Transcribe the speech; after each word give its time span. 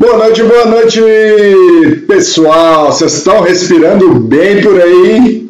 Boa 0.00 0.16
noite, 0.16 0.42
boa 0.42 0.64
noite, 0.64 0.98
pessoal. 2.08 2.86
Vocês 2.86 3.18
estão 3.18 3.42
respirando 3.42 4.14
bem 4.14 4.62
por 4.62 4.80
aí? 4.80 5.46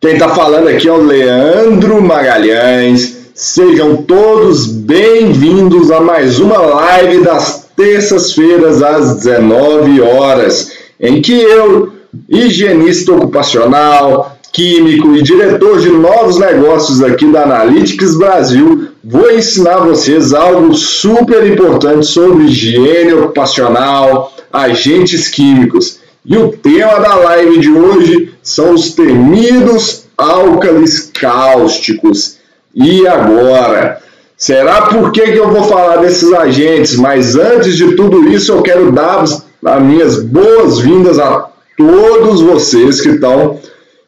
Quem 0.00 0.14
está 0.14 0.30
falando 0.30 0.68
aqui 0.68 0.88
é 0.88 0.92
o 0.92 1.04
Leandro 1.04 2.00
Magalhães. 2.00 3.30
Sejam 3.34 4.04
todos 4.04 4.66
bem-vindos 4.66 5.90
a 5.90 6.00
mais 6.00 6.40
uma 6.40 6.56
live 6.56 7.24
das 7.24 7.68
terças-feiras 7.76 8.82
às 8.82 9.16
19 9.16 10.00
horas, 10.00 10.72
em 10.98 11.20
que 11.20 11.38
eu, 11.38 11.92
higienista 12.26 13.12
ocupacional, 13.12 14.31
químico 14.52 15.16
e 15.16 15.22
diretor 15.22 15.80
de 15.80 15.88
novos 15.88 16.38
negócios 16.38 17.02
aqui 17.02 17.26
da 17.32 17.44
Analytics 17.44 18.16
Brasil, 18.16 18.88
vou 19.02 19.30
ensinar 19.32 19.78
vocês 19.78 20.34
algo 20.34 20.74
super 20.74 21.46
importante 21.46 22.06
sobre 22.06 22.44
higiene 22.44 23.14
ocupacional, 23.14 24.30
agentes 24.52 25.28
químicos. 25.28 26.00
E 26.24 26.36
o 26.36 26.52
tema 26.52 27.00
da 27.00 27.16
live 27.16 27.58
de 27.58 27.70
hoje 27.70 28.34
são 28.42 28.74
os 28.74 28.94
temidos 28.94 30.04
álcalis 30.16 31.10
cáusticos. 31.18 32.36
E 32.74 33.06
agora? 33.08 34.00
Será 34.36 34.82
por 34.82 35.12
que, 35.12 35.22
que 35.22 35.38
eu 35.38 35.50
vou 35.50 35.64
falar 35.64 35.96
desses 35.96 36.32
agentes? 36.32 36.96
Mas 36.96 37.36
antes 37.36 37.76
de 37.76 37.96
tudo 37.96 38.28
isso, 38.28 38.52
eu 38.52 38.62
quero 38.62 38.92
dar 38.92 39.22
as 39.22 39.82
minhas 39.82 40.22
boas-vindas 40.22 41.18
a 41.18 41.48
todos 41.76 42.40
vocês 42.40 43.00
que 43.00 43.10
estão 43.10 43.58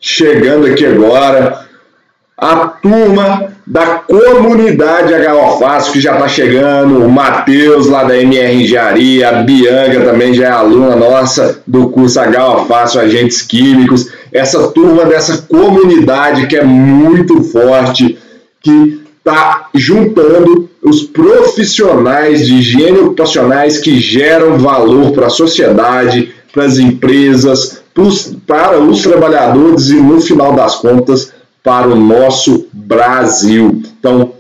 chegando 0.05 0.67
aqui 0.67 0.85
agora. 0.85 1.65
A 2.37 2.67
turma 2.67 3.55
da 3.67 3.87
comunidade 3.87 5.15
HO 5.15 5.59
Fácil 5.59 5.93
que 5.95 6.01
já 6.01 6.15
está 6.15 6.29
chegando, 6.29 7.03
o 7.03 7.09
Matheus 7.09 7.87
lá 7.87 8.05
da 8.05 8.21
MR 8.21 8.63
Engenharia, 8.63 9.29
a 9.31 9.33
Bianca 9.43 10.01
também 10.01 10.35
já 10.35 10.49
é 10.49 10.51
aluna 10.51 10.95
nossa 10.95 11.63
do 11.67 11.89
curso 11.89 12.21
HO 12.21 12.67
Fácil 12.67 13.01
Agentes 13.01 13.41
Químicos, 13.41 14.11
essa 14.31 14.69
turma 14.69 15.07
dessa 15.07 15.43
comunidade 15.43 16.49
que 16.49 16.57
é 16.57 16.65
muito 16.65 17.43
forte, 17.45 18.19
que 18.61 19.01
está 19.19 19.69
juntando 19.73 20.69
os 20.83 21.03
profissionais 21.03 22.45
de 22.47 22.57
higiene 22.57 22.99
ocupacionais 22.99 23.79
que 23.79 23.99
geram 23.99 24.59
valor 24.59 25.13
para 25.13 25.29
a 25.29 25.31
sociedade, 25.31 26.35
para 26.53 26.65
as 26.65 26.79
empresas, 26.79 27.84
para 28.47 28.81
os 28.81 29.03
trabalhadores 29.03 29.89
e, 29.89 29.95
no 29.95 30.21
final 30.21 30.53
das 30.53 30.77
contas, 30.77 31.33
para 31.63 31.89
o 31.89 31.95
nosso 31.95 32.67
Brasil. 32.73 33.81
Então, 33.99 34.33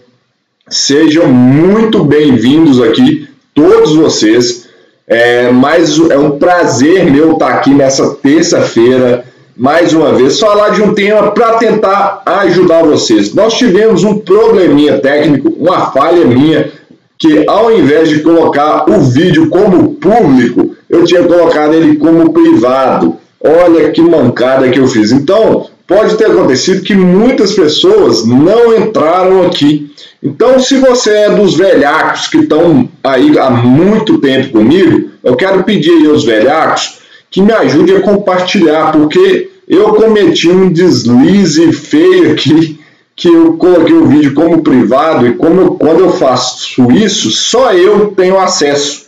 sejam 0.69 1.28
muito 1.28 2.05
bem-vindos 2.05 2.82
aqui, 2.82 3.28
todos 3.55 3.94
vocês. 3.94 4.64
É, 5.06 5.50
mais, 5.52 5.98
é 6.10 6.19
um 6.19 6.38
prazer 6.38 7.10
meu 7.10 7.32
estar 7.32 7.50
aqui 7.50 7.70
nessa 7.70 8.14
terça-feira, 8.14 9.25
mais 9.56 9.92
uma 9.92 10.12
vez, 10.12 10.41
falar 10.41 10.70
de 10.70 10.82
um 10.82 10.94
tema 10.94 11.30
para 11.30 11.55
tentar 11.58 12.22
ajudar 12.27 12.82
vocês. 12.82 13.32
Nós 13.34 13.55
tivemos 13.55 14.02
um 14.02 14.19
probleminha 14.19 14.98
técnico, 14.98 15.55
uma 15.58 15.92
falha 15.92 16.25
minha, 16.25 16.72
que 17.19 17.47
ao 17.47 17.70
invés 17.70 18.08
de 18.08 18.20
colocar 18.20 18.91
o 18.91 19.00
vídeo 19.00 19.48
como 19.48 19.94
público, 19.94 20.75
eu 20.88 21.05
tinha 21.05 21.22
colocado 21.22 21.75
ele 21.75 21.97
como 21.97 22.32
privado. 22.32 23.19
Olha 23.47 23.91
que 23.91 24.00
mancada 24.00 24.70
que 24.70 24.78
eu 24.78 24.87
fiz. 24.87 25.12
Então, 25.12 25.69
pode 25.87 26.17
ter 26.17 26.27
acontecido 26.27 26.83
que 26.83 26.95
muitas 26.95 27.53
pessoas 27.53 28.27
não 28.27 28.75
entraram 28.75 29.47
aqui. 29.47 29.92
Então, 30.23 30.59
se 30.59 30.78
você 30.78 31.11
é 31.11 31.31
dos 31.31 31.55
velhacos 31.55 32.28
que 32.28 32.39
estão 32.39 32.89
aí 33.03 33.39
há 33.39 33.50
muito 33.50 34.19
tempo 34.19 34.53
comigo, 34.53 35.11
eu 35.22 35.37
quero 35.37 35.62
pedir 35.62 36.09
aos 36.09 36.25
velhacos 36.25 36.98
que 37.31 37.42
me 37.42 37.53
ajudem 37.53 37.97
a 37.97 38.00
compartilhar, 38.00 38.92
porque 38.92 39.50
eu 39.69 39.93
cometi 39.93 40.49
um 40.49 40.72
deslize 40.72 41.71
feio 41.72 42.32
aqui, 42.32 42.81
que 43.15 43.28
eu 43.28 43.55
coloquei 43.59 43.94
o 43.94 44.06
vídeo 44.06 44.32
como 44.32 44.62
privado, 44.62 45.26
e 45.26 45.34
como 45.34 45.61
eu, 45.61 45.71
quando 45.72 46.00
eu 46.00 46.12
faço 46.12 46.91
isso, 46.93 47.31
só 47.31 47.72
eu 47.75 48.12
tenho 48.16 48.38
acesso. 48.38 49.06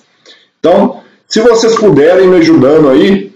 Então, 0.61 0.99
se 1.27 1.41
vocês 1.41 1.75
puderem 1.77 2.29
me 2.29 2.37
ajudando 2.37 2.91
aí, 2.91 3.33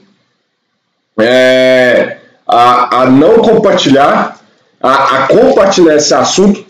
é, 1.19 2.19
a, 2.47 3.03
a 3.03 3.07
não 3.11 3.39
compartilhar, 3.39 4.39
a, 4.83 5.17
a 5.17 5.29
compartilhar 5.29 5.97
esse 5.97 6.15
assunto 6.15 6.65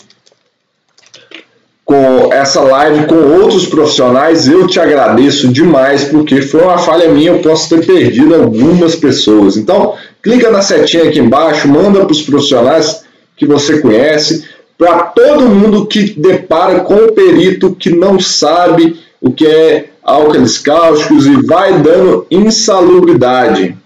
com 1.91 2.33
essa 2.33 2.61
live 2.61 3.07
com 3.07 3.17
outros 3.17 3.67
profissionais, 3.67 4.47
eu 4.47 4.65
te 4.69 4.79
agradeço 4.79 5.49
demais, 5.49 6.05
porque 6.05 6.41
foi 6.41 6.63
uma 6.63 6.79
falha 6.79 7.09
minha, 7.09 7.33
eu 7.33 7.41
posso 7.41 7.69
ter 7.69 7.85
perdido 7.85 8.33
algumas 8.33 8.95
pessoas. 8.95 9.57
Então, 9.57 9.95
clica 10.23 10.53
na 10.53 10.63
setinha 10.63 11.09
aqui 11.09 11.19
embaixo, 11.19 11.67
manda 11.67 12.05
para 12.05 12.13
os 12.13 12.23
profissionais 12.23 13.03
que 13.37 13.45
você 13.45 13.81
conhece, 13.81 14.45
para 14.79 15.03
todo 15.03 15.49
mundo 15.49 15.85
que 15.85 16.13
depara 16.13 16.79
com 16.79 16.95
o 16.95 17.13
perito 17.13 17.75
que 17.75 17.91
não 17.91 18.21
sabe 18.21 19.01
o 19.21 19.33
que 19.33 19.45
é 19.45 19.87
álcalis 20.01 20.59
cáusticos 20.59 21.27
e 21.27 21.45
vai 21.45 21.73
dando 21.81 22.25
insalubridade. 22.31 23.77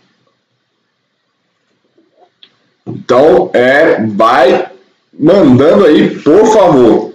Então, 2.86 3.50
é, 3.54 4.04
vai 4.06 4.70
mandando 5.18 5.86
aí, 5.86 6.18
por 6.20 6.46
favor. 6.52 7.14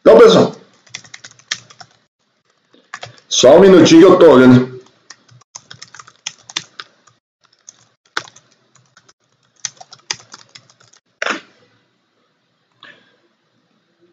Então, 0.00 0.18
pessoal, 0.18 0.52
só 3.28 3.56
um 3.56 3.60
minutinho 3.60 4.00
que 4.00 4.06
eu 4.06 4.18
tô 4.18 4.32
olhando. 4.32 4.72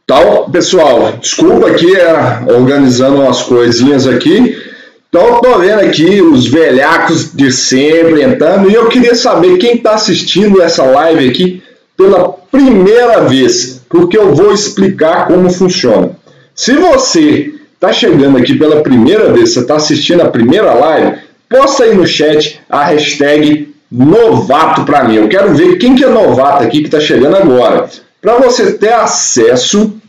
Então, 0.03 0.50
pessoal, 0.51 1.13
desculpa 1.18 1.69
aqui 1.69 1.95
é, 1.95 2.51
organizando 2.51 3.22
umas 3.22 3.41
coisinhas 3.44 4.07
aqui. 4.07 4.69
Então, 5.09 5.37
estou 5.37 5.57
vendo 5.57 5.79
aqui 5.79 6.21
os 6.21 6.45
velhacos 6.45 7.33
de 7.33 7.51
sempre 7.51 8.21
entrando 8.21 8.69
e 8.69 8.75
eu 8.75 8.87
queria 8.89 9.15
saber 9.15 9.57
quem 9.57 9.73
está 9.73 9.95
assistindo 9.95 10.61
essa 10.61 10.83
live 10.83 11.27
aqui 11.27 11.63
pela 11.97 12.29
primeira 12.29 13.21
vez, 13.21 13.81
porque 13.89 14.15
eu 14.15 14.35
vou 14.35 14.53
explicar 14.53 15.27
como 15.27 15.49
funciona. 15.49 16.11
Se 16.53 16.73
você 16.73 17.51
está 17.73 17.91
chegando 17.91 18.37
aqui 18.37 18.53
pela 18.53 18.83
primeira 18.83 19.33
vez, 19.33 19.51
você 19.51 19.61
está 19.61 19.77
assistindo 19.77 20.21
a 20.21 20.29
primeira 20.29 20.73
live, 20.75 21.17
posta 21.49 21.85
aí 21.85 21.95
no 21.95 22.05
chat 22.05 22.61
a 22.69 22.85
hashtag 22.85 23.73
novato 23.91 24.83
para 24.83 25.05
mim. 25.05 25.15
Eu 25.15 25.27
quero 25.27 25.55
ver 25.55 25.77
quem 25.77 25.95
que 25.95 26.03
é 26.03 26.07
novato 26.09 26.63
aqui 26.63 26.81
que 26.81 26.87
está 26.87 26.99
chegando 26.99 27.35
agora. 27.35 27.89
Para 28.21 28.37
você 28.37 28.73
ter 28.73 28.93
acesso 28.93 29.99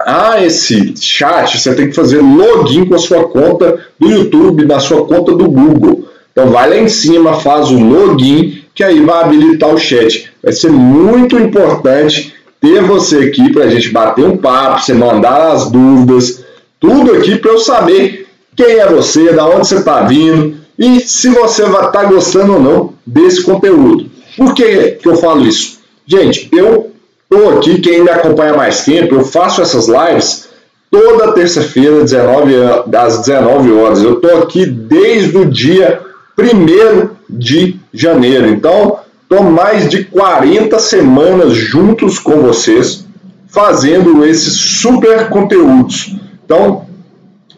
a 0.00 0.44
esse 0.44 0.94
chat, 0.96 1.58
você 1.58 1.74
tem 1.74 1.88
que 1.88 1.94
fazer 1.94 2.20
login 2.20 2.84
com 2.84 2.94
a 2.94 2.98
sua 2.98 3.24
conta 3.28 3.80
do 3.98 4.08
YouTube, 4.08 4.64
na 4.64 4.78
sua 4.78 5.04
conta 5.06 5.34
do 5.34 5.50
Google. 5.50 6.08
Então 6.30 6.50
vai 6.50 6.70
lá 6.70 6.76
em 6.76 6.88
cima, 6.88 7.40
faz 7.40 7.68
o 7.70 7.78
login, 7.78 8.62
que 8.74 8.84
aí 8.84 9.00
vai 9.00 9.24
habilitar 9.24 9.70
o 9.70 9.78
chat. 9.78 10.30
Vai 10.42 10.52
ser 10.52 10.70
muito 10.70 11.36
importante 11.36 12.32
ter 12.60 12.80
você 12.82 13.18
aqui 13.18 13.52
para 13.52 13.64
a 13.64 13.70
gente 13.70 13.90
bater 13.90 14.24
um 14.24 14.36
papo, 14.36 14.80
você 14.80 14.94
mandar 14.94 15.52
as 15.52 15.70
dúvidas, 15.70 16.44
tudo 16.78 17.12
aqui 17.12 17.36
para 17.36 17.50
eu 17.50 17.58
saber 17.58 18.26
quem 18.54 18.78
é 18.78 18.86
você, 18.86 19.32
da 19.32 19.46
onde 19.46 19.66
você 19.66 19.76
está 19.76 20.02
vindo 20.02 20.56
e 20.78 21.00
se 21.00 21.28
você 21.28 21.64
vai 21.64 21.86
estar 21.86 22.02
tá 22.02 22.04
gostando 22.04 22.54
ou 22.54 22.60
não 22.60 22.92
desse 23.04 23.42
conteúdo. 23.42 24.06
Por 24.36 24.54
que, 24.54 24.92
que 24.92 25.08
eu 25.08 25.16
falo 25.16 25.44
isso? 25.44 25.80
Gente, 26.06 26.48
eu 26.52 26.92
estou 27.30 27.58
aqui, 27.58 27.80
quem 27.80 28.02
me 28.02 28.10
acompanha 28.10 28.54
mais 28.54 28.84
tempo, 28.84 29.14
eu 29.14 29.24
faço 29.24 29.60
essas 29.60 29.86
lives 29.86 30.48
toda 30.90 31.32
terça-feira, 31.32 32.02
19, 32.02 32.54
às 32.96 33.18
19 33.20 33.72
horas. 33.72 34.02
Eu 34.02 34.14
estou 34.14 34.38
aqui 34.38 34.64
desde 34.64 35.36
o 35.36 35.44
dia 35.44 36.00
1 36.38 37.08
de 37.28 37.76
janeiro. 37.92 38.48
Então, 38.48 39.00
estou 39.22 39.42
mais 39.42 39.88
de 39.88 40.04
40 40.04 40.78
semanas 40.78 41.52
juntos 41.52 42.18
com 42.18 42.40
vocês, 42.40 43.04
fazendo 43.48 44.24
esses 44.24 44.54
super 44.54 45.28
conteúdos. 45.28 46.16
Então, 46.44 46.86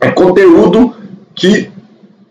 é 0.00 0.10
conteúdo 0.10 0.94
que 1.34 1.70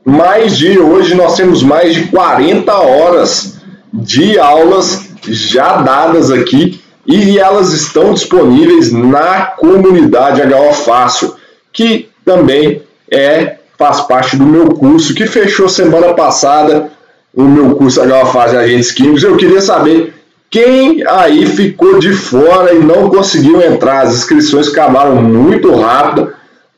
mais 0.03 0.57
de 0.57 0.79
hoje 0.79 1.15
nós 1.15 1.35
temos 1.35 1.63
mais 1.63 1.93
de 1.93 2.07
40 2.07 2.73
horas 2.73 3.59
de 3.93 4.37
aulas 4.37 5.07
já 5.27 5.81
dadas 5.81 6.31
aqui 6.31 6.81
e 7.09 7.39
elas 7.39 7.73
estão 7.73 8.13
disponíveis 8.13 8.93
na 8.93 9.47
comunidade 9.57 10.43
HO 10.43 10.73
Fácil, 10.73 11.33
que 11.73 12.07
também 12.23 12.83
é 13.11 13.55
faz 13.75 14.01
parte 14.01 14.35
do 14.35 14.45
meu 14.45 14.67
curso, 14.67 15.15
que 15.15 15.25
fechou 15.25 15.67
semana 15.67 16.13
passada, 16.13 16.91
o 17.33 17.43
meu 17.43 17.75
curso 17.75 17.99
HO 18.01 18.25
Fácil 18.27 18.59
de 18.59 18.63
Agentes 18.63 18.91
Químicos. 18.91 19.23
Eu 19.23 19.37
queria 19.37 19.59
saber 19.59 20.13
quem 20.51 21.03
aí 21.07 21.47
ficou 21.47 21.97
de 21.97 22.11
fora 22.13 22.75
e 22.75 22.79
não 22.79 23.09
conseguiu 23.09 23.59
entrar. 23.59 24.01
As 24.01 24.13
inscrições 24.13 24.67
acabaram 24.67 25.15
muito 25.15 25.73
rápido. 25.73 26.31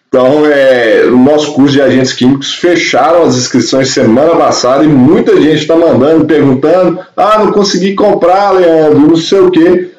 Então, 0.07 0.45
é, 0.45 1.05
o 1.07 1.17
nosso 1.17 1.53
curso 1.53 1.73
de 1.73 1.81
agentes 1.81 2.11
químicos 2.11 2.53
fecharam 2.55 3.23
as 3.23 3.37
inscrições 3.37 3.89
semana 3.89 4.35
passada 4.35 4.83
e 4.83 4.87
muita 4.87 5.35
gente 5.41 5.61
está 5.61 5.75
mandando, 5.75 6.25
perguntando: 6.25 6.99
ah, 7.15 7.39
não 7.39 7.53
consegui 7.53 7.95
comprar, 7.95 8.51
Leandro, 8.51 8.99
não 8.99 9.15
sei 9.15 9.39
o 9.39 9.49
que. 9.49 9.90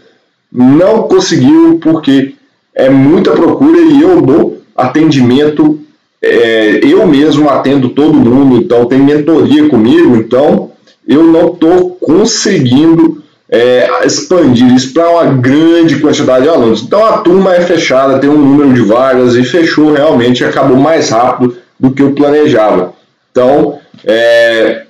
Não 0.52 1.04
conseguiu 1.04 1.78
porque 1.82 2.34
é 2.74 2.90
muita 2.90 3.32
procura 3.32 3.80
e 3.80 4.02
eu 4.02 4.20
dou 4.20 4.62
atendimento, 4.76 5.80
é, 6.20 6.80
eu 6.82 7.06
mesmo 7.06 7.48
atendo 7.48 7.90
todo 7.90 8.14
mundo, 8.14 8.56
então 8.56 8.86
tem 8.86 8.98
mentoria 8.98 9.68
comigo, 9.68 10.16
então 10.16 10.70
eu 11.06 11.24
não 11.24 11.48
estou 11.48 11.90
conseguindo 11.96 13.22
é, 13.48 14.06
expandir 14.06 14.72
isso 14.74 14.94
para 14.94 15.10
uma 15.10 15.24
grande 15.34 16.00
quantidade 16.00 16.44
de 16.44 16.48
alunos. 16.48 16.82
Então 16.82 17.04
a 17.04 17.18
turma 17.18 17.54
é 17.54 17.60
fechada, 17.60 18.18
tem 18.18 18.30
um 18.30 18.38
número 18.38 18.72
de 18.72 18.80
vagas 18.80 19.34
e 19.34 19.44
fechou 19.44 19.92
realmente, 19.92 20.44
acabou 20.44 20.76
mais 20.76 21.10
rápido 21.10 21.56
do 21.78 21.90
que 21.90 22.02
eu 22.02 22.12
planejava. 22.12 22.94
Então 23.30 23.78
é, 24.04 24.84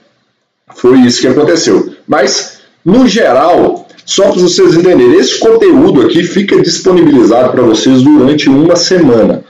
foi 0.77 0.99
isso 1.01 1.21
que 1.21 1.29
aconteceu. 1.29 1.93
Mas 2.07 2.61
no 2.85 3.07
geral, 3.09 3.82
só 4.05 4.31
para 4.31 4.43
vocês 4.43 4.75
entenderem, 4.75 5.15
esse 5.15 5.39
conteúdo 5.39 6.03
aqui 6.03 6.23
fica 6.23 6.61
disponibilizado 6.61 7.53
para 7.53 7.63
vocês 7.63 8.03
durante 8.03 8.49
uma 8.49 8.77
semana. 8.77 9.45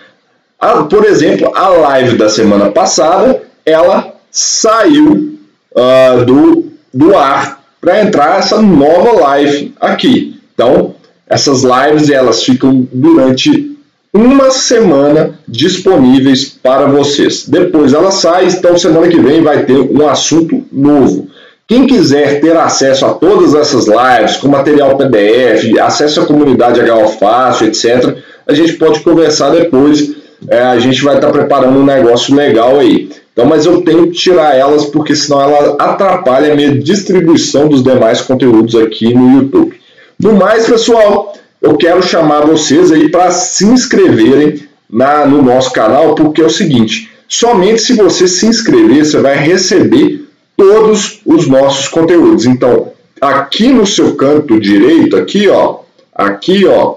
A, 0.60 0.84
por 0.84 1.04
exemplo, 1.04 1.50
a 1.54 1.69
live 1.69 2.16
da 2.16 2.28
semana 2.28 2.70
passada, 2.70 3.43
ela 3.64 4.14
saiu 4.31 5.37
uh, 5.72 6.25
do, 6.25 6.72
do 6.93 7.16
ar 7.16 7.62
para 7.81 8.02
entrar 8.02 8.38
essa 8.38 8.62
nova 8.62 9.20
live 9.20 9.75
aqui. 9.81 10.40
Então, 10.54 10.94
essas 11.26 11.62
lives 11.62 12.10
elas 12.10 12.44
ficam 12.44 12.87
durante 12.93 13.72
uma 14.12 14.50
semana 14.50 15.38
disponíveis 15.49 16.44
para 16.62 16.87
vocês. 16.87 17.49
Depois 17.49 17.94
ela 17.94 18.10
sai, 18.10 18.46
então 18.46 18.76
semana 18.76 19.08
que 19.08 19.19
vem 19.19 19.40
vai 19.40 19.64
ter 19.64 19.78
um 19.78 20.06
assunto 20.06 20.62
novo. 20.70 21.28
Quem 21.67 21.87
quiser 21.87 22.41
ter 22.41 22.56
acesso 22.56 23.06
a 23.06 23.14
todas 23.14 23.55
essas 23.55 23.87
lives, 23.87 24.37
com 24.37 24.49
material 24.49 24.97
PDF, 24.97 25.79
acesso 25.81 26.20
à 26.20 26.26
comunidade 26.26 26.81
HO 26.81 27.09
Fácil, 27.19 27.69
etc., 27.69 28.17
a 28.47 28.53
gente 28.53 28.75
pode 28.75 29.00
conversar 29.00 29.50
depois. 29.50 30.12
É, 30.49 30.61
a 30.61 30.79
gente 30.79 31.03
vai 31.03 31.14
estar 31.14 31.31
preparando 31.31 31.79
um 31.79 31.85
negócio 31.85 32.35
legal 32.35 32.81
aí. 32.81 33.09
Então, 33.32 33.47
mas 33.47 33.64
eu 33.64 33.81
tenho 33.82 34.09
que 34.09 34.19
tirar 34.19 34.56
elas 34.56 34.85
porque 34.87 35.14
senão 35.14 35.41
ela 35.41 35.76
atrapalha 35.79 36.53
a 36.53 36.56
minha 36.56 36.76
distribuição 36.79 37.69
dos 37.69 37.82
demais 37.82 38.20
conteúdos 38.20 38.75
aqui 38.75 39.14
no 39.14 39.38
YouTube. 39.38 39.81
No 40.19 40.35
mais, 40.35 40.67
pessoal, 40.67 41.32
eu 41.61 41.76
quero 41.76 42.03
chamar 42.03 42.44
vocês 42.44 42.93
aí 42.93 43.09
para 43.09 43.31
se 43.31 43.64
inscreverem 43.64 44.69
na, 44.91 45.25
no 45.25 45.41
nosso 45.41 45.73
canal, 45.73 46.14
porque 46.14 46.43
é 46.43 46.44
o 46.44 46.50
seguinte: 46.50 47.11
somente 47.26 47.81
se 47.81 47.94
você 47.94 48.29
se 48.29 48.44
inscrever, 48.47 49.06
você 49.06 49.19
vai 49.19 49.37
receber 49.37 50.22
todos 50.56 51.20
os 51.25 51.46
nossos 51.46 51.88
conteúdos. 51.88 52.46
Então, 52.46 52.93
aqui 53.20 53.69
no 53.69 53.87
seu 53.87 54.14
canto 54.16 54.58
direito, 54.58 55.16
aqui 55.16 55.49
ó, 55.49 55.81
aqui 56.14 56.66
ó, 56.66 56.96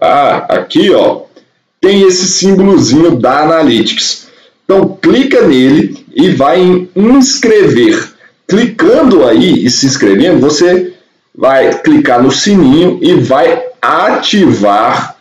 ah, 0.00 0.46
aqui 0.48 0.90
ó, 0.90 1.22
tem 1.80 2.02
esse 2.02 2.26
símbolozinho 2.26 3.16
da 3.16 3.42
Analytics. 3.42 4.28
Então 4.64 4.96
clica 5.00 5.46
nele 5.46 6.04
e 6.14 6.30
vai 6.30 6.60
em 6.60 6.88
inscrever. 6.96 8.12
Clicando 8.46 9.24
aí 9.24 9.64
e 9.64 9.70
se 9.70 9.86
inscrevendo, 9.86 10.40
você 10.40 10.94
vai 11.34 11.82
clicar 11.82 12.22
no 12.22 12.30
sininho 12.30 12.98
e 13.02 13.14
vai 13.14 13.62
ativar 13.80 15.16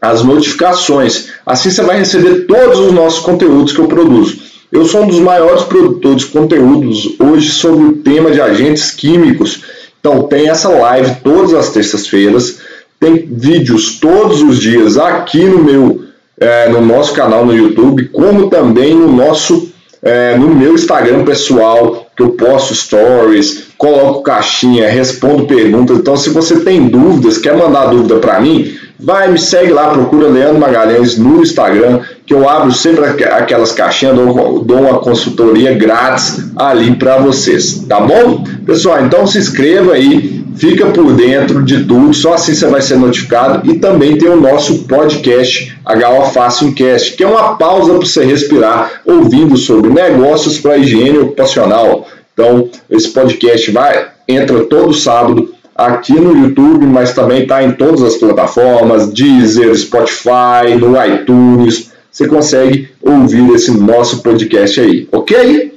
as 0.00 0.22
notificações. 0.22 1.28
Assim 1.46 1.70
você 1.70 1.82
vai 1.82 1.98
receber 1.98 2.46
todos 2.46 2.78
os 2.78 2.92
nossos 2.92 3.20
conteúdos 3.20 3.72
que 3.72 3.78
eu 3.78 3.88
produzo. 3.88 4.51
Eu 4.72 4.86
sou 4.86 5.02
um 5.02 5.06
dos 5.06 5.18
maiores 5.18 5.64
produtores 5.64 6.22
de 6.22 6.28
conteúdos 6.28 7.14
hoje 7.20 7.50
sobre 7.50 7.84
o 7.84 7.92
tema 7.98 8.30
de 8.30 8.40
agentes 8.40 8.90
químicos. 8.90 9.64
Então 10.00 10.22
tem 10.22 10.48
essa 10.48 10.70
live 10.70 11.16
todas 11.22 11.52
as 11.52 11.68
terças-feiras, 11.68 12.58
tem 12.98 13.28
vídeos 13.30 14.00
todos 14.00 14.40
os 14.40 14.58
dias 14.58 14.96
aqui 14.96 15.44
no 15.44 15.62
meu 15.62 16.04
é, 16.40 16.70
no 16.70 16.80
nosso 16.80 17.12
canal 17.12 17.44
no 17.44 17.54
YouTube, 17.54 18.08
como 18.08 18.48
também 18.48 18.94
no 18.94 19.12
nosso 19.12 19.70
é, 20.02 20.36
no 20.36 20.48
meu 20.48 20.72
Instagram 20.72 21.22
pessoal, 21.22 22.06
que 22.16 22.22
eu 22.22 22.30
posto 22.30 22.74
stories, 22.74 23.68
coloco 23.76 24.22
caixinha, 24.22 24.88
respondo 24.88 25.46
perguntas. 25.46 25.98
Então, 25.98 26.16
se 26.16 26.30
você 26.30 26.60
tem 26.60 26.88
dúvidas, 26.88 27.38
quer 27.38 27.56
mandar 27.56 27.86
dúvida 27.86 28.16
para 28.16 28.40
mim, 28.40 28.74
vai, 28.98 29.30
me 29.30 29.38
segue 29.38 29.72
lá, 29.72 29.90
procura 29.90 30.28
Leandro 30.28 30.58
Magalhães 30.58 31.16
no 31.16 31.40
Instagram, 31.42 32.00
que 32.32 32.36
eu 32.36 32.48
abro 32.48 32.72
sempre 32.72 33.04
aquelas 33.04 33.72
caixinhas, 33.72 34.16
dou, 34.16 34.64
dou 34.64 34.80
uma 34.80 35.00
consultoria 35.00 35.74
grátis 35.74 36.42
ali 36.56 36.96
para 36.96 37.18
vocês, 37.18 37.84
tá 37.86 38.00
bom? 38.00 38.42
Pessoal, 38.64 39.04
então 39.04 39.26
se 39.26 39.36
inscreva 39.36 39.92
aí, 39.92 40.42
fica 40.56 40.86
por 40.86 41.12
dentro 41.12 41.62
de 41.62 41.84
tudo, 41.84 42.14
só 42.14 42.32
assim 42.32 42.54
você 42.54 42.66
vai 42.68 42.80
ser 42.80 42.96
notificado. 42.96 43.70
E 43.70 43.78
também 43.78 44.16
tem 44.16 44.30
o 44.30 44.40
nosso 44.40 44.84
podcast 44.84 45.76
HO 45.84 46.30
Fácil 46.32 46.68
Incast, 46.68 47.16
que 47.18 47.22
é 47.22 47.26
uma 47.26 47.54
pausa 47.56 47.92
para 47.92 48.06
você 48.06 48.24
respirar, 48.24 49.02
ouvindo 49.04 49.58
sobre 49.58 49.90
negócios 49.90 50.58
para 50.58 50.78
higiene 50.78 51.18
ocupacional. 51.18 52.06
Então, 52.32 52.70
esse 52.88 53.10
podcast 53.10 53.70
vai 53.70 54.06
entra 54.26 54.64
todo 54.64 54.94
sábado 54.94 55.52
aqui 55.76 56.14
no 56.14 56.34
YouTube, 56.34 56.86
mas 56.86 57.12
também 57.12 57.42
está 57.42 57.62
em 57.62 57.72
todas 57.72 58.02
as 58.02 58.16
plataformas, 58.16 59.12
Deezer, 59.12 59.76
Spotify, 59.76 60.78
no 60.80 60.94
iTunes. 61.04 61.91
Você 62.12 62.28
consegue 62.28 62.90
ouvir 63.00 63.48
esse 63.54 63.70
nosso 63.70 64.22
podcast 64.22 64.78
aí, 64.78 65.08
ok? 65.10 65.76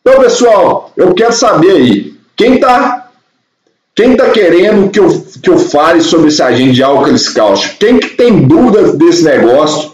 Então, 0.00 0.20
pessoal, 0.20 0.92
eu 0.96 1.14
quero 1.14 1.32
saber 1.32 1.70
aí, 1.70 2.14
quem 2.34 2.54
está 2.56 3.08
quem 3.94 4.12
está 4.12 4.30
querendo 4.30 4.90
que 4.90 5.00
eu, 5.00 5.26
que 5.42 5.50
eu 5.50 5.58
fale 5.58 6.00
sobre 6.00 6.28
esse 6.28 6.40
agente 6.40 6.74
de 6.74 6.82
álcalis 6.84 7.28
cáusticos? 7.28 7.78
Quem 7.78 7.98
que 7.98 8.10
tem 8.10 8.46
dúvidas 8.46 8.96
desse 8.96 9.24
negócio? 9.24 9.92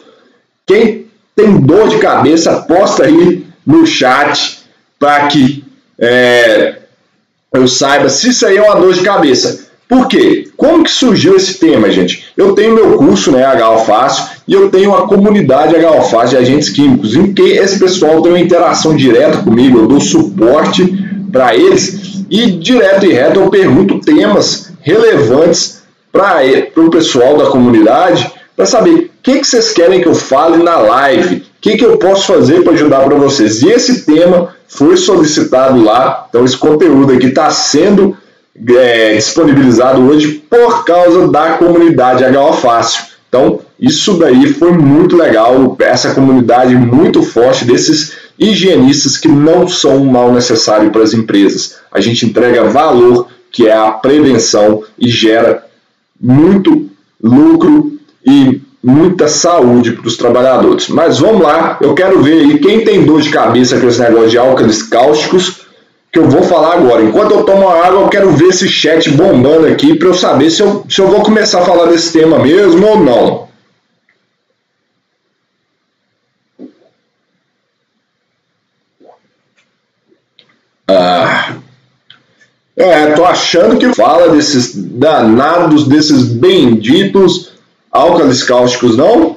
Quem 0.66 1.06
tem 1.34 1.58
dor 1.58 1.88
de 1.88 1.98
cabeça, 1.98 2.62
posta 2.62 3.04
aí 3.04 3.46
no 3.66 3.87
chat 3.87 4.60
para 4.98 5.26
que 5.28 5.64
é, 5.98 6.80
eu 7.52 7.66
saiba 7.66 8.08
se 8.10 8.28
isso 8.28 8.46
aí 8.46 8.58
é 8.58 8.62
uma 8.62 8.76
dor 8.76 8.92
de 8.92 9.02
cabeça. 9.02 9.69
Por 9.88 10.06
quê? 10.06 10.50
Como 10.56 10.84
que 10.84 10.90
surgiu 10.90 11.37
esse 11.37 11.54
tema, 11.54 11.90
gente? 11.90 12.26
Eu 12.37 12.54
tenho 12.54 12.75
meu 12.75 12.98
curso, 12.98 13.32
né, 13.32 13.46
HO 13.46 13.84
Fácil, 13.87 14.34
e 14.46 14.52
eu 14.52 14.70
tenho 14.70 14.90
uma 14.90 15.06
comunidade 15.06 15.74
HO 15.74 16.02
Fácil 16.02 16.30
de 16.30 16.36
agentes 16.36 16.68
químicos, 16.68 17.14
em 17.14 17.32
que 17.32 17.42
esse 17.42 17.78
pessoal 17.78 18.20
tem 18.22 18.32
uma 18.32 18.40
interação 18.40 18.94
direta 18.94 19.38
comigo, 19.38 19.78
eu 19.78 19.86
dou 19.86 20.00
suporte 20.00 20.86
para 21.32 21.54
eles 21.54 22.24
e 22.30 22.46
direto 22.50 23.06
e 23.06 23.12
reto 23.12 23.40
eu 23.40 23.50
pergunto 23.50 24.00
temas 24.00 24.72
relevantes 24.80 25.82
para 26.12 26.42
o 26.76 26.90
pessoal 26.90 27.36
da 27.36 27.46
comunidade 27.46 28.30
para 28.56 28.66
saber 28.66 28.94
o 28.94 29.10
que, 29.22 29.40
que 29.40 29.46
vocês 29.46 29.72
querem 29.72 30.00
que 30.00 30.06
eu 30.06 30.14
fale 30.14 30.62
na 30.62 30.76
live, 30.76 31.36
o 31.36 31.42
que, 31.60 31.76
que 31.76 31.84
eu 31.84 31.96
posso 31.96 32.26
fazer 32.26 32.62
para 32.62 32.74
ajudar 32.74 33.00
para 33.00 33.16
vocês. 33.16 33.62
E 33.62 33.68
esse 33.68 34.04
tema 34.04 34.54
foi 34.68 34.96
solicitado 34.96 35.82
lá, 35.82 36.26
então 36.28 36.44
esse 36.44 36.56
conteúdo 36.56 37.12
aqui 37.12 37.26
está 37.26 37.50
sendo 37.50 38.16
é, 38.76 39.14
disponibilizado 39.14 40.06
hoje 40.06 40.44
por 40.48 40.84
causa 40.84 41.26
da 41.28 41.54
comunidade 41.54 42.24
HO 42.24 42.52
Fácil. 42.52 43.04
Então, 43.28 43.60
isso 43.78 44.19
daí 44.19 44.52
foi 44.52 44.73
muito 44.73 45.16
legal, 45.16 45.76
essa 45.81 46.14
comunidade 46.14 46.75
muito 46.76 47.23
forte 47.23 47.64
desses 47.64 48.12
higienistas 48.38 49.16
que 49.16 49.28
não 49.28 49.66
são 49.66 49.97
um 49.97 50.11
mal 50.11 50.33
necessário 50.33 50.90
para 50.90 51.02
as 51.02 51.12
empresas. 51.12 51.76
A 51.93 52.00
gente 52.00 52.26
entrega 52.26 52.64
valor, 52.64 53.28
que 53.50 53.66
é 53.66 53.76
a 53.76 53.90
prevenção, 53.90 54.83
e 54.99 55.09
gera 55.09 55.64
muito 56.21 56.88
lucro 57.23 57.93
e 58.25 58.61
muita 58.83 59.28
saúde 59.28 59.93
para 59.93 60.07
os 60.07 60.16
trabalhadores. 60.16 60.88
Mas 60.88 61.19
vamos 61.19 61.43
lá, 61.43 61.78
eu 61.81 61.95
quero 61.95 62.23
ver 62.23 62.40
aí 62.40 62.59
quem 62.59 62.85
tem 62.85 63.04
dor 63.04 63.21
de 63.21 63.31
cabeça 63.31 63.78
com 63.78 63.88
esse 63.88 64.00
negócio 64.00 64.28
de 64.28 64.38
álcalis 64.38 64.83
cáusticos, 64.83 65.64
que 66.12 66.19
eu 66.19 66.28
vou 66.28 66.43
falar 66.43 66.75
agora. 66.75 67.02
Enquanto 67.02 67.33
eu 67.33 67.43
tomo 67.43 67.69
água, 67.69 68.02
eu 68.02 68.09
quero 68.09 68.31
ver 68.31 68.49
esse 68.49 68.69
chat 68.69 69.11
bombando 69.11 69.66
aqui 69.66 69.97
para 69.97 70.09
eu 70.09 70.14
saber 70.14 70.49
se 70.49 70.62
eu, 70.62 70.85
se 70.88 71.00
eu 71.00 71.09
vou 71.09 71.23
começar 71.23 71.61
a 71.61 71.64
falar 71.64 71.87
desse 71.87 72.12
tema 72.12 72.38
mesmo 72.38 72.87
ou 72.87 73.00
não. 73.00 73.53
Ah, 80.87 81.57
é, 82.76 83.12
tô 83.12 83.25
achando 83.25 83.79
que 83.79 83.95
fala 83.95 84.31
desses 84.31 84.75
danados, 84.75 85.87
desses 85.87 86.25
benditos 86.25 87.53
álcalis 87.91 88.43
cáusticos, 88.43 88.97
não? 88.97 89.37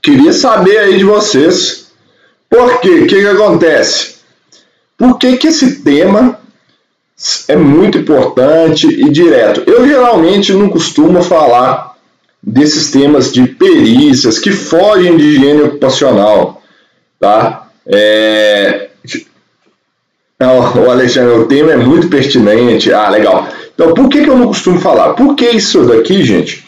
Queria 0.00 0.32
saber 0.32 0.78
aí 0.78 0.98
de 0.98 1.04
vocês. 1.04 1.88
Por 2.48 2.80
quê? 2.80 3.00
O 3.00 3.06
que, 3.06 3.20
que 3.20 3.26
acontece? 3.26 4.18
Por 4.96 5.18
que, 5.18 5.36
que 5.36 5.48
esse 5.48 5.80
tema 5.82 6.40
é 7.48 7.56
muito 7.56 7.98
importante 7.98 8.86
e 8.86 9.10
direto? 9.10 9.64
Eu 9.66 9.86
geralmente 9.86 10.52
não 10.52 10.68
costumo 10.68 11.22
falar 11.22 11.96
desses 12.42 12.90
temas 12.90 13.32
de 13.32 13.46
perícias 13.46 14.38
que 14.38 14.52
fogem 14.52 15.16
de 15.16 15.24
higiene 15.24 15.62
ocupacional, 15.62 16.62
tá? 17.18 17.68
É... 17.86 18.87
O 20.40 20.88
Alexandre, 20.88 21.36
o 21.36 21.46
tema 21.46 21.72
é 21.72 21.76
muito 21.76 22.08
pertinente. 22.08 22.92
Ah, 22.92 23.08
legal. 23.08 23.48
Então, 23.74 23.92
por 23.92 24.08
que, 24.08 24.22
que 24.22 24.30
eu 24.30 24.38
não 24.38 24.46
costumo 24.46 24.80
falar? 24.80 25.14
Porque 25.14 25.48
isso 25.48 25.84
daqui, 25.84 26.22
gente, 26.22 26.64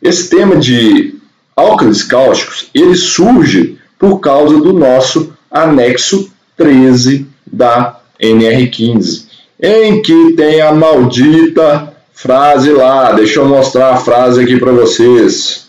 esse 0.00 0.30
tema 0.30 0.56
de 0.56 1.14
álcalis 1.54 2.02
cáusticos, 2.02 2.70
ele 2.74 2.94
surge 2.94 3.78
por 3.98 4.18
causa 4.18 4.58
do 4.58 4.72
nosso 4.72 5.32
anexo 5.50 6.32
13 6.56 7.26
da 7.46 8.00
NR15, 8.18 9.26
em 9.60 10.00
que 10.00 10.32
tem 10.32 10.62
a 10.62 10.72
maldita 10.72 11.94
frase 12.14 12.70
lá. 12.70 13.12
Deixa 13.12 13.40
eu 13.40 13.46
mostrar 13.46 13.90
a 13.90 13.96
frase 13.98 14.42
aqui 14.42 14.58
para 14.58 14.72
vocês. 14.72 15.68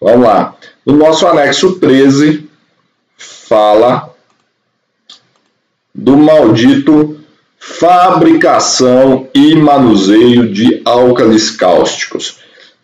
Vamos 0.00 0.26
lá. 0.26 0.54
No 0.86 0.96
nosso 0.96 1.26
anexo 1.26 1.72
13 1.74 2.48
fala 3.16 4.11
do 5.94 6.16
maldito 6.16 7.16
fabricação 7.58 9.28
e 9.32 9.54
manuseio 9.54 10.52
de 10.52 10.82
álcalis 10.84 11.50
cáusticos. 11.50 12.38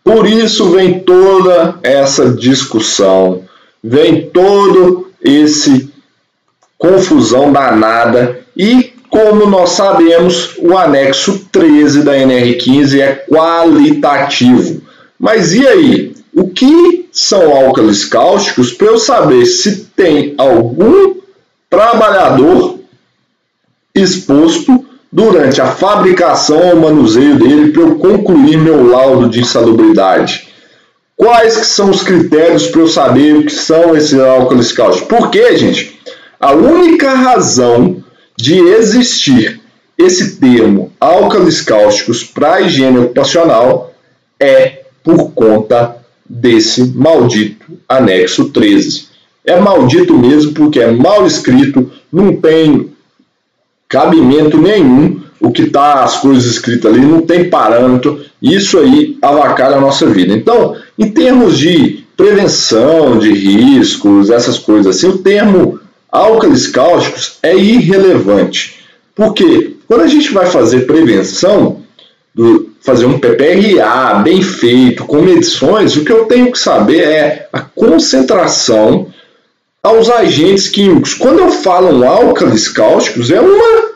Por 0.04 0.26
isso 0.26 0.70
vem 0.70 1.00
toda 1.00 1.78
essa 1.82 2.30
discussão, 2.30 3.42
vem 3.82 4.30
todo 4.30 5.08
esse 5.22 5.92
confusão 6.78 7.52
danada 7.52 8.40
e 8.56 8.92
como 9.10 9.46
nós 9.46 9.70
sabemos, 9.70 10.54
o 10.58 10.76
anexo 10.76 11.46
13 11.50 12.02
da 12.02 12.12
NR15 12.12 13.00
é 13.00 13.14
qualitativo. 13.28 14.82
Mas 15.18 15.52
e 15.54 15.66
aí? 15.66 16.14
O 16.34 16.48
que 16.48 17.08
são 17.10 17.50
álcalis 17.56 18.04
cáusticos 18.04 18.72
para 18.72 18.88
eu 18.88 18.98
saber 18.98 19.46
se 19.46 19.86
tem 19.96 20.34
algum 20.36 21.16
trabalhador 21.68 22.77
exposto 24.00 24.84
durante 25.10 25.60
a 25.60 25.66
fabricação 25.66 26.70
ou 26.70 26.76
manuseio 26.76 27.38
dele 27.38 27.72
para 27.72 27.82
eu 27.82 27.96
concluir 27.96 28.58
meu 28.58 28.86
laudo 28.86 29.28
de 29.28 29.40
insalubridade. 29.40 30.48
Quais 31.16 31.56
que 31.56 31.66
são 31.66 31.90
os 31.90 32.02
critérios 32.02 32.68
para 32.68 32.80
eu 32.80 32.86
saber 32.86 33.34
o 33.34 33.44
que 33.44 33.52
são 33.52 33.96
esses 33.96 34.18
álcools 34.18 34.72
cáusticos? 34.72 35.08
Porque, 35.08 35.56
gente, 35.56 35.98
a 36.38 36.52
única 36.52 37.12
razão 37.12 38.04
de 38.36 38.56
existir 38.56 39.60
esse 39.96 40.36
termo 40.36 40.92
álcalis 41.00 41.60
cáusticos 41.60 42.22
para 42.22 42.60
higiene 42.60 42.98
ocupacional 42.98 43.92
é 44.38 44.82
por 45.02 45.32
conta 45.32 45.96
desse 46.28 46.84
maldito 46.94 47.66
anexo 47.88 48.50
13. 48.50 49.08
É 49.44 49.58
maldito 49.58 50.16
mesmo 50.16 50.52
porque 50.52 50.78
é 50.78 50.90
mal 50.90 51.26
escrito, 51.26 51.90
não 52.12 52.36
tem 52.36 52.92
cabimento 53.88 54.58
nenhum 54.60 55.20
o 55.40 55.50
que 55.50 55.62
está 55.62 56.02
as 56.02 56.18
coisas 56.18 56.44
escritas 56.44 56.92
ali, 56.92 57.00
não 57.00 57.22
tem 57.22 57.48
parâmetro, 57.48 58.20
isso 58.42 58.78
aí 58.78 59.16
avacalha 59.22 59.76
a 59.76 59.80
nossa 59.80 60.06
vida. 60.06 60.34
Então, 60.34 60.76
em 60.98 61.10
termos 61.10 61.56
de 61.56 62.04
prevenção 62.16 63.18
de 63.18 63.32
riscos, 63.32 64.30
essas 64.30 64.58
coisas 64.58 64.96
assim, 64.96 65.08
o 65.08 65.18
termo 65.18 65.78
álcalis 66.10 66.66
cáusticos 66.66 67.38
é 67.42 67.56
irrelevante. 67.56 68.80
Porque 69.14 69.76
quando 69.86 70.02
a 70.02 70.08
gente 70.08 70.32
vai 70.32 70.46
fazer 70.46 70.86
prevenção, 70.86 71.82
fazer 72.80 73.06
um 73.06 73.18
PPRA 73.18 74.20
bem 74.24 74.42
feito, 74.42 75.04
com 75.04 75.22
medições, 75.22 75.96
o 75.96 76.04
que 76.04 76.12
eu 76.12 76.24
tenho 76.24 76.50
que 76.50 76.58
saber 76.58 77.02
é 77.02 77.48
a 77.52 77.60
concentração 77.60 79.08
aos 79.88 80.10
agentes 80.10 80.68
químicos. 80.68 81.14
Quando 81.14 81.40
eu 81.40 81.50
falo 81.50 82.06
álcalis 82.06 82.68
cáusticos, 82.68 83.30
é 83.30 83.40
uma 83.40 83.88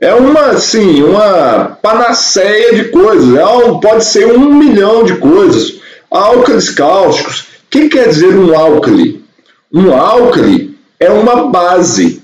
é 0.00 0.14
uma 0.14 0.50
assim, 0.50 1.02
uma 1.02 1.78
panaceia 1.80 2.74
de 2.74 2.84
coisas. 2.86 3.34
É, 3.34 3.42
pode 3.80 4.04
ser 4.04 4.26
um 4.26 4.54
milhão 4.54 5.04
de 5.04 5.16
coisas. 5.16 5.74
Álcalis 6.10 6.70
cáusticos. 6.70 7.40
O 7.40 7.44
que 7.70 7.88
quer 7.88 8.08
dizer 8.08 8.34
um 8.36 8.56
álcali? 8.58 9.24
Um 9.72 9.94
álcali 9.94 10.76
é 10.98 11.10
uma 11.10 11.48
base. 11.48 12.22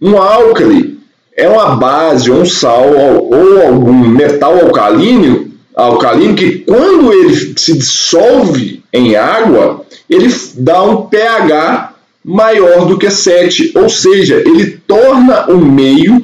Um 0.00 0.16
álcali 0.18 0.98
é 1.36 1.48
uma 1.48 1.76
base, 1.76 2.30
um 2.30 2.44
sal 2.44 2.92
ou 2.94 3.62
algum 3.62 3.92
metal 3.92 4.54
alcalino, 4.60 5.50
alcalino 5.74 6.34
que 6.34 6.58
quando 6.60 7.12
ele 7.12 7.54
se 7.56 7.76
dissolve 7.76 8.82
em 8.92 9.16
água, 9.16 9.84
ele 10.08 10.32
dá 10.56 10.82
um 10.82 11.06
pH 11.06 11.93
maior 12.24 12.86
do 12.86 12.96
que 12.96 13.10
7, 13.10 13.72
ou 13.74 13.88
seja, 13.88 14.36
ele 14.36 14.78
torna 14.86 15.50
o 15.50 15.58
meio 15.58 16.22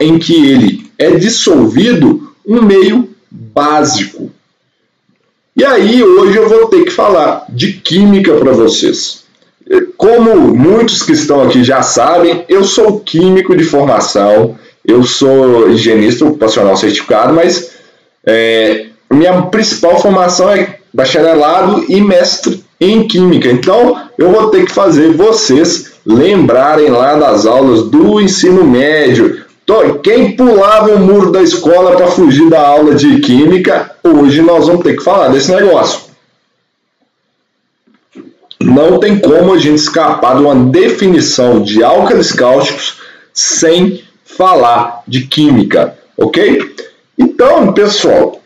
em 0.00 0.18
que 0.18 0.34
ele 0.46 0.86
é 0.98 1.10
dissolvido 1.10 2.32
um 2.46 2.62
meio 2.62 3.08
básico. 3.30 4.30
E 5.56 5.64
aí 5.64 6.02
hoje 6.02 6.36
eu 6.36 6.48
vou 6.48 6.66
ter 6.66 6.84
que 6.84 6.90
falar 6.90 7.46
de 7.48 7.72
química 7.72 8.34
para 8.34 8.52
vocês. 8.52 9.24
Como 9.96 10.54
muitos 10.54 11.02
que 11.02 11.12
estão 11.12 11.42
aqui 11.42 11.64
já 11.64 11.82
sabem, 11.82 12.44
eu 12.48 12.64
sou 12.64 13.00
químico 13.00 13.56
de 13.56 13.64
formação, 13.64 14.58
eu 14.84 15.02
sou 15.04 15.70
higienista 15.70 16.24
ocupacional 16.24 16.76
certificado, 16.76 17.32
mas 17.32 17.70
é, 18.26 18.86
minha 19.10 19.42
principal 19.42 20.00
formação 20.00 20.50
é 20.50 20.73
bacharelado 20.94 21.84
e 21.88 22.00
mestre 22.00 22.64
em 22.80 23.06
Química. 23.06 23.50
Então, 23.50 24.00
eu 24.16 24.30
vou 24.30 24.48
ter 24.50 24.64
que 24.64 24.72
fazer 24.72 25.12
vocês 25.12 25.94
lembrarem 26.06 26.88
lá 26.88 27.16
das 27.16 27.44
aulas 27.44 27.82
do 27.82 28.20
ensino 28.20 28.64
médio. 28.64 29.42
Quem 30.02 30.36
pulava 30.36 30.94
o 30.94 30.98
muro 30.98 31.32
da 31.32 31.42
escola 31.42 31.96
para 31.96 32.06
fugir 32.06 32.48
da 32.48 32.60
aula 32.60 32.94
de 32.94 33.18
Química, 33.20 33.96
hoje 34.04 34.40
nós 34.40 34.66
vamos 34.66 34.84
ter 34.84 34.96
que 34.96 35.02
falar 35.02 35.28
desse 35.28 35.50
negócio. 35.50 36.04
Não 38.60 38.98
tem 38.98 39.18
como 39.18 39.52
a 39.52 39.58
gente 39.58 39.76
escapar 39.76 40.36
de 40.36 40.42
uma 40.42 40.54
definição 40.54 41.60
de 41.62 41.82
álcalis 41.82 42.32
cáusticos 42.32 43.00
sem 43.32 44.04
falar 44.24 45.02
de 45.06 45.26
química, 45.26 45.98
ok? 46.16 46.74
Então, 47.18 47.72
pessoal, 47.72 48.40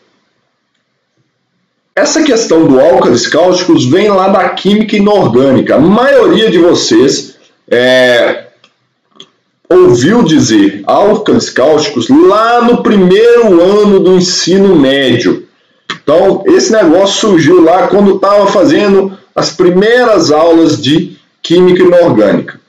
essa 1.98 2.22
questão 2.22 2.66
do 2.66 2.78
álcalis 2.78 3.26
cáusticos 3.26 3.84
vem 3.84 4.08
lá 4.08 4.28
da 4.28 4.48
química 4.50 4.96
inorgânica. 4.96 5.74
A 5.74 5.80
maioria 5.80 6.48
de 6.48 6.58
vocês 6.58 7.34
é, 7.68 8.46
ouviu 9.68 10.22
dizer 10.22 10.82
álcalis 10.86 11.50
cáusticos 11.50 12.08
lá 12.08 12.62
no 12.62 12.84
primeiro 12.84 13.60
ano 13.60 13.98
do 13.98 14.14
ensino 14.14 14.76
médio. 14.76 15.48
Então, 16.00 16.44
esse 16.46 16.70
negócio 16.70 17.28
surgiu 17.28 17.62
lá 17.62 17.88
quando 17.88 18.14
estava 18.14 18.46
fazendo 18.46 19.18
as 19.34 19.50
primeiras 19.50 20.30
aulas 20.30 20.80
de 20.80 21.16
química 21.42 21.82
inorgânica. 21.82 22.60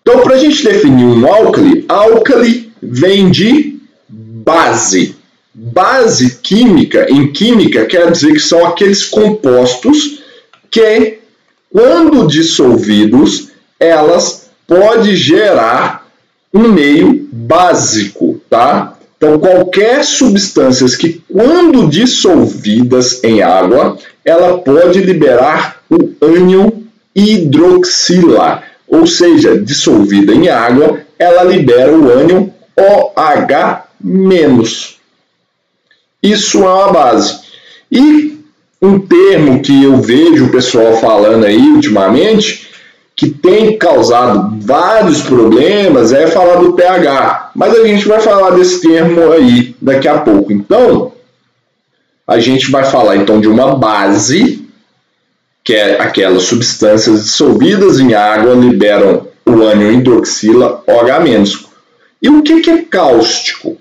Então, 0.00 0.20
para 0.20 0.36
a 0.36 0.38
gente 0.38 0.62
definir 0.62 1.04
um 1.04 1.26
álcali, 1.26 1.84
álcali 1.88 2.72
vem 2.80 3.30
de 3.30 3.80
base. 4.08 5.21
Base 5.54 6.38
química, 6.42 7.06
em 7.10 7.30
química, 7.30 7.84
quer 7.84 8.10
dizer 8.10 8.32
que 8.32 8.40
são 8.40 8.64
aqueles 8.66 9.04
compostos 9.04 10.22
que, 10.70 11.18
quando 11.70 12.26
dissolvidos, 12.26 13.48
elas 13.78 14.50
podem 14.66 15.14
gerar 15.14 16.06
um 16.54 16.68
meio 16.68 17.28
básico, 17.30 18.40
tá? 18.48 18.96
Então, 19.16 19.38
qualquer 19.38 20.04
substância 20.04 20.86
que, 20.98 21.22
quando 21.30 21.88
dissolvidas 21.88 23.22
em 23.22 23.42
água, 23.42 23.96
ela 24.24 24.58
pode 24.58 25.00
liberar 25.00 25.80
o 25.88 26.12
ânion 26.20 26.70
hidroxila, 27.14 28.62
ou 28.88 29.06
seja, 29.06 29.58
dissolvida 29.58 30.34
em 30.34 30.48
água, 30.48 31.00
ela 31.18 31.44
libera 31.44 31.92
o 31.96 32.10
ânion 32.10 32.48
OH-. 32.76 33.86
Isso 36.22 36.62
é 36.62 36.68
uma 36.68 36.92
base. 36.92 37.40
E 37.90 38.38
um 38.80 38.98
termo 38.98 39.60
que 39.60 39.84
eu 39.84 39.96
vejo 40.00 40.46
o 40.46 40.50
pessoal 40.50 40.96
falando 40.96 41.44
aí 41.44 41.58
ultimamente, 41.58 42.68
que 43.14 43.28
tem 43.28 43.76
causado 43.76 44.56
vários 44.60 45.22
problemas, 45.22 46.12
é 46.12 46.26
falar 46.26 46.56
do 46.56 46.72
pH. 46.72 47.52
Mas 47.54 47.74
a 47.74 47.86
gente 47.86 48.06
vai 48.08 48.20
falar 48.20 48.50
desse 48.50 48.80
termo 48.80 49.32
aí 49.32 49.76
daqui 49.80 50.08
a 50.08 50.18
pouco. 50.18 50.52
Então, 50.52 51.12
a 52.26 52.38
gente 52.38 52.70
vai 52.70 52.84
falar 52.84 53.16
então 53.16 53.40
de 53.40 53.48
uma 53.48 53.74
base, 53.76 54.66
que 55.62 55.74
é 55.74 56.00
aquelas 56.00 56.44
substâncias 56.44 57.24
dissolvidas 57.24 58.00
em 58.00 58.14
água 58.14 58.54
liberam 58.54 59.28
o 59.44 59.62
ânion 59.62 59.92
hidroxila 59.92 60.82
OH-. 60.86 61.68
E 62.22 62.28
o 62.28 62.42
que, 62.42 62.70
é 62.70 62.82
cáustico? 62.82 63.70
O 63.70 63.78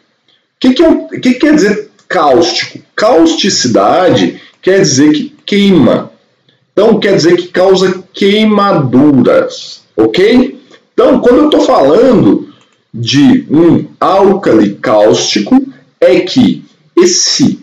que, 0.60 0.84
é, 0.84 0.88
o 0.88 1.08
que 1.08 1.34
quer 1.36 1.56
dizer 1.56 1.91
cáustico. 2.12 2.80
Causticidade 2.94 4.42
quer 4.62 4.82
dizer 4.82 5.12
que 5.14 5.34
queima. 5.46 6.12
Então, 6.74 7.00
quer 7.00 7.16
dizer 7.16 7.38
que 7.38 7.48
causa 7.48 8.04
queimaduras, 8.14 9.82
ok? 9.96 10.60
Então, 10.94 11.20
quando 11.22 11.38
eu 11.38 11.46
estou 11.46 11.62
falando 11.62 12.50
de 12.94 13.46
um 13.50 13.86
álcali 14.00 14.76
cáustico, 14.76 15.62
é 16.00 16.20
que 16.20 16.64
esse 16.96 17.60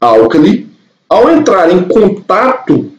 álcali, 0.00 0.66
ao 1.08 1.30
entrar 1.30 1.70
em 1.70 1.84
contato 1.84 2.90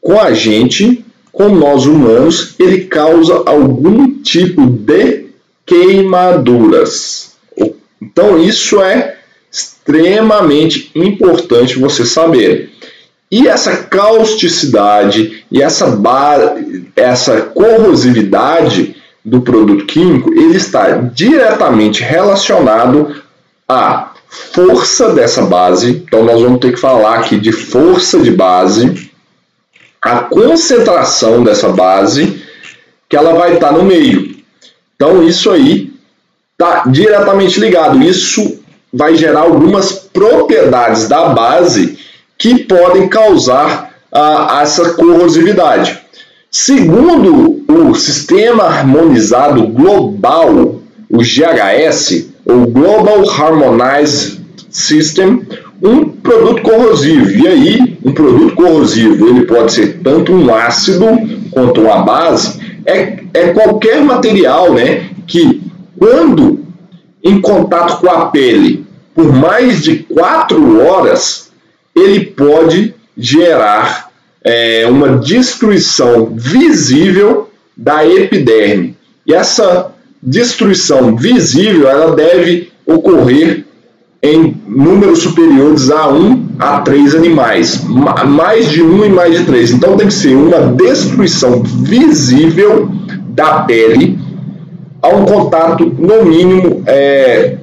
com 0.00 0.20
a 0.20 0.32
gente, 0.32 1.04
com 1.32 1.48
nós 1.48 1.86
humanos, 1.86 2.54
ele 2.58 2.86
causa 2.86 3.42
algum 3.46 4.20
tipo 4.20 4.66
de 4.66 5.26
queimaduras. 5.64 7.36
Então, 8.00 8.38
isso 8.38 8.80
é 8.80 9.17
extremamente 9.88 10.90
importante 10.94 11.78
você 11.78 12.04
saber. 12.04 12.70
E 13.30 13.48
essa 13.48 13.76
causticidade 13.76 15.44
e 15.50 15.62
essa, 15.62 15.98
essa 16.94 17.40
corrosividade 17.40 18.96
do 19.24 19.40
produto 19.40 19.86
químico, 19.86 20.32
ele 20.32 20.56
está 20.56 20.90
diretamente 20.96 22.02
relacionado 22.02 23.22
à 23.66 24.12
força 24.28 25.12
dessa 25.12 25.42
base. 25.42 25.90
Então 26.06 26.24
nós 26.24 26.40
vamos 26.40 26.60
ter 26.60 26.72
que 26.72 26.80
falar 26.80 27.16
aqui 27.16 27.38
de 27.38 27.52
força 27.52 28.18
de 28.18 28.30
base, 28.30 29.10
a 30.00 30.20
concentração 30.20 31.42
dessa 31.42 31.68
base, 31.70 32.42
que 33.08 33.16
ela 33.16 33.34
vai 33.34 33.54
estar 33.54 33.72
no 33.72 33.84
meio. 33.84 34.36
Então 34.94 35.22
isso 35.22 35.50
aí 35.50 35.92
está 36.52 36.84
diretamente 36.86 37.60
ligado. 37.60 38.02
Isso 38.02 38.57
vai 38.92 39.16
gerar 39.16 39.40
algumas 39.40 39.92
propriedades 39.92 41.08
da 41.08 41.28
base 41.28 41.98
que 42.36 42.64
podem 42.64 43.08
causar 43.08 43.94
ah, 44.12 44.60
essa 44.62 44.94
corrosividade. 44.94 45.98
Segundo 46.50 47.62
o 47.68 47.94
Sistema 47.94 48.64
Harmonizado 48.64 49.66
Global, 49.66 50.80
o 51.10 51.18
GHS, 51.18 52.30
o 52.44 52.66
Global 52.66 53.28
Harmonized 53.28 54.40
System, 54.70 55.42
um 55.82 56.08
produto 56.08 56.62
corrosivo. 56.62 57.30
E 57.30 57.46
aí, 57.46 57.98
um 58.04 58.12
produto 58.12 58.54
corrosivo, 58.54 59.28
ele 59.28 59.44
pode 59.44 59.72
ser 59.72 60.00
tanto 60.02 60.32
um 60.32 60.54
ácido 60.54 61.06
quanto 61.50 61.82
uma 61.82 62.02
base, 62.02 62.58
é, 62.86 63.18
é 63.34 63.48
qualquer 63.48 64.02
material 64.02 64.72
né, 64.72 65.10
que, 65.26 65.60
quando 65.98 66.67
em 67.22 67.40
contato 67.40 68.00
com 68.00 68.10
a 68.10 68.26
pele 68.26 68.88
por 69.18 69.32
mais 69.32 69.82
de 69.82 69.96
4 69.96 70.80
horas, 70.80 71.50
ele 71.92 72.20
pode 72.20 72.94
gerar 73.16 74.12
é, 74.44 74.86
uma 74.88 75.18
destruição 75.18 76.32
visível 76.36 77.50
da 77.76 78.06
epiderme. 78.06 78.96
E 79.26 79.34
essa 79.34 79.90
destruição 80.22 81.16
visível 81.16 81.88
ela 81.88 82.14
deve 82.14 82.70
ocorrer 82.86 83.64
em 84.22 84.56
números 84.68 85.18
superiores 85.18 85.90
a 85.90 86.08
1 86.08 86.50
a 86.56 86.80
3 86.82 87.16
animais, 87.16 87.82
mais 88.28 88.70
de 88.70 88.84
1 88.84 89.04
e 89.04 89.08
mais 89.08 89.36
de 89.36 89.44
3. 89.46 89.72
Então 89.72 89.96
tem 89.96 90.06
que 90.06 90.14
ser 90.14 90.36
uma 90.36 90.60
destruição 90.74 91.60
visível 91.64 92.88
da 93.30 93.62
pele 93.62 94.27
a 95.02 95.08
um 95.08 95.24
contato 95.24 95.84
no 95.84 96.24
mínimo 96.24 96.82
é, 96.86 97.56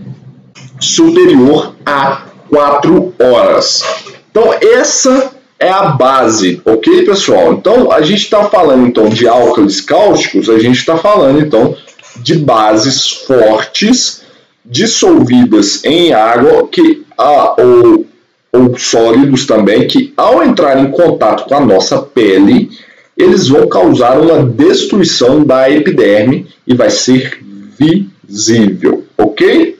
superior 0.79 1.75
a 1.85 2.23
4 2.49 3.13
horas. 3.19 3.83
Então 4.31 4.53
essa 4.53 5.31
é 5.59 5.69
a 5.69 5.83
base, 5.87 6.61
ok, 6.65 7.05
pessoal? 7.05 7.53
Então, 7.53 7.91
a 7.91 8.01
gente 8.01 8.23
está 8.23 8.43
falando 8.45 8.87
então 8.87 9.07
de 9.07 9.27
álcalis 9.27 9.79
cáusticos, 9.79 10.49
a 10.49 10.59
gente 10.59 10.77
está 10.77 10.97
falando 10.97 11.39
então 11.39 11.75
de 12.17 12.35
bases 12.35 13.09
fortes 13.09 14.21
dissolvidas 14.63 15.83
em 15.85 16.13
água 16.13 16.67
que 16.67 17.05
ah, 17.17 17.55
ou, 17.57 18.05
ou 18.51 18.77
sólidos 18.77 19.45
também 19.45 19.87
que 19.87 20.13
ao 20.17 20.43
entrar 20.43 20.79
em 20.79 20.91
contato 20.91 21.45
com 21.45 21.55
a 21.55 21.59
nossa 21.59 21.99
pele 21.99 22.69
eles 23.17 23.47
vão 23.47 23.67
causar 23.67 24.19
uma 24.19 24.43
destruição 24.43 25.45
da 25.45 25.69
epiderme 25.69 26.47
e 26.67 26.73
vai 26.73 26.89
ser 26.89 27.39
visível, 27.77 29.05
ok? 29.17 29.79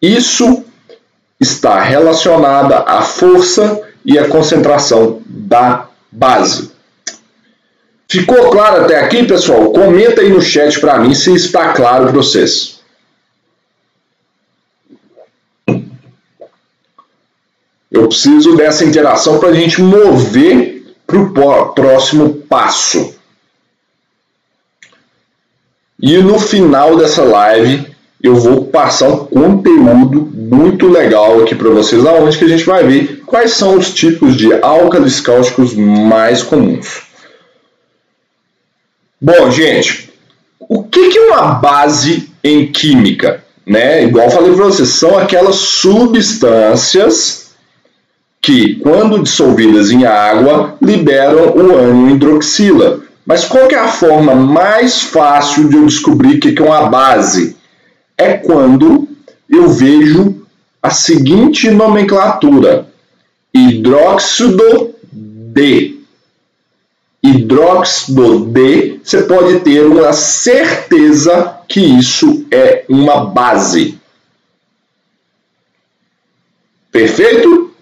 Isso 0.00 0.64
está 1.40 1.80
relacionada 1.80 2.78
à 2.78 3.02
força 3.02 3.82
e 4.04 4.18
a 4.18 4.28
concentração 4.28 5.22
da 5.26 5.88
base. 6.10 6.72
Ficou 8.08 8.50
claro 8.50 8.84
até 8.84 9.00
aqui, 9.00 9.24
pessoal? 9.24 9.72
Comenta 9.72 10.20
aí 10.20 10.28
no 10.28 10.40
chat 10.40 10.78
para 10.78 10.98
mim 10.98 11.14
se 11.14 11.34
está 11.34 11.72
claro 11.72 12.04
para 12.04 12.12
vocês. 12.12 12.80
Eu 17.90 18.08
preciso 18.08 18.56
dessa 18.56 18.84
interação 18.84 19.38
para 19.38 19.50
a 19.50 19.54
gente 19.54 19.80
mover 19.80 20.73
para 21.32 21.62
o 21.62 21.72
próximo 21.72 22.34
passo. 22.48 23.14
E 26.00 26.18
no 26.18 26.38
final 26.38 26.96
dessa 26.96 27.22
live 27.22 27.94
eu 28.22 28.34
vou 28.36 28.64
passar 28.64 29.08
um 29.08 29.26
conteúdo 29.26 30.32
muito 30.34 30.88
legal 30.88 31.42
aqui 31.42 31.54
para 31.54 31.68
vocês, 31.68 32.06
aonde 32.06 32.38
que 32.38 32.44
a 32.44 32.48
gente 32.48 32.64
vai 32.64 32.82
ver 32.82 33.22
quais 33.26 33.52
são 33.52 33.76
os 33.76 33.92
tipos 33.92 34.34
de 34.36 34.50
álcalis 34.62 35.20
cáusticos 35.20 35.74
mais 35.74 36.42
comuns. 36.42 37.02
Bom, 39.20 39.50
gente, 39.50 40.10
o 40.58 40.82
que, 40.82 41.10
que 41.10 41.18
é 41.18 41.26
uma 41.26 41.54
base 41.54 42.30
em 42.42 42.72
química? 42.72 43.44
Né? 43.66 44.04
Igual 44.04 44.30
falei 44.30 44.54
para 44.54 44.64
vocês, 44.64 44.88
são 44.88 45.18
aquelas 45.18 45.56
substâncias 45.56 47.43
que, 48.44 48.76
quando 48.76 49.22
dissolvidas 49.22 49.90
em 49.90 50.04
água, 50.04 50.76
liberam 50.80 51.54
o 51.56 51.76
ânion 51.76 52.10
hidroxila. 52.10 53.00
Mas 53.24 53.44
qual 53.44 53.70
é 53.70 53.74
a 53.74 53.88
forma 53.88 54.34
mais 54.34 55.00
fácil 55.00 55.68
de 55.68 55.76
eu 55.76 55.86
descobrir 55.86 56.36
o 56.36 56.40
que, 56.40 56.54
é 56.56 56.62
uma 56.62 56.88
base? 56.88 57.56
é 58.16 58.34
quando 58.34 59.08
eu 59.48 59.68
vejo 59.68 60.46
a 60.82 60.90
seguinte 60.90 61.70
nomenclatura: 61.70 62.88
hidróxido 63.52 64.94
de. 65.12 65.94
Hidróxido 67.22 68.44
de, 68.44 69.00
você 69.02 69.22
pode 69.22 69.60
ter 69.60 69.86
uma 69.86 70.12
certeza 70.12 71.58
que 71.66 71.80
isso 71.80 72.44
é 72.50 72.84
uma 72.88 73.24
base. 73.24 73.98
Perfeito? 76.92 77.73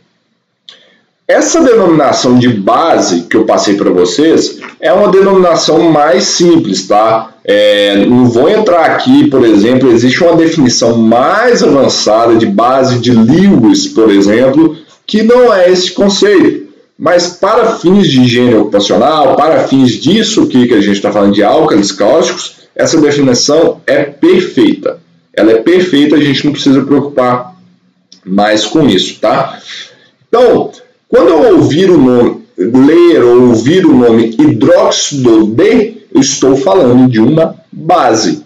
Essa 1.33 1.63
denominação 1.63 2.39
de 2.39 2.47
base 2.47 3.23
que 3.23 3.39
eu 3.39 3.47
passei 3.47 3.75
para 3.75 3.89
vocês 3.89 4.59
é 4.79 4.93
uma 4.93 5.09
denominação 5.09 5.91
mais 5.91 6.25
simples, 6.25 6.87
tá? 6.87 7.33
É, 7.43 8.05
não 8.05 8.27
vou 8.27 8.51
entrar 8.51 8.85
aqui, 8.85 9.31
por 9.31 9.43
exemplo, 9.43 9.91
existe 9.91 10.23
uma 10.23 10.37
definição 10.37 10.99
mais 10.99 11.63
avançada 11.63 12.37
de 12.37 12.45
base 12.45 12.99
de 12.99 13.13
Lewis, 13.13 13.89
por 13.89 14.11
exemplo, 14.11 14.77
que 15.07 15.23
não 15.23 15.51
é 15.51 15.71
esse 15.71 15.93
conceito. 15.93 16.69
Mas 16.99 17.29
para 17.29 17.77
fins 17.77 18.09
de 18.09 18.21
higiene 18.21 18.55
ocupacional, 18.57 19.35
para 19.35 19.67
fins 19.67 19.93
disso 19.93 20.47
que, 20.49 20.75
a 20.75 20.83
gente 20.83 20.97
está 20.97 21.11
falando 21.11 21.33
de 21.33 21.43
álcalis 21.43 21.93
cáusticos, 21.93 22.57
essa 22.77 23.01
definição 23.01 23.81
é 23.87 24.03
perfeita. 24.03 25.01
Ela 25.33 25.53
é 25.53 25.63
perfeita, 25.63 26.15
a 26.15 26.21
gente 26.21 26.45
não 26.45 26.53
precisa 26.53 26.83
preocupar 26.83 27.55
mais 28.23 28.67
com 28.67 28.87
isso, 28.87 29.19
tá? 29.19 29.59
Então, 30.29 30.71
quando 31.13 31.29
eu 31.29 31.57
ouvir 31.59 31.91
o 31.91 31.99
nome, 31.99 32.43
ler 32.57 33.23
ou 33.23 33.49
ouvir 33.49 33.85
o 33.85 33.95
nome 33.95 34.35
hidróxido 34.39 35.47
de 35.49 36.07
eu 36.11 36.23
estou 36.23 36.57
falando 36.57 37.07
de 37.11 37.21
uma 37.21 37.55
base. 37.71 38.43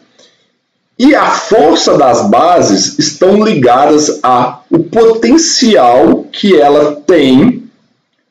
E 0.98 1.14
a 1.14 1.26
força 1.26 1.96
das 1.96 2.28
bases 2.28 2.98
estão 2.98 3.44
ligadas 3.44 4.18
ao 4.20 4.64
potencial 4.90 6.24
que 6.32 6.58
ela 6.58 6.96
tem 7.06 7.70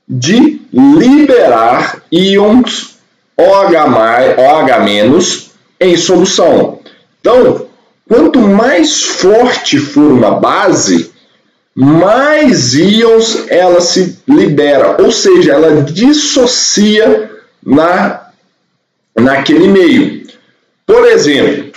de 0.05 0.59
liberar 0.73 2.03
íons 2.11 2.97
OH+, 3.37 4.35
OH- 4.37 5.49
em 5.79 5.95
solução. 5.95 6.79
Então, 7.21 7.67
quanto 8.05 8.39
mais 8.39 9.01
forte 9.01 9.77
for 9.77 10.11
uma 10.11 10.31
base, 10.31 11.14
mais 11.75 12.73
íons 12.73 13.45
ela 13.49 13.81
se 13.81 14.17
libera, 14.27 15.01
ou 15.01 15.11
seja, 15.11 15.53
ela 15.53 15.81
dissocia 15.81 17.29
na 17.63 18.29
naquele 19.19 19.67
meio. 19.67 20.23
Por 20.85 21.05
exemplo, 21.07 21.71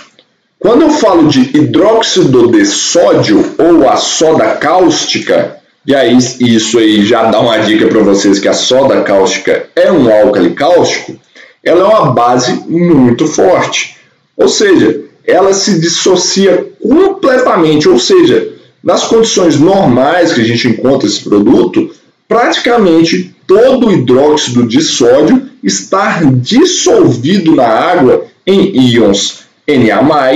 quando 0.57 0.83
eu 0.83 0.89
falo 0.89 1.27
de 1.27 1.39
hidróxido 1.57 2.51
de 2.51 2.65
sódio 2.65 3.55
ou 3.57 3.89
a 3.89 3.97
soda 3.97 4.55
cáustica, 4.55 5.57
E 5.85 5.95
aí, 5.95 6.15
isso 6.41 6.77
aí 6.77 7.03
já 7.05 7.31
dá 7.31 7.39
uma 7.39 7.57
dica 7.57 7.87
para 7.87 8.01
vocês 8.01 8.37
que 8.37 8.47
a 8.47 8.53
soda 8.53 9.01
cáustica 9.01 9.67
é 9.75 9.91
um 9.91 10.11
álcali 10.11 10.51
cáustico. 10.51 11.17
Ela 11.63 11.81
é 11.81 11.83
uma 11.85 12.11
base 12.11 12.51
muito 12.67 13.25
forte. 13.25 13.97
Ou 14.37 14.47
seja, 14.47 15.01
ela 15.25 15.53
se 15.53 15.79
dissocia 15.79 16.67
completamente. 16.79 17.89
Ou 17.89 17.97
seja, 17.97 18.58
nas 18.83 19.05
condições 19.05 19.59
normais 19.59 20.33
que 20.33 20.41
a 20.41 20.45
gente 20.45 20.67
encontra 20.67 21.07
esse 21.07 21.23
produto, 21.23 21.91
praticamente 22.27 23.35
todo 23.45 23.87
o 23.87 23.91
hidróxido 23.91 24.67
de 24.67 24.81
sódio 24.81 25.49
está 25.63 26.21
dissolvido 26.23 27.55
na 27.55 27.67
água 27.67 28.25
em 28.45 28.75
íons 28.77 29.39
Na+, 29.67 30.31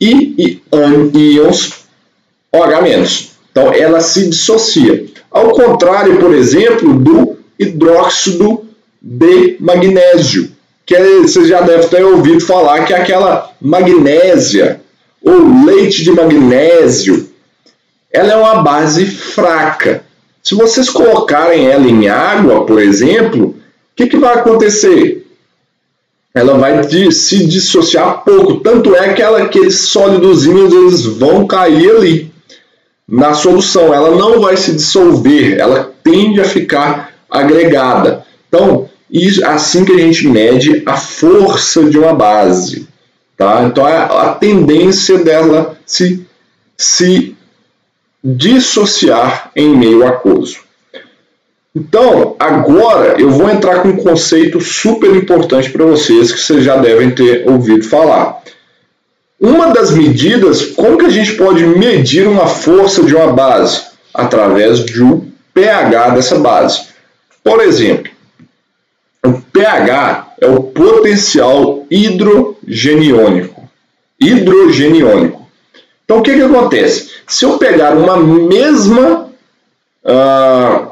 e 0.00 0.60
íons 1.14 1.84
OH-. 2.52 3.30
Então, 3.50 3.72
ela 3.72 4.00
se 4.00 4.28
dissocia. 4.28 5.04
Ao 5.30 5.50
contrário, 5.50 6.18
por 6.18 6.34
exemplo, 6.34 6.94
do 6.94 7.36
hidróxido 7.58 8.64
de 9.00 9.56
magnésio, 9.60 10.50
que 10.86 10.94
é, 10.94 11.18
você 11.18 11.44
já 11.46 11.60
deve 11.60 11.88
ter 11.88 12.04
ouvido 12.04 12.40
falar 12.40 12.84
que 12.84 12.92
é 12.92 12.96
aquela 12.96 13.52
magnésia 13.60 14.80
ou 15.22 15.64
leite 15.64 16.02
de 16.02 16.10
magnésio. 16.10 17.28
Ela 18.14 18.32
é 18.32 18.36
uma 18.36 18.62
base 18.62 19.06
fraca. 19.06 20.04
Se 20.40 20.54
vocês 20.54 20.88
colocarem 20.88 21.66
ela 21.66 21.84
em 21.84 22.08
água, 22.08 22.64
por 22.64 22.80
exemplo, 22.80 23.46
o 23.46 23.56
que, 23.96 24.06
que 24.06 24.16
vai 24.16 24.34
acontecer? 24.34 25.26
Ela 26.32 26.56
vai 26.56 26.82
se 27.10 27.44
dissociar 27.44 28.22
pouco. 28.24 28.60
Tanto 28.60 28.94
é 28.94 29.12
que 29.12 29.20
ela, 29.20 29.42
aqueles 29.42 29.80
sólidozinhos 29.80 30.72
eles 30.72 31.04
vão 31.04 31.44
cair 31.44 31.90
ali 31.90 32.32
na 33.06 33.34
solução, 33.34 33.92
ela 33.92 34.16
não 34.16 34.40
vai 34.40 34.56
se 34.56 34.72
dissolver, 34.72 35.58
ela 35.58 35.92
tende 36.02 36.40
a 36.40 36.44
ficar 36.44 37.12
agregada. 37.28 38.24
Então, 38.48 38.88
isso, 39.10 39.44
assim 39.44 39.84
que 39.84 39.92
a 39.92 39.98
gente 39.98 40.26
mede 40.28 40.82
a 40.86 40.96
força 40.96 41.84
de 41.84 41.98
uma 41.98 42.14
base. 42.14 42.88
Tá? 43.36 43.64
Então, 43.64 43.84
a, 43.84 44.30
a 44.30 44.34
tendência 44.34 45.18
dela 45.18 45.76
se, 45.84 46.24
se 46.76 47.36
dissociar 48.24 49.50
em 49.54 49.76
meio 49.76 50.06
aquoso. 50.06 50.60
Então, 51.76 52.36
agora 52.38 53.20
eu 53.20 53.30
vou 53.30 53.50
entrar 53.50 53.82
com 53.82 53.88
um 53.88 53.96
conceito 53.96 54.60
super 54.60 55.14
importante 55.14 55.70
para 55.70 55.84
vocês 55.84 56.32
que 56.32 56.38
vocês 56.40 56.64
já 56.64 56.76
devem 56.76 57.10
ter 57.10 57.46
ouvido 57.48 57.84
falar. 57.84 58.42
Uma 59.40 59.72
das 59.72 59.90
medidas, 59.90 60.66
como 60.66 60.96
que 60.96 61.04
a 61.04 61.10
gente 61.10 61.34
pode 61.34 61.66
medir 61.66 62.26
uma 62.26 62.46
força 62.46 63.02
de 63.02 63.14
uma 63.14 63.32
base? 63.32 63.82
Através 64.14 64.80
do 64.80 65.26
pH 65.52 66.10
dessa 66.10 66.38
base. 66.38 66.86
Por 67.42 67.60
exemplo, 67.60 68.10
o 69.26 69.32
pH 69.32 70.34
é 70.40 70.46
o 70.46 70.62
potencial 70.62 71.84
hidrogeniônico. 71.90 73.68
Hidrogeniônico. 74.20 75.43
Então, 76.04 76.18
o 76.18 76.22
que, 76.22 76.34
que 76.34 76.42
acontece? 76.42 77.10
Se 77.26 77.44
eu 77.44 77.58
pegar 77.58 77.96
uma 77.96 78.16
mesma, 78.16 79.30
uh, 80.04 80.88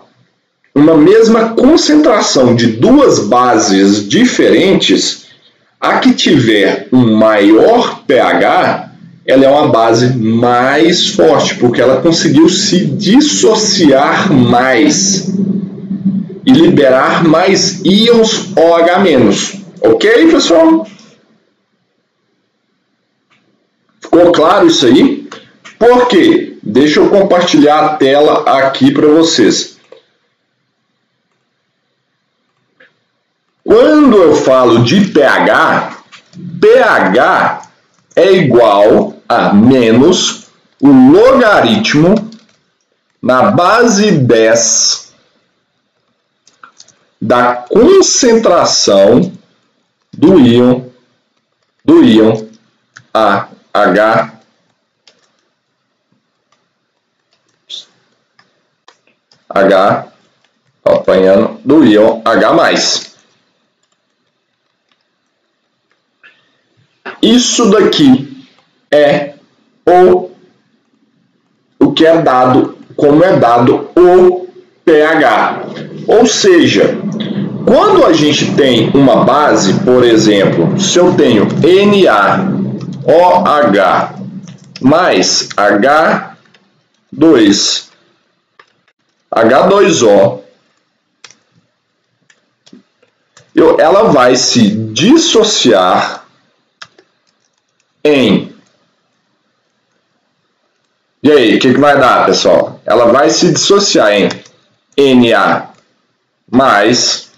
uma 0.74 0.96
mesma 0.96 1.50
concentração 1.50 2.54
de 2.54 2.66
duas 2.68 3.18
bases 3.18 4.08
diferentes, 4.08 5.26
a 5.78 5.98
que 5.98 6.14
tiver 6.14 6.88
um 6.92 7.16
maior 7.16 8.04
pH, 8.06 8.90
ela 9.26 9.44
é 9.44 9.48
uma 9.48 9.68
base 9.68 10.16
mais 10.16 11.08
forte, 11.08 11.56
porque 11.56 11.80
ela 11.80 12.00
conseguiu 12.00 12.48
se 12.48 12.84
dissociar 12.84 14.32
mais 14.32 15.30
e 16.44 16.50
liberar 16.52 17.22
mais 17.22 17.80
íons 17.84 18.52
OH-. 18.56 19.60
Ok, 19.82 20.30
pessoal? 20.30 20.86
Ficou 24.14 24.30
claro 24.30 24.66
isso 24.66 24.84
aí? 24.84 25.26
Por 25.78 26.06
quê? 26.06 26.58
Deixa 26.62 27.00
eu 27.00 27.08
compartilhar 27.08 27.82
a 27.82 27.96
tela 27.96 28.42
aqui 28.58 28.92
para 28.92 29.06
vocês. 29.06 29.78
Quando 33.64 34.18
eu 34.18 34.36
falo 34.36 34.84
de 34.84 35.06
pH, 35.06 36.04
pH 36.60 37.70
é 38.14 38.32
igual 38.32 39.14
a 39.26 39.54
menos 39.54 40.48
o 40.78 40.88
logaritmo 40.88 42.30
na 43.22 43.50
base 43.50 44.10
10 44.10 45.14
da 47.18 47.54
concentração 47.54 49.32
do 50.12 50.38
íon 50.38 50.82
do 51.82 52.04
íon 52.04 52.46
AH 53.14 53.61
H 53.74 54.32
apanhando 60.84 61.58
do 61.64 61.84
íon 61.84 62.22
H+. 62.24 63.12
Isso 67.20 67.70
daqui 67.70 68.46
é 68.90 69.34
o, 69.86 70.30
o 71.78 71.92
que 71.92 72.04
é 72.04 72.20
dado, 72.20 72.76
como 72.96 73.22
é 73.22 73.36
dado 73.36 73.90
o 73.96 74.48
pH. 74.84 75.62
Ou 76.08 76.26
seja, 76.26 76.98
quando 77.64 78.04
a 78.04 78.12
gente 78.12 78.54
tem 78.54 78.90
uma 78.90 79.24
base, 79.24 79.74
por 79.80 80.02
exemplo, 80.02 80.80
se 80.80 80.98
eu 80.98 81.14
tenho 81.14 81.46
NaOH 83.06 84.20
mais 84.80 85.48
H2, 85.56 87.88
H2O, 89.34 90.42
eu, 93.54 93.78
ela 93.78 94.10
vai 94.10 94.34
se 94.34 94.70
dissociar 94.92 96.26
em. 98.04 98.52
E 101.22 101.30
aí, 101.30 101.56
o 101.56 101.60
que, 101.60 101.72
que 101.72 101.80
vai 101.80 101.98
dar, 101.98 102.26
pessoal? 102.26 102.80
Ela 102.84 103.12
vai 103.12 103.30
se 103.30 103.52
dissociar 103.52 104.10
em 104.96 105.30
Na 105.30 105.70
mais 106.50 107.31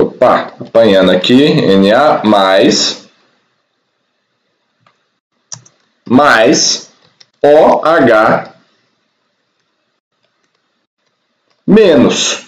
Opa, 0.00 0.52
apanhando 0.60 1.10
aqui, 1.10 1.76
Na 1.76 2.22
mais 2.22 3.08
mais 6.08 6.92
OH 7.42 8.52
menos. 11.66 12.46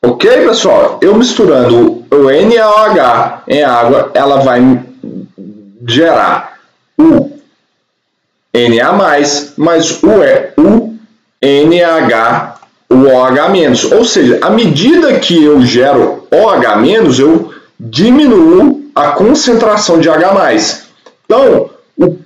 Ok, 0.00 0.30
pessoal? 0.46 1.00
Eu 1.02 1.16
misturando 1.16 2.06
o 2.08 2.30
NaOH 2.30 3.42
em 3.48 3.64
água, 3.64 4.12
ela 4.14 4.40
vai 4.42 4.60
gerar 5.84 6.60
o 6.96 7.36
Na+, 8.54 8.92
mais 9.56 10.02
o, 10.04 10.22
é 10.22 10.54
o 10.56 10.96
NH, 11.42 12.57
o 12.90 13.06
OH-. 13.06 13.96
Ou 13.96 14.04
seja, 14.04 14.38
à 14.42 14.50
medida 14.50 15.18
que 15.18 15.44
eu 15.44 15.60
gero 15.62 16.26
OH-, 16.30 17.18
eu 17.18 17.52
diminuo 17.78 18.90
a 18.94 19.08
concentração 19.10 20.00
de 20.00 20.08
H+. 20.08 20.82
Então, 21.24 21.70
o 21.96 22.18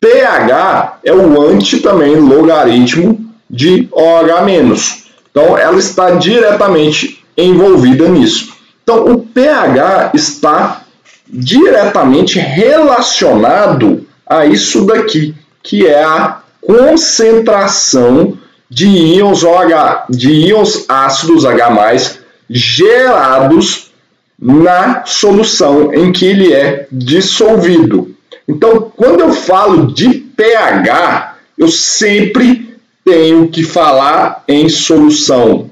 pH 0.00 0.98
é 1.04 1.12
o 1.12 1.40
anti 1.42 1.80
também 1.80 2.16
logaritmo 2.16 3.18
de 3.50 3.88
OH-. 3.92 5.04
Então, 5.30 5.58
ela 5.58 5.78
está 5.78 6.12
diretamente 6.12 7.22
envolvida 7.36 8.08
nisso. 8.08 8.54
Então, 8.82 9.04
o 9.04 9.18
pH 9.18 10.12
está 10.14 10.82
diretamente 11.28 12.38
relacionado 12.38 14.06
a 14.26 14.46
isso 14.46 14.86
daqui, 14.86 15.34
que 15.62 15.86
é 15.86 16.02
a 16.02 16.38
concentração 16.60 18.38
de 18.68 18.86
íons 18.86 19.44
OH, 19.44 20.06
de 20.10 20.30
íons 20.30 20.84
ácidos 20.88 21.44
H+, 21.44 22.18
gerados 22.48 23.92
na 24.38 25.04
solução 25.06 25.92
em 25.94 26.12
que 26.12 26.26
ele 26.26 26.52
é 26.52 26.86
dissolvido. 26.90 28.14
Então, 28.48 28.92
quando 28.94 29.20
eu 29.20 29.32
falo 29.32 29.92
de 29.92 30.10
pH, 30.10 31.36
eu 31.56 31.68
sempre 31.68 32.76
tenho 33.04 33.48
que 33.48 33.62
falar 33.62 34.44
em 34.46 34.68
solução. 34.68 35.70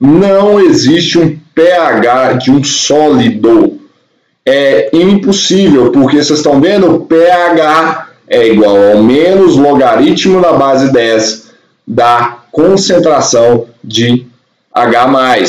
Não 0.00 0.60
existe 0.60 1.18
um 1.18 1.36
pH 1.54 2.34
de 2.34 2.50
um 2.50 2.62
sólido? 2.62 3.78
É 4.46 4.88
impossível, 4.94 5.92
porque 5.92 6.16
vocês 6.16 6.38
estão 6.38 6.60
vendo, 6.60 7.00
pH 7.00 8.08
é 8.26 8.48
igual 8.48 8.92
ao 8.92 9.02
menos 9.02 9.56
logaritmo 9.56 10.40
na 10.40 10.52
base 10.52 10.90
10 10.92 11.37
da 11.88 12.44
concentração 12.52 13.66
de 13.82 14.26
H+. 14.72 15.48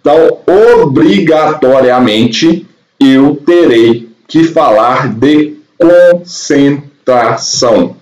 Então, 0.00 0.38
obrigatoriamente, 0.82 2.66
eu 3.00 3.42
terei 3.44 4.08
que 4.28 4.44
falar 4.44 5.12
de 5.12 5.56
concentração. 5.76 7.96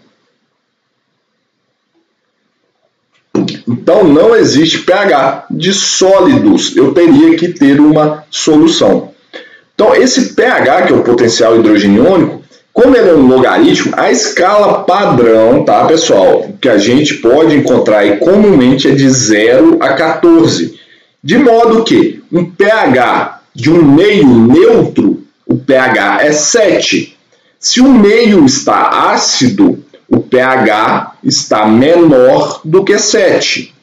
Então 3.66 4.04
não 4.04 4.36
existe 4.36 4.80
pH 4.80 5.46
de 5.50 5.72
sólidos, 5.72 6.76
eu 6.76 6.92
teria 6.92 7.34
que 7.36 7.48
ter 7.48 7.80
uma 7.80 8.24
solução. 8.30 9.14
Então 9.74 9.94
esse 9.94 10.34
pH, 10.34 10.82
que 10.82 10.92
é 10.92 10.96
o 10.96 11.04
potencial 11.04 11.56
hidrogeniônico, 11.56 12.42
como 12.80 12.94
ele 12.96 13.08
é 13.08 13.12
um 13.12 13.26
logaritmo, 13.26 13.92
a 13.96 14.12
escala 14.12 14.84
padrão, 14.84 15.64
tá 15.64 15.84
pessoal, 15.86 16.48
que 16.60 16.68
a 16.68 16.78
gente 16.78 17.14
pode 17.14 17.56
encontrar 17.56 17.98
aí 17.98 18.18
comumente 18.18 18.86
é 18.86 18.92
de 18.92 19.10
0 19.10 19.78
a 19.80 19.94
14. 19.94 20.78
De 21.20 21.38
modo 21.38 21.82
que 21.82 22.22
um 22.30 22.44
pH 22.44 23.40
de 23.52 23.68
um 23.68 23.82
meio 23.82 24.28
neutro, 24.28 25.24
o 25.44 25.56
pH 25.56 26.22
é 26.22 26.30
7. 26.30 27.16
Se 27.58 27.80
o 27.80 27.88
meio 27.88 28.44
está 28.44 29.10
ácido, 29.10 29.82
o 30.08 30.20
pH 30.20 31.14
está 31.24 31.66
menor 31.66 32.60
do 32.64 32.84
que 32.84 32.96
7. 32.96 33.74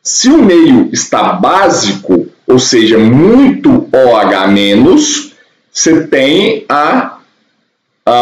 Se 0.00 0.28
o 0.28 0.40
meio 0.40 0.88
está 0.92 1.32
básico, 1.32 2.28
ou 2.46 2.60
seja, 2.60 2.96
muito 2.96 3.88
OH-, 3.92 5.32
você 5.72 6.06
tem 6.06 6.64
a, 6.68 7.17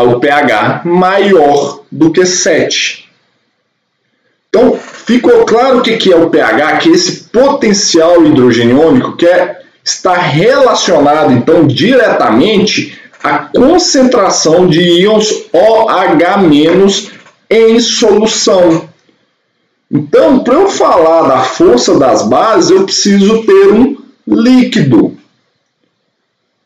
o 0.02 0.20
pH 0.20 0.82
maior 0.84 1.80
do 1.90 2.12
que 2.12 2.24
7. 2.24 3.08
Então, 4.48 4.78
ficou 5.06 5.44
claro 5.44 5.78
o 5.78 5.82
que, 5.82 5.96
que 5.96 6.12
é 6.12 6.16
o 6.16 6.30
pH, 6.30 6.78
que 6.78 6.88
esse 6.90 7.24
potencial 7.24 8.24
hidrogeniônico 8.24 9.16
que 9.16 9.26
é, 9.26 9.60
está 9.84 10.14
relacionado, 10.14 11.32
então, 11.32 11.66
diretamente 11.66 12.98
a 13.22 13.38
concentração 13.38 14.66
de 14.66 14.80
íons 14.80 15.30
OH- 15.52 17.10
em 17.50 17.78
solução. 17.80 18.88
Então, 19.90 20.40
para 20.40 20.54
eu 20.54 20.68
falar 20.68 21.28
da 21.28 21.42
força 21.42 21.98
das 21.98 22.26
bases, 22.26 22.70
eu 22.70 22.84
preciso 22.84 23.44
ter 23.44 23.72
um 23.72 23.96
líquido. 24.26 25.16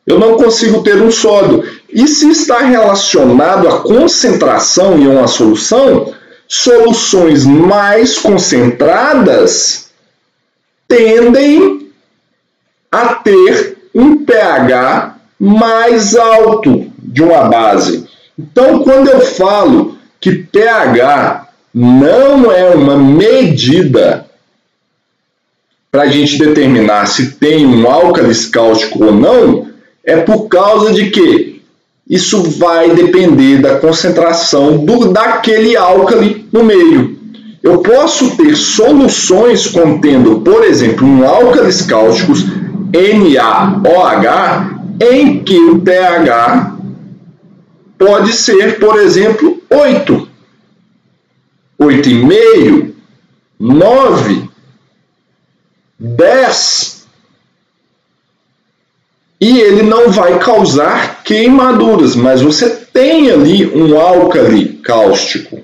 Eu 0.07 0.19
não 0.19 0.37
consigo 0.37 0.83
ter 0.83 1.01
um 1.01 1.11
sólido. 1.11 1.65
E 1.93 2.07
se 2.07 2.29
está 2.31 2.61
relacionado 2.61 3.69
à 3.69 3.81
concentração 3.81 4.99
em 4.99 5.07
uma 5.07 5.27
solução, 5.27 6.15
soluções 6.47 7.45
mais 7.45 8.19
concentradas 8.19 9.91
tendem 10.87 11.91
a 12.91 13.15
ter 13.15 13.79
um 13.95 14.25
pH 14.25 15.17
mais 15.39 16.17
alto 16.17 16.91
de 16.99 17.23
uma 17.23 17.45
base. 17.45 18.09
Então, 18.39 18.83
quando 18.83 19.09
eu 19.09 19.21
falo 19.21 19.99
que 20.21 20.33
pH 20.33 21.49
não 21.73 22.51
é 22.51 22.71
uma 22.71 22.97
medida 22.97 24.27
para 25.91 26.03
a 26.03 26.07
gente 26.09 26.39
determinar 26.39 27.07
se 27.07 27.33
tem 27.33 27.67
um 27.67 27.89
álcalis 27.91 28.47
cáustico 28.47 29.05
ou 29.05 29.13
não, 29.13 29.69
é 30.05 30.17
por 30.17 30.49
causa 30.49 30.93
de 30.93 31.11
que 31.11 31.50
isso 32.11 32.43
vai 32.59 32.91
depender 32.91 33.59
da 33.59 33.79
concentração 33.79 34.85
do, 34.85 35.13
daquele 35.13 35.77
álcali 35.77 36.49
no 36.53 36.65
meio. 36.65 37.17
Eu 37.63 37.79
posso 37.79 38.37
ter 38.37 38.57
soluções 38.57 39.69
contendo, 39.69 40.41
por 40.41 40.65
exemplo, 40.65 41.07
um 41.07 41.25
álcalis 41.25 41.83
cáusticos 41.83 42.45
NaOH 42.93 44.27
em 45.01 45.45
que 45.45 45.57
o 45.57 45.79
pH 45.79 46.77
pode 47.97 48.33
ser, 48.33 48.81
por 48.81 48.99
exemplo, 48.99 49.63
8, 49.71 50.29
8,5, 51.81 52.91
9, 53.61 54.49
10. 55.97 57.00
E 59.41 59.59
ele 59.59 59.83
não 59.83 60.11
vai 60.11 60.39
causar 60.39 61.23
queimaduras, 61.23 62.15
mas 62.15 62.43
você 62.43 62.69
tem 62.69 63.31
ali 63.31 63.67
um 63.75 63.99
álcali 63.99 64.75
cáustico. 64.85 65.61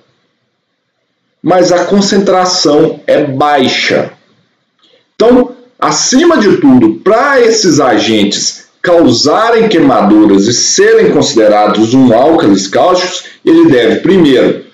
Mas 1.42 1.70
a 1.70 1.84
concentração 1.84 3.00
é 3.06 3.22
baixa. 3.22 4.12
Então, 5.14 5.52
acima 5.78 6.38
de 6.38 6.56
tudo, 6.56 6.94
para 7.04 7.40
esses 7.40 7.78
agentes 7.78 8.66
causarem 8.80 9.68
queimaduras 9.68 10.46
e 10.46 10.54
serem 10.54 11.10
considerados 11.10 11.92
um 11.92 12.14
álcalis 12.14 12.68
cáusticos, 12.68 13.24
ele 13.44 13.68
deve, 13.68 14.00
primeiro, 14.00 14.64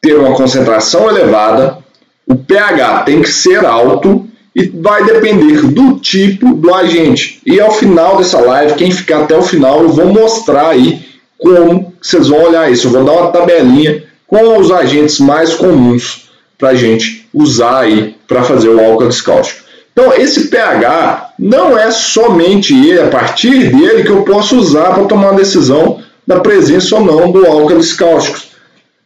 ter 0.00 0.14
uma 0.14 0.36
concentração 0.36 1.08
elevada, 1.08 1.78
o 2.26 2.34
pH 2.34 3.02
tem 3.02 3.22
que 3.22 3.28
ser 3.28 3.64
alto 3.64 4.25
e 4.56 4.68
vai 4.68 5.04
depender 5.04 5.60
do 5.66 5.98
tipo 5.98 6.54
do 6.54 6.74
agente. 6.74 7.42
E 7.44 7.60
ao 7.60 7.70
final 7.70 8.16
dessa 8.16 8.40
live, 8.40 8.72
quem 8.72 8.90
ficar 8.90 9.24
até 9.24 9.36
o 9.36 9.42
final, 9.42 9.82
eu 9.82 9.90
vou 9.90 10.06
mostrar 10.06 10.70
aí 10.70 11.04
como 11.36 11.92
vocês 12.00 12.28
vão 12.28 12.42
olhar 12.42 12.72
isso. 12.72 12.86
Eu 12.86 12.92
vou 12.92 13.04
dar 13.04 13.12
uma 13.12 13.30
tabelinha 13.30 14.04
com 14.26 14.58
os 14.58 14.70
agentes 14.70 15.20
mais 15.20 15.52
comuns 15.52 16.30
para 16.56 16.70
a 16.70 16.74
gente 16.74 17.28
usar 17.34 17.80
aí 17.80 18.16
para 18.26 18.42
fazer 18.44 18.70
o 18.70 18.82
álcalis 18.82 19.20
cáustico. 19.20 19.60
Então, 19.92 20.14
esse 20.14 20.48
pH 20.48 21.34
não 21.38 21.76
é 21.76 21.90
somente 21.90 22.74
ele, 22.74 23.00
a 23.00 23.08
partir 23.08 23.70
dele, 23.70 24.04
que 24.04 24.10
eu 24.10 24.22
posso 24.22 24.56
usar 24.56 24.94
para 24.94 25.04
tomar 25.04 25.32
uma 25.32 25.38
decisão 25.38 26.00
da 26.26 26.40
presença 26.40 26.96
ou 26.96 27.04
não 27.04 27.30
do 27.30 27.46
álcalis 27.46 27.92
cáusticos. 27.92 28.48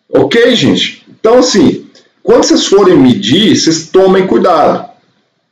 Ok, 0.08 0.54
gente? 0.54 1.04
Então, 1.08 1.38
assim, 1.38 1.86
quando 2.22 2.44
vocês 2.44 2.66
forem 2.66 2.96
medir, 2.96 3.56
vocês 3.56 3.88
tomem 3.88 4.28
cuidado. 4.28 4.89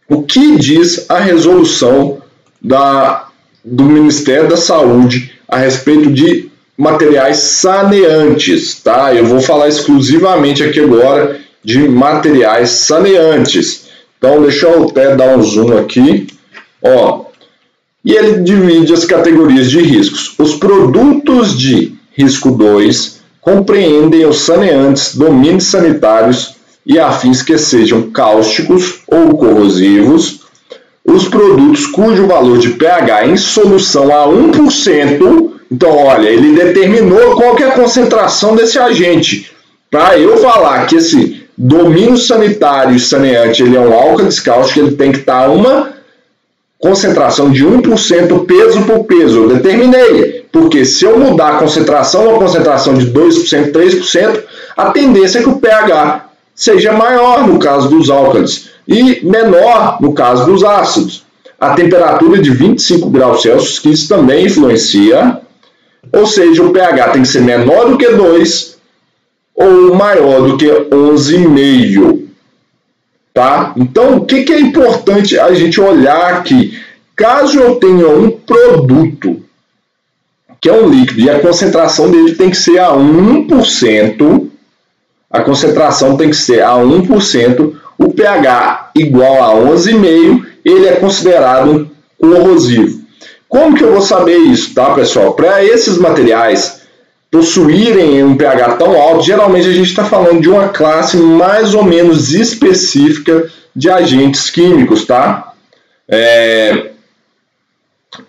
O 0.08 0.22
que 0.22 0.56
diz 0.56 1.04
a 1.10 1.18
resolução 1.18 2.22
da, 2.62 3.28
do 3.62 3.84
Ministério 3.84 4.48
da 4.48 4.56
Saúde 4.56 5.32
a 5.46 5.58
respeito 5.58 6.10
de 6.10 6.50
materiais 6.76 7.36
saneantes, 7.36 8.80
tá? 8.82 9.14
Eu 9.14 9.26
vou 9.26 9.40
falar 9.40 9.68
exclusivamente 9.68 10.62
aqui 10.62 10.80
agora 10.80 11.40
de 11.62 11.86
materiais 11.86 12.70
saneantes. 12.70 13.88
Então, 14.16 14.42
deixa 14.42 14.66
eu 14.66 14.84
até 14.84 15.14
dar 15.14 15.36
um 15.36 15.42
zoom 15.42 15.76
aqui. 15.76 16.28
Ó, 16.82 17.26
e 18.04 18.12
ele 18.12 18.42
divide 18.42 18.94
as 18.94 19.04
categorias 19.04 19.70
de 19.70 19.82
riscos. 19.82 20.34
Os 20.38 20.54
produtos 20.54 21.58
de 21.58 21.94
risco 22.16 22.50
2 22.50 23.20
compreendem 23.40 24.24
os 24.24 24.40
saneantes, 24.40 25.14
domínios 25.14 25.64
sanitários 25.64 26.57
e 26.88 26.98
afins 26.98 27.42
que 27.42 27.58
sejam 27.58 28.10
cáusticos 28.10 29.00
ou 29.06 29.36
corrosivos, 29.36 30.40
os 31.04 31.28
produtos 31.28 31.86
cujo 31.86 32.26
valor 32.26 32.58
de 32.58 32.70
pH 32.70 33.26
em 33.26 33.36
solução 33.36 34.04
a 34.04 34.26
1%, 34.26 35.50
então 35.70 35.94
olha, 35.94 36.30
ele 36.30 36.54
determinou 36.54 37.36
qual 37.36 37.58
é 37.58 37.64
a 37.64 37.72
concentração 37.72 38.56
desse 38.56 38.78
agente. 38.78 39.52
Para 39.90 40.18
eu 40.18 40.38
falar 40.38 40.86
que 40.86 40.96
esse 40.96 41.46
domínio 41.56 42.16
sanitário 42.16 42.96
e 42.96 43.00
saneante 43.00 43.62
ele 43.62 43.76
é 43.76 43.80
um 43.80 43.92
álcool 43.92 44.28
cáustico, 44.42 44.80
ele 44.80 44.96
tem 44.96 45.12
que 45.12 45.18
estar 45.18 45.50
uma 45.50 45.92
concentração 46.78 47.50
de 47.50 47.66
1% 47.66 48.46
peso 48.46 48.82
por 48.82 49.04
peso. 49.04 49.42
Eu 49.42 49.48
determinei, 49.56 50.46
porque 50.50 50.86
se 50.86 51.04
eu 51.04 51.18
mudar 51.18 51.56
a 51.56 51.58
concentração, 51.58 52.28
uma 52.28 52.38
concentração 52.38 52.94
de 52.94 53.10
2%, 53.10 53.72
3%, 53.72 54.42
a 54.76 54.90
tendência 54.90 55.40
é 55.40 55.42
que 55.42 55.48
o 55.48 55.58
pH 55.58 56.27
seja 56.58 56.92
maior 56.92 57.46
no 57.46 57.58
caso 57.58 57.88
dos 57.88 58.10
álcalis 58.10 58.70
e 58.86 59.24
menor 59.24 59.98
no 60.00 60.12
caso 60.12 60.44
dos 60.44 60.64
ácidos. 60.64 61.24
A 61.58 61.74
temperatura 61.74 62.42
de 62.42 62.50
25 62.50 63.08
graus 63.10 63.42
Celsius, 63.42 63.78
que 63.78 63.90
isso 63.90 64.08
também 64.08 64.46
influencia, 64.46 65.40
ou 66.12 66.26
seja, 66.26 66.62
o 66.62 66.72
pH 66.72 67.10
tem 67.10 67.22
que 67.22 67.28
ser 67.28 67.42
menor 67.42 67.88
do 67.88 67.96
que 67.96 68.08
2 68.08 68.76
ou 69.54 69.94
maior 69.94 70.48
do 70.48 70.56
que 70.56 70.66
11,5 70.66 72.28
Tá? 73.38 73.72
Então, 73.76 74.16
o 74.16 74.26
que, 74.26 74.42
que 74.42 74.52
é 74.52 74.58
importante 74.58 75.38
a 75.38 75.54
gente 75.54 75.80
olhar 75.80 76.34
aqui? 76.34 76.76
Caso 77.14 77.56
eu 77.60 77.76
tenha 77.76 78.08
um 78.08 78.32
produto 78.32 79.40
que 80.60 80.68
é 80.68 80.72
um 80.72 80.88
líquido 80.88 81.20
e 81.20 81.30
a 81.30 81.38
concentração 81.38 82.10
dele 82.10 82.34
tem 82.34 82.50
que 82.50 82.56
ser 82.56 82.80
a 82.80 82.90
1%, 82.90 84.47
a 85.38 85.44
concentração 85.44 86.16
tem 86.16 86.30
que 86.30 86.36
ser 86.36 86.62
a 86.62 86.74
1%, 86.74 87.74
o 87.98 88.12
pH 88.12 88.90
igual 88.94 89.42
a 89.42 89.70
11,5, 89.72 90.44
ele 90.64 90.86
é 90.86 90.96
considerado 90.96 91.90
corrosivo. 92.18 93.00
Como 93.48 93.76
que 93.76 93.82
eu 93.82 93.92
vou 93.92 94.02
saber 94.02 94.36
isso, 94.36 94.74
tá, 94.74 94.94
pessoal? 94.94 95.32
Para 95.32 95.64
esses 95.64 95.96
materiais 95.96 96.82
possuírem 97.30 98.22
um 98.22 98.36
pH 98.36 98.76
tão 98.76 99.00
alto, 99.00 99.24
geralmente 99.24 99.68
a 99.68 99.72
gente 99.72 99.88
está 99.88 100.04
falando 100.04 100.40
de 100.40 100.48
uma 100.48 100.68
classe 100.68 101.16
mais 101.16 101.74
ou 101.74 101.82
menos 101.82 102.32
específica 102.32 103.50
de 103.74 103.90
agentes 103.90 104.50
químicos, 104.50 105.04
tá? 105.04 105.52
É, 106.08 106.90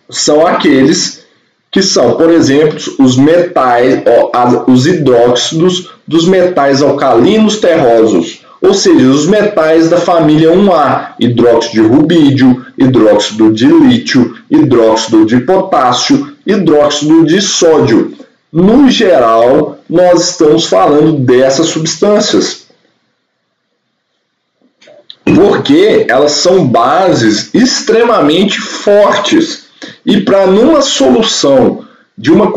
são 0.09 0.45
aqueles 0.45 1.18
que 1.71 1.81
são, 1.81 2.15
por 2.15 2.29
exemplo, 2.31 2.77
os 2.97 3.15
metais, 3.15 4.01
os 4.67 4.87
hidróxidos 4.87 5.91
dos 6.07 6.27
metais 6.27 6.81
alcalinos 6.81 7.57
terrosos, 7.57 8.41
ou 8.61 8.73
seja, 8.73 9.05
os 9.07 9.25
metais 9.25 9.89
da 9.89 9.97
família 9.97 10.51
1A, 10.51 11.13
hidróxido 11.19 11.81
de 11.81 11.87
rubídio, 11.87 12.65
hidróxido 12.77 13.53
de 13.53 13.67
lítio, 13.67 14.35
hidróxido 14.49 15.25
de 15.25 15.39
potássio, 15.41 16.33
hidróxido 16.45 17.25
de 17.25 17.41
sódio. 17.41 18.13
No 18.51 18.89
geral, 18.89 19.77
nós 19.87 20.31
estamos 20.31 20.65
falando 20.65 21.13
dessas 21.19 21.67
substâncias. 21.67 22.67
Porque 25.23 26.05
elas 26.09 26.31
são 26.33 26.67
bases 26.67 27.53
extremamente 27.53 28.59
fortes. 28.59 29.68
E 30.05 30.21
para 30.21 30.47
numa 30.47 30.81
solução 30.81 31.85
de 32.17 32.31
uma, 32.31 32.51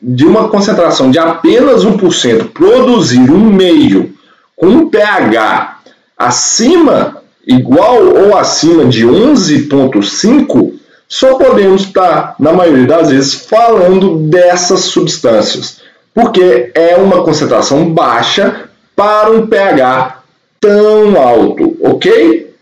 de 0.00 0.26
uma 0.26 0.48
concentração 0.48 1.10
de 1.10 1.18
apenas 1.18 1.84
1% 1.84 2.50
produzir 2.50 3.30
um 3.30 3.50
meio 3.50 4.14
com 4.56 4.66
um 4.66 4.88
pH 4.90 5.78
acima, 6.16 7.22
igual 7.46 8.04
ou 8.04 8.36
acima 8.36 8.84
de 8.84 9.06
11,5, 9.06 10.74
só 11.08 11.34
podemos 11.34 11.82
estar, 11.82 12.36
na 12.38 12.52
maioria 12.52 12.86
das 12.86 13.10
vezes, 13.10 13.34
falando 13.34 14.18
dessas 14.28 14.80
substâncias, 14.80 15.80
porque 16.14 16.70
é 16.74 16.96
uma 16.96 17.24
concentração 17.24 17.92
baixa 17.92 18.68
para 18.94 19.30
um 19.30 19.46
pH 19.46 20.20
tão 20.60 21.20
alto, 21.20 21.76
ok? 21.82 22.54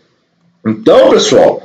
Então, 0.65 1.09
pessoal, 1.09 1.58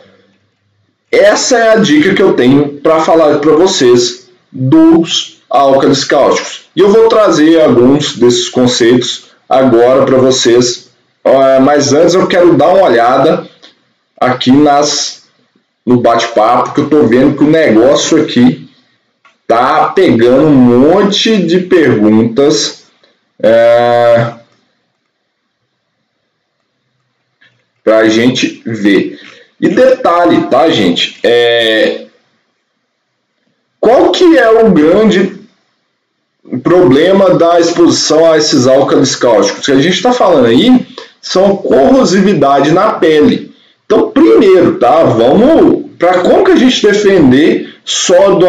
essa 1.18 1.56
é 1.56 1.72
a 1.72 1.76
dica 1.76 2.14
que 2.14 2.22
eu 2.22 2.34
tenho 2.34 2.80
para 2.80 3.00
falar 3.00 3.38
para 3.38 3.52
vocês 3.52 4.28
dos 4.50 5.42
álcalis 5.48 6.04
cáusticos. 6.04 6.68
E 6.74 6.80
eu 6.80 6.90
vou 6.90 7.08
trazer 7.08 7.60
alguns 7.60 8.16
desses 8.16 8.48
conceitos 8.48 9.30
agora 9.48 10.04
para 10.04 10.18
vocês. 10.18 10.90
Mas 11.62 11.92
antes 11.92 12.14
eu 12.14 12.26
quero 12.26 12.56
dar 12.56 12.68
uma 12.68 12.84
olhada 12.84 13.48
aqui 14.20 14.50
nas 14.52 15.24
no 15.84 16.00
bate-papo, 16.00 16.72
que 16.72 16.80
eu 16.80 16.84
estou 16.84 17.06
vendo 17.06 17.36
que 17.36 17.44
o 17.44 17.50
negócio 17.50 18.22
aqui 18.22 18.70
tá 19.46 19.88
pegando 19.88 20.46
um 20.46 20.50
monte 20.50 21.36
de 21.46 21.60
perguntas. 21.60 22.84
É, 23.38 24.34
para 27.84 27.98
a 27.98 28.08
gente 28.08 28.62
ver. 28.64 29.20
E 29.60 29.68
detalhe, 29.68 30.46
tá, 30.48 30.68
gente? 30.68 31.18
É, 31.22 32.06
qual 33.80 34.10
que 34.10 34.36
é 34.36 34.50
o 34.50 34.70
grande 34.70 35.40
problema 36.62 37.34
da 37.34 37.60
exposição 37.60 38.30
a 38.30 38.36
esses 38.36 38.66
álcalis 38.66 39.14
cáusticos? 39.16 39.66
que 39.66 39.72
a 39.72 39.80
gente 39.80 39.94
está 39.94 40.12
falando 40.12 40.46
aí 40.46 40.86
são 41.20 41.56
corrosividade 41.56 42.72
na 42.72 42.92
pele. 42.92 43.54
Então, 43.86 44.10
primeiro, 44.10 44.78
tá? 44.78 45.04
Vamos 45.04 45.84
para 45.98 46.20
como 46.20 46.44
que 46.44 46.52
a 46.52 46.56
gente 46.56 46.86
defender 46.86 47.74
só 47.84 48.34
do 48.34 48.46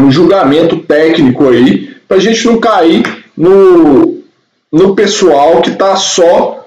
um 0.00 0.10
julgamento 0.10 0.78
técnico 0.78 1.48
aí, 1.48 1.94
para 2.08 2.16
a 2.16 2.20
gente 2.20 2.46
não 2.46 2.58
cair 2.58 3.02
no, 3.36 4.22
no 4.70 4.94
pessoal 4.94 5.60
que 5.60 5.70
está 5.70 5.96
só 5.96 6.61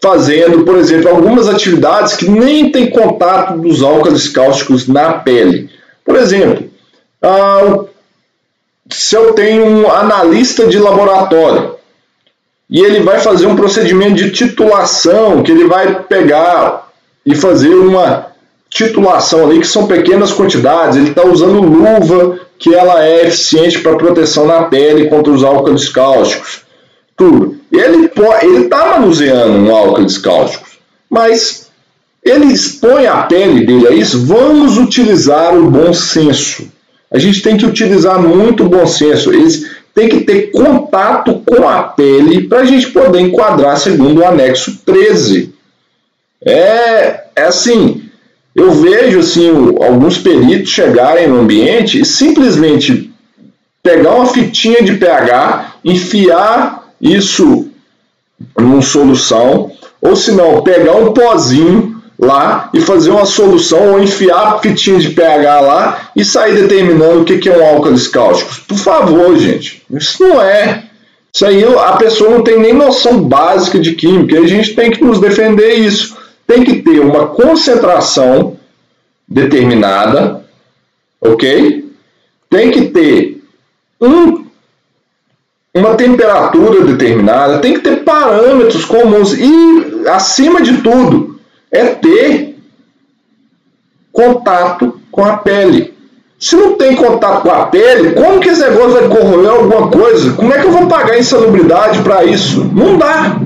fazendo, 0.00 0.64
por 0.64 0.76
exemplo, 0.76 1.08
algumas 1.08 1.48
atividades 1.48 2.14
que 2.14 2.28
nem 2.28 2.70
tem 2.70 2.90
contato 2.90 3.58
dos 3.58 3.82
álcalis 3.82 4.28
cáusticos 4.28 4.86
na 4.86 5.14
pele. 5.14 5.70
Por 6.04 6.16
exemplo, 6.16 6.68
ah, 7.22 7.84
se 8.90 9.16
eu 9.16 9.32
tenho 9.32 9.64
um 9.64 9.90
analista 9.90 10.66
de 10.66 10.78
laboratório 10.78 11.76
e 12.68 12.80
ele 12.80 13.00
vai 13.00 13.18
fazer 13.20 13.46
um 13.46 13.56
procedimento 13.56 14.14
de 14.14 14.30
titulação, 14.30 15.42
que 15.42 15.50
ele 15.50 15.66
vai 15.66 16.02
pegar 16.04 16.88
e 17.24 17.34
fazer 17.34 17.74
uma 17.74 18.26
titulação 18.68 19.44
ali, 19.44 19.60
que 19.60 19.66
são 19.66 19.86
pequenas 19.86 20.32
quantidades, 20.32 20.96
ele 20.96 21.10
está 21.10 21.24
usando 21.24 21.60
luva, 21.60 22.38
que 22.58 22.74
ela 22.74 23.04
é 23.04 23.26
eficiente 23.26 23.80
para 23.80 23.96
proteção 23.96 24.46
na 24.46 24.64
pele 24.64 25.08
contra 25.08 25.32
os 25.32 25.44
álcalis 25.44 25.88
cáusticos, 25.88 26.65
tudo. 27.16 27.56
Ele 27.72 28.06
está 28.06 28.98
manuseando 28.98 29.52
um 29.52 29.74
álcalis 29.74 30.18
cáusticos, 30.18 30.78
mas 31.10 31.70
ele 32.24 32.46
expõe 32.46 33.06
a 33.06 33.22
pele 33.22 33.64
dele 33.64 33.88
a 33.88 33.92
isso, 33.92 34.26
vamos 34.26 34.78
utilizar 34.78 35.56
o 35.56 35.70
bom 35.70 35.94
senso. 35.94 36.70
A 37.10 37.18
gente 37.18 37.40
tem 37.40 37.56
que 37.56 37.64
utilizar 37.64 38.20
muito 38.20 38.64
o 38.64 38.68
bom 38.68 38.86
senso. 38.86 39.32
Eles 39.32 39.70
têm 39.94 40.08
que 40.08 40.20
ter 40.20 40.50
contato 40.50 41.40
com 41.46 41.68
a 41.68 41.84
pele 41.84 42.48
para 42.48 42.60
a 42.60 42.64
gente 42.64 42.88
poder 42.88 43.20
enquadrar 43.20 43.78
segundo 43.78 44.20
o 44.20 44.26
anexo 44.26 44.80
13. 44.84 45.54
É, 46.44 47.24
é 47.36 47.42
assim, 47.42 48.02
eu 48.54 48.72
vejo 48.72 49.20
assim 49.20 49.48
alguns 49.80 50.18
peritos 50.18 50.70
chegarem 50.70 51.28
no 51.28 51.40
ambiente 51.40 52.00
e 52.00 52.04
simplesmente 52.04 53.12
pegar 53.82 54.14
uma 54.14 54.26
fitinha 54.26 54.82
de 54.82 54.94
pH, 54.94 55.76
enfiar 55.84 56.85
isso 57.00 57.68
numa 58.58 58.82
solução, 58.82 59.72
ou 60.00 60.14
se 60.14 60.32
não, 60.32 60.62
pegar 60.62 60.94
um 60.96 61.12
pozinho 61.12 61.96
lá 62.18 62.70
e 62.72 62.80
fazer 62.80 63.10
uma 63.10 63.26
solução 63.26 63.92
ou 63.92 64.02
enfiar 64.02 64.60
fitinha 64.60 64.98
de 64.98 65.10
pH 65.10 65.60
lá 65.60 66.10
e 66.16 66.24
sair 66.24 66.54
determinando 66.54 67.20
o 67.20 67.24
que 67.24 67.48
é 67.48 67.56
um 67.56 67.76
álcalis 67.76 68.08
cáusticos. 68.08 68.58
Por 68.58 68.78
favor, 68.78 69.36
gente, 69.38 69.82
isso 69.90 70.22
não 70.22 70.40
é. 70.40 70.84
Isso 71.32 71.44
aí 71.44 71.62
a 71.64 71.92
pessoa 71.96 72.30
não 72.30 72.42
tem 72.42 72.58
nem 72.58 72.72
noção 72.72 73.20
básica 73.22 73.78
de 73.78 73.92
química 73.94 74.36
e 74.36 74.44
a 74.44 74.48
gente 74.48 74.74
tem 74.74 74.90
que 74.90 75.04
nos 75.04 75.20
defender 75.20 75.74
isso. 75.74 76.16
Tem 76.46 76.62
que 76.62 76.76
ter 76.76 77.00
uma 77.00 77.26
concentração 77.26 78.56
determinada, 79.28 80.44
ok? 81.20 81.84
Tem 82.48 82.70
que 82.70 82.82
ter 82.86 83.42
um, 84.00 84.45
uma 85.76 85.94
temperatura 85.94 86.84
determinada, 86.84 87.58
tem 87.58 87.74
que 87.74 87.80
ter 87.80 87.96
parâmetros 87.96 88.84
comuns 88.84 89.34
e, 89.34 90.08
acima 90.08 90.62
de 90.62 90.78
tudo, 90.78 91.38
é 91.70 91.84
ter 91.84 92.58
contato 94.12 94.98
com 95.10 95.24
a 95.24 95.36
pele. 95.36 95.94
Se 96.38 96.56
não 96.56 96.74
tem 96.74 96.94
contato 96.96 97.42
com 97.42 97.50
a 97.50 97.66
pele, 97.66 98.12
como 98.12 98.40
que 98.40 98.48
esse 98.48 98.62
negócio 98.62 98.92
vai 98.92 99.08
corroer 99.08 99.50
alguma 99.50 99.88
coisa? 99.88 100.32
Como 100.32 100.52
é 100.52 100.58
que 100.58 100.66
eu 100.66 100.72
vou 100.72 100.86
pagar 100.86 101.18
insalubridade 101.18 102.00
para 102.00 102.24
isso? 102.24 102.70
Não 102.74 102.96
dá. 102.96 103.36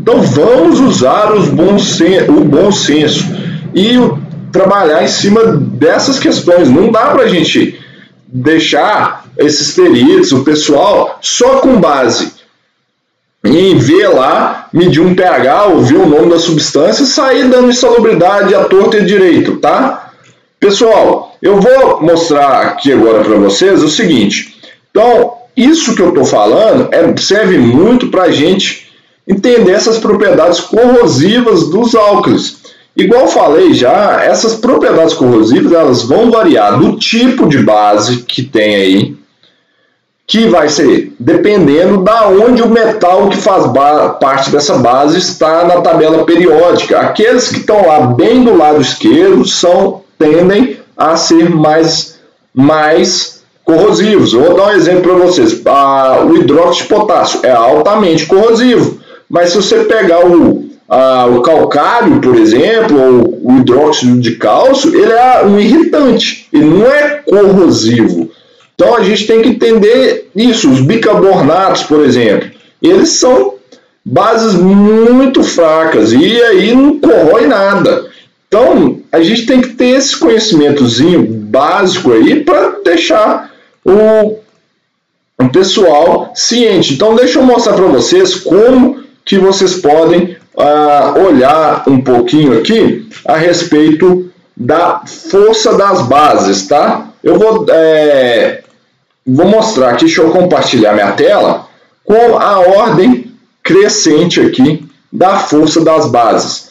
Então 0.00 0.20
vamos 0.22 0.80
usar 0.80 1.32
os 1.32 1.48
bons 1.48 2.00
o 2.28 2.44
bom 2.44 2.70
senso 2.70 3.24
e 3.74 3.98
trabalhar 4.52 5.02
em 5.02 5.08
cima 5.08 5.42
dessas 5.42 6.18
questões. 6.18 6.70
Não 6.70 6.90
dá 6.90 7.06
para 7.06 7.24
a 7.24 7.28
gente 7.28 7.78
deixar 8.34 9.26
esses 9.38 9.70
peritos, 9.76 10.32
o 10.32 10.42
pessoal, 10.42 11.18
só 11.22 11.60
com 11.60 11.80
base 11.80 12.32
em 13.44 13.76
ver 13.76 14.08
lá, 14.08 14.68
medir 14.72 15.00
um 15.00 15.14
pH, 15.14 15.66
ouvir 15.66 15.96
o 15.96 16.06
nome 16.06 16.30
da 16.30 16.38
substância 16.38 17.04
sair 17.04 17.46
dando 17.48 17.68
insalubridade 17.68 18.54
à 18.54 18.64
torta 18.64 18.96
e 18.96 19.04
direito, 19.04 19.58
tá? 19.58 20.10
Pessoal, 20.58 21.36
eu 21.42 21.60
vou 21.60 22.00
mostrar 22.00 22.62
aqui 22.62 22.90
agora 22.90 23.22
para 23.22 23.36
vocês 23.36 23.82
o 23.82 23.88
seguinte. 23.88 24.56
Então, 24.90 25.34
isso 25.54 25.94
que 25.94 26.00
eu 26.00 26.08
estou 26.08 26.24
falando 26.24 26.88
é, 26.90 27.14
serve 27.18 27.58
muito 27.58 28.08
para 28.08 28.24
a 28.24 28.30
gente 28.30 28.90
entender 29.28 29.72
essas 29.72 29.98
propriedades 29.98 30.60
corrosivas 30.60 31.68
dos 31.68 31.94
álcalis. 31.94 32.62
Igual 32.96 33.26
falei 33.26 33.74
já, 33.74 34.22
essas 34.22 34.54
propriedades 34.54 35.14
corrosivas 35.14 35.72
elas 35.72 36.02
vão 36.02 36.30
variar 36.30 36.78
do 36.78 36.96
tipo 36.96 37.48
de 37.48 37.58
base 37.58 38.18
que 38.18 38.42
tem 38.42 38.74
aí, 38.76 39.16
que 40.26 40.46
vai 40.46 40.68
ser 40.68 41.12
dependendo 41.18 42.02
da 42.04 42.28
onde 42.28 42.62
o 42.62 42.68
metal 42.68 43.28
que 43.28 43.36
faz 43.36 43.64
parte 44.20 44.50
dessa 44.50 44.78
base 44.78 45.18
está 45.18 45.64
na 45.64 45.80
tabela 45.80 46.24
periódica. 46.24 47.00
Aqueles 47.00 47.48
que 47.48 47.58
estão 47.58 47.86
lá 47.86 48.00
bem 48.00 48.44
do 48.44 48.56
lado 48.56 48.80
esquerdo 48.80 49.44
são 49.44 50.02
tendem 50.16 50.78
a 50.96 51.16
ser 51.16 51.50
mais 51.50 52.14
mais 52.54 53.42
corrosivos. 53.64 54.32
Eu 54.32 54.42
vou 54.42 54.54
dar 54.54 54.68
um 54.68 54.72
exemplo 54.72 55.02
para 55.02 55.26
vocês. 55.26 55.60
Ah, 55.66 56.22
o 56.24 56.36
hidróxido 56.36 56.88
de 56.88 56.94
potássio 56.94 57.40
é 57.42 57.50
altamente 57.50 58.26
corrosivo, 58.26 59.00
mas 59.28 59.50
se 59.50 59.56
você 59.56 59.80
pegar 59.80 60.24
o 60.24 60.63
ah, 60.88 61.26
o 61.26 61.40
calcário, 61.40 62.20
por 62.20 62.36
exemplo, 62.36 63.00
ou 63.00 63.40
o 63.42 63.58
hidróxido 63.58 64.20
de 64.20 64.36
cálcio, 64.36 64.94
ele 64.94 65.12
é 65.12 65.44
um 65.44 65.58
irritante, 65.58 66.48
ele 66.52 66.66
não 66.66 66.86
é 66.86 67.22
corrosivo. 67.26 68.30
Então 68.74 68.96
a 68.96 69.02
gente 69.02 69.26
tem 69.26 69.40
que 69.40 69.48
entender 69.48 70.30
isso. 70.34 70.70
Os 70.70 70.80
bicarbonatos, 70.80 71.84
por 71.84 72.04
exemplo, 72.04 72.50
eles 72.82 73.10
são 73.10 73.54
bases 74.04 74.54
muito 74.54 75.42
fracas 75.42 76.12
e 76.12 76.42
aí 76.42 76.74
não 76.74 76.98
corrói 76.98 77.46
nada. 77.46 78.06
Então 78.46 79.00
a 79.10 79.22
gente 79.22 79.46
tem 79.46 79.60
que 79.60 79.70
ter 79.70 79.96
esse 79.96 80.16
conhecimentozinho 80.16 81.22
básico 81.22 82.12
aí 82.12 82.44
para 82.44 82.80
deixar 82.84 83.52
o, 83.84 84.38
o 85.38 85.48
pessoal 85.50 86.32
ciente. 86.34 86.94
Então 86.94 87.14
deixa 87.14 87.38
eu 87.38 87.44
mostrar 87.44 87.74
para 87.74 87.86
vocês 87.86 88.34
como 88.34 89.02
que 89.24 89.38
vocês 89.38 89.74
podem 89.76 90.33
uh, 90.54 91.20
olhar 91.26 91.84
um 91.86 92.00
pouquinho 92.00 92.58
aqui 92.58 93.08
a 93.26 93.36
respeito 93.36 94.30
da 94.56 95.02
força 95.06 95.76
das 95.76 96.02
bases, 96.02 96.66
tá? 96.66 97.08
Eu 97.22 97.38
vou, 97.38 97.66
é, 97.70 98.62
vou 99.26 99.46
mostrar 99.46 99.90
aqui, 99.90 100.04
deixa 100.04 100.22
eu 100.22 100.30
compartilhar 100.30 100.92
minha 100.92 101.12
tela, 101.12 101.66
com 102.04 102.38
a 102.38 102.60
ordem 102.60 103.32
crescente 103.62 104.40
aqui 104.40 104.86
da 105.12 105.38
força 105.38 105.80
das 105.80 106.06
bases. 106.06 106.63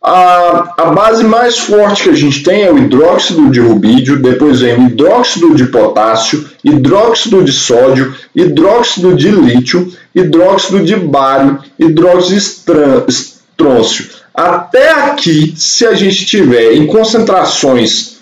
A, 0.00 0.74
a 0.78 0.84
base 0.86 1.24
mais 1.24 1.58
forte 1.58 2.04
que 2.04 2.10
a 2.10 2.14
gente 2.14 2.42
tem 2.44 2.62
é 2.62 2.72
o 2.72 2.78
hidróxido 2.78 3.50
de 3.50 3.58
rubídio, 3.58 4.22
depois 4.22 4.60
vem 4.60 4.74
o 4.74 4.86
hidróxido 4.86 5.54
de 5.56 5.66
potássio, 5.66 6.48
hidróxido 6.62 7.42
de 7.42 7.52
sódio, 7.52 8.14
hidróxido 8.34 9.14
de 9.14 9.30
lítio, 9.30 9.92
hidróxido 10.14 10.84
de 10.84 10.94
bário, 10.94 11.58
hidróxido 11.78 12.36
de 12.36 13.10
estrôncio. 13.12 14.08
Até 14.32 14.92
aqui, 14.92 15.52
se 15.56 15.84
a 15.84 15.94
gente 15.94 16.24
tiver 16.24 16.74
em 16.74 16.86
concentrações, 16.86 18.18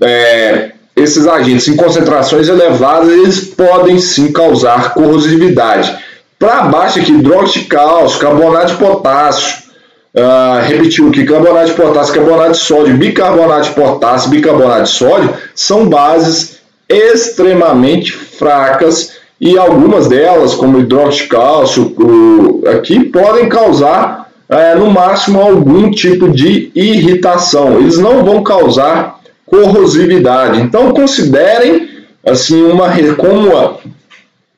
é, 0.00 0.72
esses 0.94 1.26
agentes 1.26 1.66
em 1.66 1.74
concentrações 1.74 2.48
elevadas, 2.48 3.08
eles 3.08 3.40
podem 3.40 3.98
sim 3.98 4.30
causar 4.30 4.94
corrosividade. 4.94 5.96
Para 6.38 6.62
baixo 6.62 7.00
aqui, 7.00 7.10
hidróxido 7.10 7.64
de 7.64 7.68
cálcio, 7.68 8.20
carbonato 8.20 8.74
de 8.74 8.78
potássio, 8.78 9.67
Uh, 10.14 10.66
repetiu 10.66 11.10
que 11.10 11.24
carbonato 11.24 11.66
de 11.66 11.74
potássio, 11.74 12.14
carbonato 12.14 12.52
de 12.52 12.58
sódio, 12.58 12.96
bicarbonato 12.96 13.68
de 13.68 13.74
potássio, 13.74 14.30
bicarbonato 14.30 14.84
de 14.84 14.88
sódio 14.88 15.34
são 15.54 15.86
bases 15.86 16.58
extremamente 16.88 18.12
fracas 18.12 19.12
e 19.40 19.56
algumas 19.56 20.08
delas, 20.08 20.54
como 20.54 20.80
hidróxido 20.80 21.24
de 21.24 21.28
cálcio, 21.28 21.94
o, 21.98 22.62
aqui 22.68 23.04
podem 23.04 23.48
causar 23.48 24.30
é, 24.48 24.74
no 24.74 24.90
máximo 24.90 25.40
algum 25.40 25.90
tipo 25.90 26.28
de 26.28 26.72
irritação. 26.74 27.78
Eles 27.78 27.98
não 27.98 28.24
vão 28.24 28.42
causar 28.42 29.20
corrosividade. 29.46 30.60
Então 30.60 30.92
considerem 30.92 31.88
assim 32.26 32.62
uma 32.64 32.88
como 33.16 33.50
uma, 33.50 33.76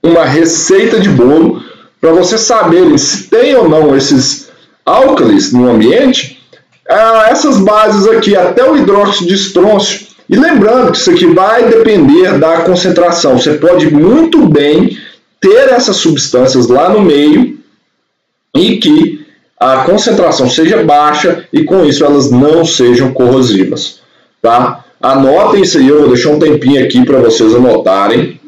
uma 0.03 0.25
receita 0.25 0.99
de 0.99 1.09
bolo 1.09 1.63
para 2.01 2.13
vocês 2.13 2.41
saberem 2.41 2.97
se 2.97 3.25
tem 3.25 3.55
ou 3.55 3.69
não 3.69 3.95
esses 3.97 4.50
álcalis 4.91 5.53
no 5.53 5.71
ambiente, 5.71 6.41
é, 6.89 7.31
essas 7.31 7.59
bases 7.59 8.07
aqui, 8.09 8.37
até 8.37 8.69
o 8.69 8.77
hidróxido 8.77 9.29
de 9.29 9.35
estrôncio. 9.35 10.09
E 10.29 10.37
lembrando 10.37 10.93
que 10.93 10.99
isso 10.99 11.11
aqui 11.11 11.27
vai 11.27 11.69
depender 11.69 12.39
da 12.39 12.63
concentração. 12.63 13.39
Você 13.39 13.55
pode 13.55 13.93
muito 13.93 14.47
bem 14.47 14.99
ter 15.41 15.69
essas 15.71 15.97
substâncias 15.97 16.69
lá 16.69 16.89
no 16.89 17.01
meio 17.01 17.59
e 18.55 18.77
que 18.79 19.27
a 19.59 19.85
concentração 19.85 20.49
seja 20.49 20.83
baixa 20.83 21.47
e 21.53 21.65
com 21.65 21.85
isso 21.85 22.05
elas 22.05 22.31
não 22.31 22.65
sejam 22.65 23.13
corrosivas. 23.13 24.01
Tá? 24.41 24.85
Anotem 25.01 25.63
isso 25.63 25.79
aí, 25.79 25.89
eu 25.89 26.01
vou 26.01 26.09
deixar 26.09 26.31
um 26.31 26.39
tempinho 26.39 26.83
aqui 26.85 27.05
para 27.05 27.19
vocês 27.21 27.55
anotarem. 27.55 28.41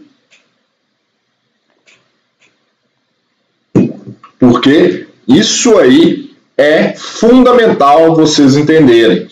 Porque 4.38 5.07
isso 5.26 5.78
aí 5.78 6.32
é 6.57 6.94
fundamental 6.96 8.14
vocês 8.14 8.57
entenderem 8.57 9.28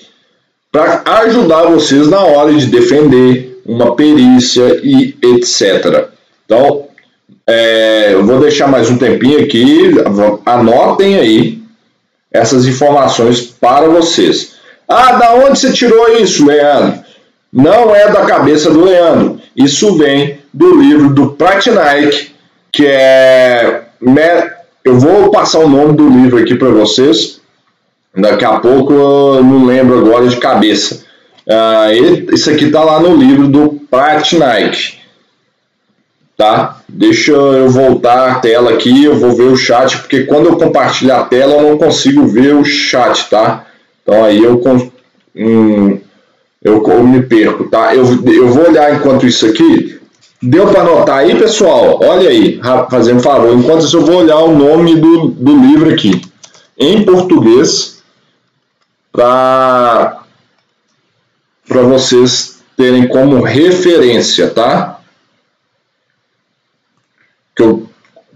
para 0.73 1.03
ajudar 1.25 1.65
vocês 1.65 2.09
na 2.09 2.21
hora 2.21 2.53
de 2.53 2.67
defender 2.67 3.61
uma 3.67 3.95
perícia 3.95 4.81
e 4.83 5.17
etc. 5.23 6.09
Então, 6.45 6.87
é, 7.47 8.13
eu 8.13 8.25
vou 8.25 8.41
deixar 8.41 8.69
mais 8.69 8.89
um 8.91 8.97
tempinho 8.97 9.43
aqui, 9.43 9.93
anotem 10.47 11.17
aí 11.17 11.61
essas 12.33 12.67
informações 12.67 13.41
para 13.41 13.89
vocês. 13.89 14.55
Ah, 14.89 15.13
da 15.13 15.35
onde 15.35 15.59
você 15.59 15.73
tirou 15.73 16.17
isso, 16.17 16.47
Leandro? 16.47 17.01
Não 17.53 17.95
é 17.95 18.11
da 18.11 18.25
cabeça 18.25 18.71
do 18.71 18.85
Leandro. 18.85 19.41
Isso 19.57 19.97
vem 19.97 20.39
do 20.53 20.81
livro 20.81 21.11
do 21.11 21.33
Pratinaik, 21.33 22.31
que 22.73 22.87
é 22.87 23.83
eu 24.85 24.99
vou 24.99 25.31
passar 25.31 25.59
o 25.61 25.69
nome 25.69 25.95
do 25.95 26.09
livro 26.09 26.39
aqui 26.39 26.55
para 26.55 26.69
vocês. 26.71 27.41
Daqui 28.17 28.45
a 28.45 28.59
pouco 28.59 28.93
eu 28.93 29.45
não 29.45 29.65
lembro 29.65 29.99
agora 29.99 30.27
de 30.27 30.37
cabeça. 30.37 31.05
Uh, 31.47 31.93
ele, 31.93 32.35
isso 32.35 32.51
aqui 32.51 32.67
está 32.67 32.83
lá 32.83 33.01
no 33.01 33.15
livro 33.17 33.49
do 33.49 33.81
Pratnike. 33.91 34.99
Tá? 36.37 36.81
Deixa 36.89 37.33
eu 37.33 37.69
voltar 37.69 38.31
a 38.31 38.35
tela 38.37 38.71
aqui, 38.71 39.05
eu 39.05 39.15
vou 39.17 39.37
ver 39.37 39.45
o 39.45 39.57
chat, 39.57 39.99
porque 39.99 40.25
quando 40.25 40.47
eu 40.47 40.57
compartilho 40.57 41.15
a 41.15 41.23
tela 41.25 41.55
eu 41.55 41.71
não 41.71 41.79
consigo 41.79 42.27
ver 42.27 42.55
o 42.55 42.65
chat, 42.65 43.29
tá? 43.29 43.67
Então 44.03 44.25
aí 44.25 44.43
eu, 44.43 44.59
hum, 45.37 46.01
eu, 46.65 46.83
eu 46.83 47.05
me 47.05 47.23
perco, 47.23 47.65
tá? 47.65 47.95
Eu, 47.95 48.05
eu 48.27 48.49
vou 48.49 48.69
olhar 48.69 48.95
enquanto 48.95 49.27
isso 49.27 49.45
aqui, 49.45 50.00
Deu 50.43 50.69
para 50.69 50.81
anotar 50.81 51.19
aí, 51.19 51.39
pessoal? 51.39 52.01
Olha 52.03 52.31
aí, 52.31 52.59
fazendo 52.91 53.21
favor. 53.21 53.53
Enquanto 53.53 53.85
isso, 53.85 53.99
eu 53.99 54.07
vou 54.07 54.17
olhar 54.17 54.39
o 54.39 54.57
nome 54.57 54.97
do, 54.97 55.29
do 55.29 55.55
livro 55.55 55.93
aqui 55.93 56.23
em 56.79 57.05
português 57.05 58.03
para 59.13 60.23
vocês 61.69 62.63
terem 62.75 63.07
como 63.07 63.43
referência, 63.43 64.49
tá? 64.49 65.01
Que 67.55 67.63
eu 67.63 67.87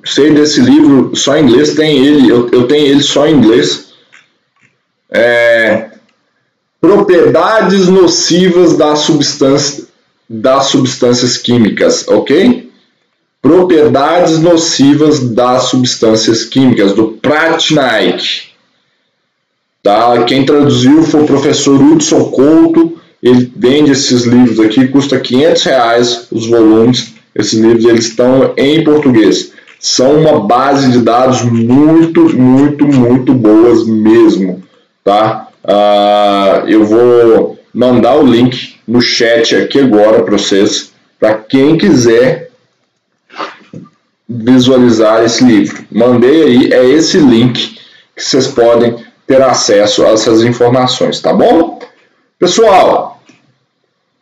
sei 0.05 0.35
desse 0.35 0.61
livro 0.61 1.17
só 1.17 1.39
em 1.39 1.45
inglês, 1.45 1.75
tem 1.75 2.05
ele, 2.05 2.29
eu, 2.29 2.51
eu 2.51 2.69
tenho 2.69 2.87
ele 2.87 3.03
só 3.03 3.27
em 3.27 3.35
inglês. 3.35 3.95
É, 5.09 5.91
propriedades 6.83 7.89
nocivas 7.89 8.77
da 8.77 8.95
substância 8.95 9.93
das 10.29 10.66
substâncias 10.66 11.37
químicas, 11.37 12.07
ok? 12.09 12.70
Propriedades 13.43 14.39
nocivas 14.41 15.20
das 15.20 15.64
substâncias 15.64 16.45
químicas, 16.45 16.93
do 16.95 17.09
Pratnaik. 17.09 18.55
Tá? 19.83 20.22
Quem 20.25 20.47
traduziu 20.47 21.03
foi 21.03 21.22
o 21.22 21.27
professor 21.27 21.81
Hudson 21.81 22.31
Couto, 22.31 22.99
ele 23.22 23.53
vende 23.55 23.91
esses 23.91 24.25
livros 24.25 24.59
aqui, 24.61 24.89
custa 24.89 25.20
500 25.20 25.62
reais 25.62 26.27
os 26.31 26.47
volumes, 26.47 27.14
esses 27.35 27.59
livros 27.59 27.85
eles 27.85 28.07
estão 28.07 28.55
em 28.57 28.83
português. 28.83 29.53
São 29.79 30.20
uma 30.20 30.41
base 30.41 30.91
de 30.91 30.99
dados 31.01 31.43
muito, 31.43 32.35
muito, 32.35 32.87
muito 32.87 33.35
boas 33.35 33.87
mesmo, 33.87 34.62
tá? 35.03 35.49
Uh, 35.62 36.68
eu 36.68 36.85
vou 36.85 37.59
mandar 37.75 38.16
o 38.16 38.27
link 38.27 38.74
no 38.87 39.01
chat 39.01 39.57
aqui 39.57 39.80
agora 39.80 40.22
para 40.22 40.37
vocês, 40.37 40.93
para 41.18 41.35
quem 41.35 41.78
quiser 41.78 42.51
visualizar 44.28 45.24
esse 45.24 45.45
livro. 45.45 45.85
Mandei 45.91 46.43
aí, 46.43 46.72
é 46.72 46.85
esse 46.85 47.18
link 47.18 47.78
que 48.16 48.22
vocês 48.22 48.49
podem 48.49 48.97
ter 49.26 49.41
acesso 49.43 50.05
a 50.05 50.11
essas 50.11 50.43
informações, 50.43 51.20
tá 51.20 51.32
bom? 51.32 51.78
Pessoal, 52.39 53.22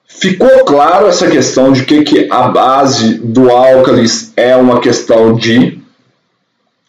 ficou 0.07 0.65
claro 0.65 1.09
essa 1.09 1.29
questão 1.29 1.73
de 1.73 1.85
que, 1.85 2.03
que 2.03 2.29
a 2.31 2.43
base 2.43 3.15
do 3.15 3.51
álcalis 3.51 4.33
é 4.37 4.57
uma 4.57 4.81
questão 4.81 5.35
de 5.35 5.81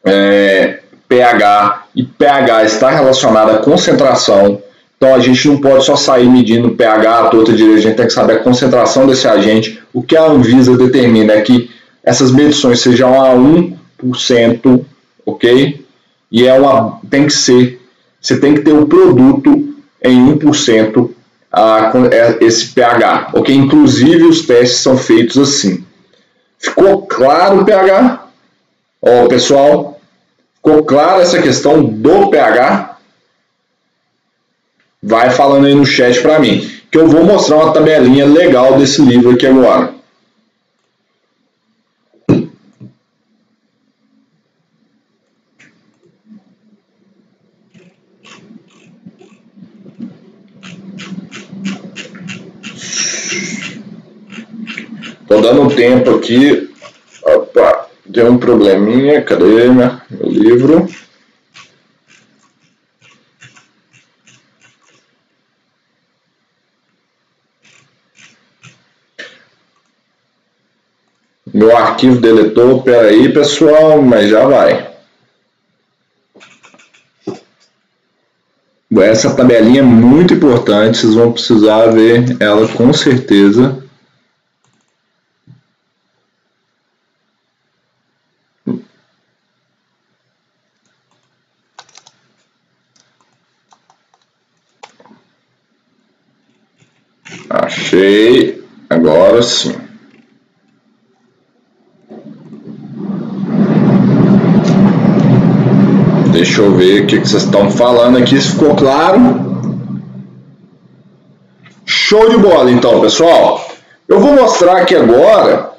é, 0.04 0.80
pH 1.08 1.86
e 1.96 2.04
pH 2.04 2.64
está 2.66 2.90
relacionado 2.90 3.52
à 3.52 3.58
concentração 3.58 4.62
então 4.98 5.14
a 5.14 5.20
gente 5.20 5.48
não 5.48 5.60
pode 5.60 5.84
só 5.84 5.96
sair 5.96 6.30
medindo 6.30 6.72
pH 6.72 7.20
a 7.20 7.30
torta 7.30 7.54
direita, 7.54 7.80
a 7.80 7.82
gente 7.82 7.96
tem 7.96 8.08
que 8.08 8.14
saber 8.14 8.34
a 8.34 8.44
concentração 8.44 9.06
desse 9.06 9.28
agente. 9.28 9.82
O 9.94 10.02
que 10.02 10.16
a 10.16 10.26
Anvisa 10.26 10.78
determina 10.78 11.34
é 11.34 11.42
que 11.42 11.70
essas 12.04 12.32
medições 12.32 12.80
sejam 12.80 13.22
a 13.22 13.36
1%, 13.36 14.86
ok? 15.26 15.86
E 16.32 16.48
é 16.48 16.54
uma, 16.54 17.00
tem 17.10 17.26
que 17.26 17.34
ser, 17.34 17.82
você 18.20 18.40
tem 18.40 18.54
que 18.54 18.62
ter 18.62 18.74
o 18.74 18.86
produto 18.86 19.76
em 20.02 20.38
1% 20.38 21.10
a, 21.52 21.92
é, 22.12 22.38
esse 22.42 22.68
pH, 22.68 23.32
ok? 23.34 23.54
Inclusive 23.54 24.24
os 24.24 24.42
testes 24.44 24.80
são 24.80 24.98
feitos 24.98 25.38
assim. 25.38 25.84
Ficou 26.58 27.02
claro 27.02 27.62
o 27.62 27.66
pH? 27.66 28.26
Ó, 29.02 29.28
pessoal, 29.28 29.94
Ficou 30.64 30.82
clara 30.86 31.22
essa 31.22 31.42
questão 31.42 31.84
do 31.84 32.30
pH? 32.30 32.93
Vai 35.06 35.30
falando 35.32 35.66
aí 35.66 35.76
no 35.76 35.86
chat 35.86 36.22
para 36.22 36.40
mim, 36.40 36.66
que 36.90 36.98
eu 36.98 37.10
vou 37.10 37.26
mostrar 37.26 37.58
uma 37.58 37.74
tabelinha 37.74 38.26
legal 38.26 38.78
desse 38.78 39.02
livro 39.02 39.32
aqui 39.32 39.46
agora. 39.46 39.94
Tô 55.28 55.42
dando 55.42 55.64
um 55.64 55.68
tempo 55.68 56.12
aqui. 56.12 56.74
Opa, 57.24 57.88
deu 58.06 58.32
um 58.32 58.38
probleminha. 58.38 59.22
Cadê 59.22 59.68
meu 59.68 60.00
livro? 60.22 60.88
Meu 71.54 71.76
arquivo 71.78 72.20
deletou. 72.20 72.82
Pera 72.82 73.10
aí, 73.10 73.32
pessoal, 73.32 74.02
mas 74.02 74.30
já 74.30 74.46
vai. 74.46 74.92
Essa 79.02 79.36
tabelinha 79.36 79.80
é 79.80 79.84
muito 79.84 80.34
importante, 80.34 80.98
vocês 80.98 81.16
vão 81.16 81.32
precisar 81.32 81.88
ver 81.88 82.38
ela 82.40 82.68
com 82.68 82.92
certeza. 82.94 83.84
Achei. 97.50 98.64
Agora 98.90 99.42
sim. 99.42 99.93
Deixa 106.44 106.62
eu 106.62 106.74
ver 106.74 107.04
o 107.04 107.08
que 107.08 107.20
vocês 107.20 107.44
estão 107.44 107.72
falando 107.72 108.18
aqui, 108.18 108.40
se 108.40 108.50
ficou 108.50 108.76
claro. 108.76 109.56
Show 111.86 112.30
de 112.30 112.36
bola, 112.36 112.70
então, 112.70 113.00
pessoal. 113.00 113.66
Eu 114.10 114.20
vou 114.20 114.34
mostrar 114.34 114.80
aqui 114.80 114.94
agora 114.94 115.72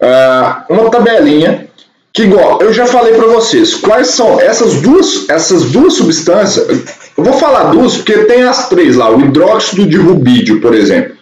uh, 0.00 0.72
uma 0.72 0.90
tabelinha 0.90 1.66
que, 2.14 2.22
igual, 2.22 2.62
eu 2.62 2.72
já 2.72 2.86
falei 2.86 3.12
para 3.12 3.26
vocês, 3.26 3.74
quais 3.74 4.06
são 4.06 4.40
essas 4.40 4.80
duas, 4.80 5.28
essas 5.28 5.64
duas 5.64 5.92
substâncias. 5.92 6.66
Eu 7.14 7.22
vou 7.22 7.34
falar 7.34 7.64
duas 7.64 7.96
porque 7.96 8.24
tem 8.24 8.42
as 8.42 8.70
três 8.70 8.96
lá, 8.96 9.10
o 9.10 9.20
hidróxido 9.20 9.86
de 9.86 9.98
rubídio, 9.98 10.62
por 10.62 10.74
exemplo. 10.74 11.14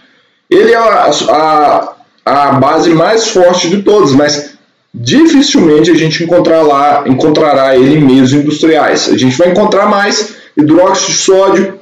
Ele 0.48 0.70
é 0.70 0.76
a, 0.76 1.10
a, 1.30 1.92
a 2.24 2.52
base 2.52 2.90
mais 2.90 3.26
forte 3.26 3.68
de 3.68 3.82
todos, 3.82 4.14
mas 4.14 4.51
dificilmente 4.94 5.90
a 5.90 5.94
gente 5.94 6.22
encontrar 6.22 6.62
lá, 6.62 7.04
encontrará 7.06 7.76
ele 7.76 7.96
em 7.96 8.04
meios 8.04 8.32
industriais. 8.32 9.08
A 9.08 9.16
gente 9.16 9.36
vai 9.36 9.50
encontrar 9.50 9.86
mais 9.86 10.34
hidróxido 10.56 11.12
de 11.12 11.18
sódio 11.18 11.78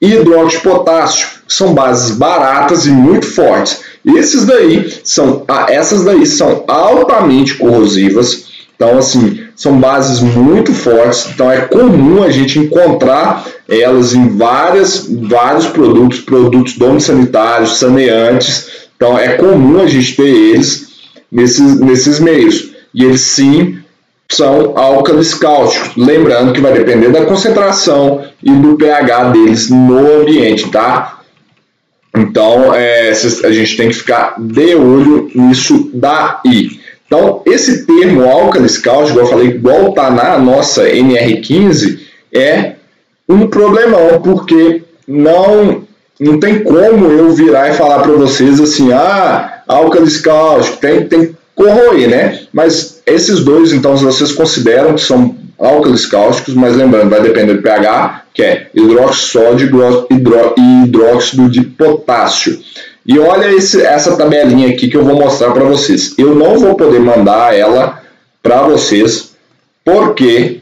e 0.00 0.12
hidróxido 0.12 0.62
de 0.62 0.68
potássio, 0.68 1.28
que 1.46 1.52
são 1.52 1.74
bases 1.74 2.16
baratas 2.16 2.86
e 2.86 2.90
muito 2.90 3.26
fortes. 3.26 3.80
Esses 4.04 4.44
daí 4.44 4.92
são, 5.02 5.44
essas 5.68 6.04
daí 6.04 6.24
são 6.24 6.64
altamente 6.68 7.54
corrosivas, 7.54 8.46
então 8.76 8.98
assim 8.98 9.40
são 9.56 9.80
bases 9.80 10.20
muito 10.20 10.72
fortes, 10.72 11.28
então 11.32 11.50
é 11.50 11.62
comum 11.62 12.22
a 12.22 12.30
gente 12.30 12.58
encontrar 12.58 13.44
elas 13.68 14.12
em 14.12 14.36
várias, 14.36 15.08
vários 15.08 15.66
produtos, 15.66 16.20
produtos 16.20 16.76
sanitários, 17.00 17.78
saneantes, 17.78 18.68
então 18.94 19.18
é 19.18 19.30
comum 19.30 19.80
a 19.80 19.86
gente 19.86 20.14
ter 20.14 20.28
eles 20.28 20.85
nesses, 21.36 21.78
nesses 21.78 22.18
meios. 22.18 22.70
E 22.94 23.04
eles 23.04 23.20
sim 23.20 23.78
são 24.28 24.76
álcalis 24.76 25.34
cáusticos. 25.34 25.94
Lembrando 25.96 26.52
que 26.52 26.60
vai 26.60 26.72
depender 26.72 27.10
da 27.10 27.26
concentração 27.26 28.24
e 28.42 28.50
do 28.50 28.76
pH 28.76 29.30
deles 29.30 29.68
no 29.70 30.20
ambiente, 30.22 30.70
tá? 30.70 31.20
Então 32.16 32.74
é, 32.74 33.10
a 33.10 33.52
gente 33.52 33.76
tem 33.76 33.88
que 33.88 33.94
ficar 33.94 34.34
de 34.38 34.74
olho 34.74 35.30
nisso 35.34 35.90
daí. 35.92 36.80
Então, 37.06 37.42
esse 37.46 37.86
termo 37.86 38.28
álcalis 38.28 38.78
cáusticos, 38.78 39.22
eu 39.22 39.28
falei, 39.28 39.48
igual 39.48 39.90
está 39.90 40.10
na 40.10 40.38
nossa 40.38 40.88
NR15, 40.88 42.00
é 42.34 42.72
um 43.28 43.46
problemão, 43.46 44.20
porque 44.22 44.82
não, 45.06 45.84
não 46.18 46.40
tem 46.40 46.64
como 46.64 47.06
eu 47.06 47.30
virar 47.30 47.70
e 47.70 47.74
falar 47.74 48.00
para 48.00 48.10
vocês 48.10 48.60
assim, 48.60 48.92
ah, 48.92 49.55
álcalis 49.66 50.18
cáusticos, 50.18 50.80
tem, 50.80 51.06
tem 51.06 51.36
corroer, 51.54 52.08
né? 52.08 52.40
Mas 52.52 53.02
esses 53.06 53.40
dois, 53.40 53.72
então, 53.72 53.96
vocês 53.96 54.32
consideram 54.32 54.94
que 54.94 55.00
são 55.00 55.34
álcalis 55.58 56.06
cáusticos, 56.06 56.54
mas 56.54 56.76
lembrando, 56.76 57.10
vai 57.10 57.22
depender 57.22 57.54
do 57.54 57.62
pH, 57.62 58.24
que 58.34 58.42
é 58.42 58.68
hidróxido 58.74 59.56
de 59.56 59.66
sódio 59.66 60.06
e 60.10 60.84
hidróxido 60.84 61.48
de 61.48 61.62
potássio. 61.62 62.60
E 63.06 63.18
olha 63.18 63.52
esse, 63.52 63.80
essa 63.82 64.16
tabelinha 64.16 64.68
aqui 64.68 64.88
que 64.88 64.96
eu 64.96 65.04
vou 65.04 65.16
mostrar 65.18 65.52
para 65.52 65.64
vocês. 65.64 66.14
Eu 66.18 66.34
não 66.34 66.58
vou 66.58 66.74
poder 66.74 67.00
mandar 67.00 67.56
ela 67.56 68.02
para 68.42 68.62
vocês, 68.62 69.34
porque 69.84 70.60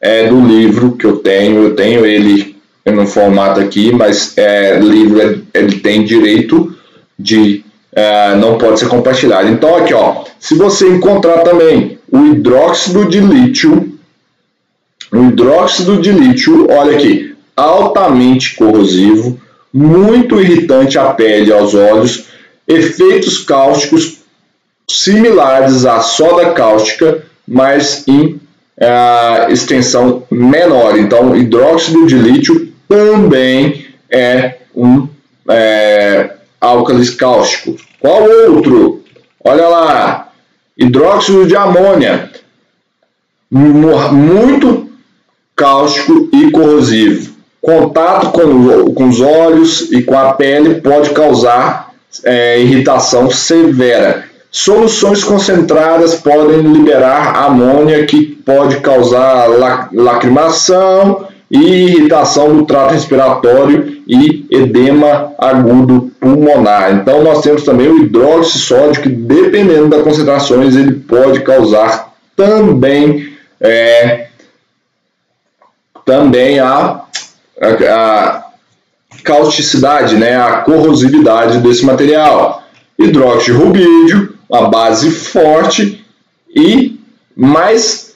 é 0.00 0.26
do 0.28 0.40
livro 0.40 0.92
que 0.92 1.06
eu 1.06 1.16
tenho, 1.16 1.64
eu 1.64 1.74
tenho 1.74 2.04
ele 2.04 2.56
no 2.84 3.06
formato 3.06 3.60
aqui, 3.60 3.92
mas 3.92 4.36
é, 4.36 4.78
livro 4.78 5.44
ele 5.54 5.80
tem 5.80 6.04
direito 6.04 6.74
de 7.18 7.64
é, 7.92 8.34
não 8.36 8.58
pode 8.58 8.78
ser 8.78 8.88
compartilhado. 8.88 9.48
Então 9.48 9.76
aqui, 9.76 9.94
ó, 9.94 10.24
se 10.38 10.54
você 10.54 10.88
encontrar 10.88 11.38
também 11.38 11.98
o 12.10 12.26
hidróxido 12.26 13.06
de 13.06 13.20
lítio, 13.20 13.98
o 15.12 15.24
hidróxido 15.24 16.00
de 16.00 16.12
lítio, 16.12 16.68
olha 16.70 16.96
aqui, 16.96 17.34
altamente 17.56 18.54
corrosivo, 18.56 19.40
muito 19.72 20.40
irritante 20.40 20.98
à 20.98 21.12
pele 21.12 21.50
e 21.50 21.52
aos 21.52 21.74
olhos, 21.74 22.26
efeitos 22.66 23.38
cáusticos 23.38 24.18
similares 24.88 25.84
à 25.84 26.00
soda 26.00 26.52
cáustica, 26.52 27.22
mas 27.46 28.04
em 28.06 28.40
uh, 28.78 29.50
extensão 29.50 30.22
menor. 30.30 30.98
Então, 30.98 31.36
hidróxido 31.36 32.06
de 32.06 32.16
lítio 32.16 32.72
também 32.88 33.86
é 34.10 34.56
um 34.74 35.08
é, 35.50 36.37
álcalis 36.60 37.10
cáustico. 37.10 37.76
Qual 38.00 38.22
outro? 38.22 39.02
Olha 39.44 39.68
lá, 39.68 40.28
hidróxido 40.76 41.46
de 41.46 41.56
amônia, 41.56 42.30
muito 43.50 44.90
cáustico 45.56 46.28
e 46.32 46.50
corrosivo. 46.50 47.36
Contato 47.60 48.30
com, 48.30 48.94
com 48.94 49.08
os 49.08 49.20
olhos 49.20 49.90
e 49.92 50.02
com 50.02 50.16
a 50.16 50.32
pele 50.32 50.80
pode 50.80 51.10
causar 51.10 51.92
é, 52.24 52.60
irritação 52.60 53.30
severa. 53.30 54.24
Soluções 54.50 55.22
concentradas 55.22 56.14
podem 56.14 56.60
liberar 56.60 57.36
amônia 57.36 58.06
que 58.06 58.24
pode 58.24 58.80
causar 58.80 59.46
lacrimação 59.92 61.26
e 61.50 61.58
irritação 61.58 62.56
do 62.56 62.64
trato 62.64 62.94
respiratório 62.94 64.02
e 64.06 64.46
edema 64.50 65.32
agudo 65.38 66.10
pulmonar. 66.34 66.92
Então 66.92 67.22
nós 67.22 67.42
temos 67.42 67.62
também 67.62 67.88
o 67.88 67.98
hidróxido 68.02 68.58
sódio 68.58 69.02
que 69.02 69.08
dependendo 69.08 69.88
das 69.88 70.02
concentrações 70.02 70.76
ele 70.76 70.94
pode 70.94 71.40
causar 71.40 72.14
também 72.36 73.32
é, 73.60 74.28
também 76.04 76.58
a, 76.58 77.02
a, 77.60 77.68
a 77.90 78.44
causticidade, 79.22 80.16
né, 80.16 80.36
a 80.36 80.58
corrosividade 80.58 81.58
desse 81.58 81.84
material. 81.84 82.62
Hidróxido 82.98 83.58
de 83.58 83.64
rubídio, 83.64 84.34
uma 84.48 84.68
base 84.68 85.10
forte 85.10 86.04
e 86.54 86.98
mais 87.36 88.07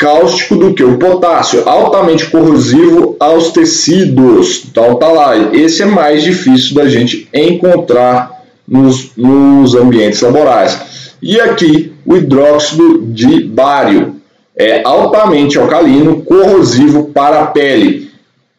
cáustico 0.00 0.56
do 0.56 0.72
que 0.72 0.82
o 0.82 0.96
potássio, 0.96 1.68
altamente 1.68 2.24
corrosivo 2.30 3.16
aos 3.20 3.52
tecidos. 3.52 4.64
Então 4.64 4.94
tá 4.94 5.08
lá, 5.08 5.36
esse 5.52 5.82
é 5.82 5.84
mais 5.84 6.22
difícil 6.22 6.74
da 6.74 6.88
gente 6.88 7.28
encontrar 7.34 8.42
nos, 8.66 9.10
nos 9.14 9.74
ambientes 9.74 10.22
laborais. 10.22 11.12
E 11.20 11.38
aqui 11.38 11.92
o 12.06 12.16
hidróxido 12.16 13.02
de 13.08 13.44
bário 13.44 14.16
é 14.56 14.82
altamente 14.82 15.58
alcalino, 15.58 16.22
corrosivo 16.22 17.10
para 17.12 17.42
a 17.42 17.46
pele, 17.48 18.10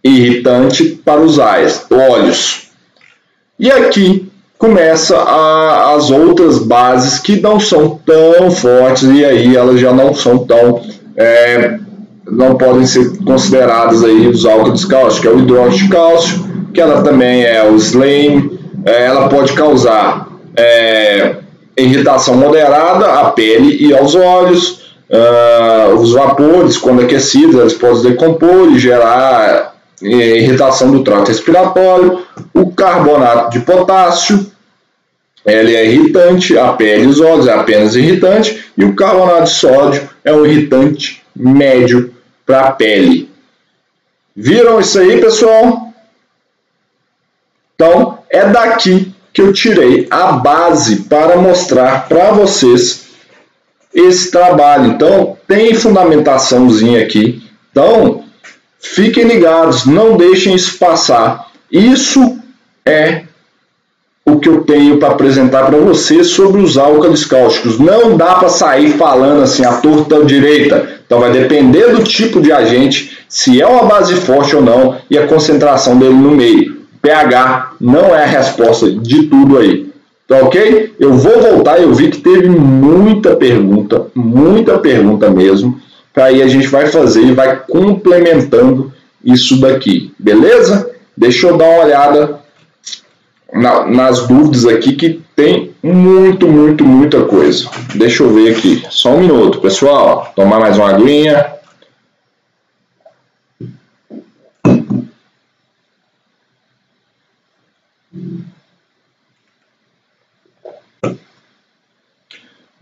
irritante 0.04 0.86
para 1.04 1.22
os 1.22 1.40
olhos. 1.40 2.70
E 3.58 3.72
aqui 3.72 4.30
começa 4.60 5.18
a, 5.18 5.96
as 5.96 6.12
outras 6.12 6.60
bases 6.60 7.18
que 7.18 7.42
não 7.42 7.60
são 7.60 8.00
tão 8.06 8.52
fortes 8.52 9.10
e 9.10 9.26
aí 9.26 9.56
elas 9.56 9.80
já 9.80 9.92
não 9.92 10.14
são 10.14 10.38
tão 10.38 10.82
é, 11.18 11.80
não 12.30 12.56
podem 12.56 12.86
ser 12.86 13.18
considerados 13.24 14.04
aí 14.04 14.28
os 14.28 14.46
álcalis 14.46 14.86
cáusticos, 14.86 15.20
que 15.20 15.28
é 15.28 15.32
o 15.32 15.40
hidróxido 15.40 15.84
de 15.84 15.90
cálcio, 15.90 16.52
que 16.74 16.82
ela 16.82 17.02
também 17.02 17.44
é 17.44 17.64
o 17.64 17.76
slime, 17.76 18.60
é, 18.86 19.06
ela 19.06 19.28
pode 19.28 19.54
causar 19.54 20.28
é, 20.56 21.36
irritação 21.78 22.36
moderada 22.36 23.06
à 23.06 23.32
pele 23.32 23.78
e 23.86 23.96
aos 23.96 24.16
olhos, 24.16 24.82
uh, 25.10 25.96
os 25.96 26.14
vapores, 26.14 26.78
quando 26.78 27.02
aquecidos, 27.02 27.60
eles 27.60 27.74
podem 27.74 28.12
decompor 28.12 28.72
e 28.72 28.80
gerar 28.80 29.76
é, 30.04 30.38
irritação 30.38 30.92
do 30.92 31.04
trato 31.04 31.28
respiratório, 31.28 32.22
o 32.54 32.72
carbonato 32.72 33.52
de 33.52 33.66
potássio, 33.66 34.46
ele 35.46 35.76
é 35.76 35.86
irritante, 35.86 36.58
a 36.58 36.74
pele 36.74 37.04
e 37.04 37.08
os 37.08 37.20
olhos 37.20 37.48
é 37.48 37.54
apenas 37.54 37.96
irritante, 37.96 38.64
e 38.78 38.84
o 38.84 38.96
carbonato 38.96 39.44
de 39.44 39.50
sódio 39.50 40.10
é 40.24 40.34
um 40.34 40.46
irritante 40.46 41.22
médio 41.36 42.14
para 42.46 42.62
a 42.62 42.72
pele. 42.72 43.30
Viram 44.36 44.80
isso 44.80 45.00
aí, 45.00 45.20
pessoal? 45.20 45.94
Então, 47.76 48.20
é 48.30 48.48
daqui 48.48 49.14
que 49.34 49.42
eu 49.42 49.54
tirei 49.54 50.08
a 50.10 50.34
base 50.34 51.04
para 51.04 51.38
mostrar 51.38 52.08
para 52.08 52.32
vocês 52.32 53.06
esse 53.94 54.32
trabalho. 54.32 54.92
Então, 54.92 55.38
tem 55.48 55.74
fundamentaçãozinha 55.74 57.02
aqui. 57.04 57.42
Então, 57.72 58.24
fiquem 58.80 59.24
ligados, 59.24 59.86
não 59.86 60.18
deixem 60.18 60.54
isso 60.54 60.78
passar. 60.78 61.52
Isso 61.72 62.40
é 62.86 63.24
o 64.26 64.40
que 64.40 64.48
eu 64.48 64.64
tenho 64.64 64.98
para 64.98 65.10
apresentar 65.10 65.66
para 65.66 65.78
vocês 65.78 66.28
sobre 66.28 66.62
os 66.62 66.78
álcalis 66.78 67.26
cáusticos. 67.26 67.80
Não 67.80 68.16
dá 68.16 68.36
para 68.36 68.50
sair 68.50 68.92
falando 68.92 69.42
assim 69.42 69.66
a 69.66 69.74
torta 69.74 70.24
direita. 70.24 71.00
Então 71.06 71.20
vai 71.20 71.32
depender 71.32 71.92
do 71.92 72.04
tipo 72.04 72.40
de 72.40 72.52
agente, 72.52 73.18
se 73.28 73.62
é 73.62 73.66
uma 73.66 73.84
base 73.84 74.16
forte 74.16 74.56
ou 74.56 74.62
não 74.62 74.98
e 75.10 75.18
a 75.18 75.28
concentração 75.28 75.98
dele 75.98 76.14
no 76.14 76.32
meio 76.32 76.82
pH 77.02 77.74
não 77.82 78.16
é 78.16 78.24
a 78.24 78.28
resposta 78.28 78.90
de 78.92 79.24
tudo 79.24 79.58
aí. 79.58 79.92
Tá 80.28 80.38
ok? 80.38 80.94
Eu 81.00 81.14
vou 81.14 81.42
voltar, 81.42 81.82
eu 81.82 81.94
vi 81.94 82.10
que 82.10 82.20
teve 82.20 82.48
muita 82.48 83.36
pergunta, 83.36 84.06
muita 84.16 84.78
pergunta 84.78 85.30
mesmo. 85.30 85.78
Aí 86.16 86.42
a 86.42 86.48
gente 86.48 86.68
vai 86.68 86.88
fazer 86.88 87.22
e 87.22 87.34
vai 87.34 87.60
complementando 87.68 88.94
isso 89.24 89.60
daqui, 89.60 90.14
beleza? 90.18 90.90
Deixa 91.18 91.48
eu 91.48 91.58
dar 91.58 91.66
uma 91.66 91.84
olhada 91.84 92.40
na, 93.54 93.86
nas 93.86 94.28
dúvidas 94.28 94.66
aqui 94.66 94.94
que 94.94 95.22
tem 95.36 95.72
muito, 95.84 96.48
muito, 96.48 96.86
muita 96.86 97.24
coisa. 97.26 97.70
Deixa 97.96 98.24
eu 98.24 98.34
ver 98.34 98.56
aqui, 98.56 98.84
só 98.90 99.10
um 99.10 99.22
minuto, 99.22 99.60
pessoal. 99.60 100.32
Tomar 100.36 100.60
mais 100.60 100.78
uma 100.78 100.90
aguinha. 100.90 101.52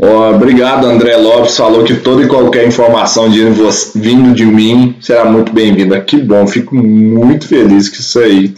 Obrigado, 0.02 0.86
André 0.86 1.18
Lopes. 1.18 1.58
Falou 1.58 1.84
que 1.84 1.96
toda 1.96 2.24
e 2.24 2.28
qualquer 2.28 2.66
informação 2.66 3.30
de 3.30 3.44
vindo 3.96 4.34
de 4.34 4.46
mim 4.46 4.96
será 5.02 5.26
muito 5.26 5.52
bem-vinda. 5.52 6.00
Que 6.00 6.18
bom, 6.18 6.48
fico 6.48 6.76
muito 6.76 7.48
feliz 7.48 7.90
que 7.90 8.00
isso 8.00 8.20
aí 8.20 8.56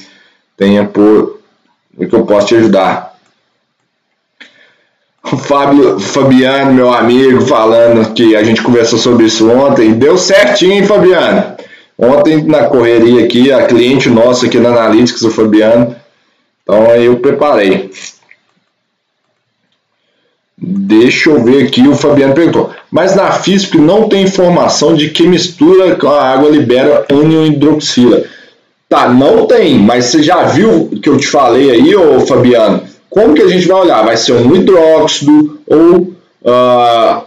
tenha 0.55 0.85
por 0.85 1.40
que 1.97 2.15
eu 2.15 2.25
posso 2.25 2.47
te 2.47 2.55
ajudar. 2.55 3.11
O 5.31 5.37
Fábio 5.37 5.99
Fabiano, 5.99 6.73
meu 6.73 6.91
amigo, 6.91 7.41
falando 7.41 8.13
que 8.13 8.35
a 8.35 8.43
gente 8.43 8.61
conversou 8.61 8.97
sobre 8.97 9.25
isso 9.25 9.49
ontem. 9.49 9.93
Deu 9.93 10.17
certinho, 10.17 10.73
hein, 10.73 10.85
Fabiano? 10.85 11.55
Ontem 11.97 12.43
na 12.43 12.65
correria 12.65 13.23
aqui, 13.23 13.51
a 13.51 13.65
cliente 13.67 14.09
nossa 14.09 14.47
aqui 14.47 14.59
na 14.59 14.69
Analytics, 14.69 15.21
o 15.21 15.29
Fabiano. 15.31 15.95
Então 16.63 16.89
aí 16.89 17.05
eu 17.05 17.19
preparei. 17.19 17.91
Deixa 20.57 21.29
eu 21.29 21.43
ver 21.43 21.67
aqui, 21.67 21.87
o 21.87 21.95
Fabiano 21.95 22.33
perguntou. 22.33 22.71
Mas 22.91 23.15
na 23.15 23.31
FISP 23.31 23.77
não 23.77 24.09
tem 24.09 24.23
informação 24.23 24.95
de 24.95 25.09
que 25.09 25.27
mistura 25.27 25.95
com 25.95 26.07
a 26.07 26.23
água 26.23 26.49
libera 26.49 27.05
ânion 27.11 27.45
hidroxila. 27.45 28.23
Tá, 28.91 29.07
não 29.07 29.45
tem, 29.47 29.79
mas 29.79 30.07
você 30.07 30.21
já 30.21 30.43
viu 30.43 30.89
que 31.01 31.07
eu 31.07 31.15
te 31.15 31.25
falei 31.25 31.71
aí, 31.71 31.95
ô 31.95 32.19
Fabiano? 32.27 32.83
Como 33.09 33.33
que 33.33 33.41
a 33.41 33.47
gente 33.47 33.65
vai 33.65 33.83
olhar? 33.83 34.03
Vai 34.03 34.17
ser 34.17 34.33
um 34.33 34.53
hidróxido 34.53 35.61
ou 35.65 36.13
uh, 36.41 37.23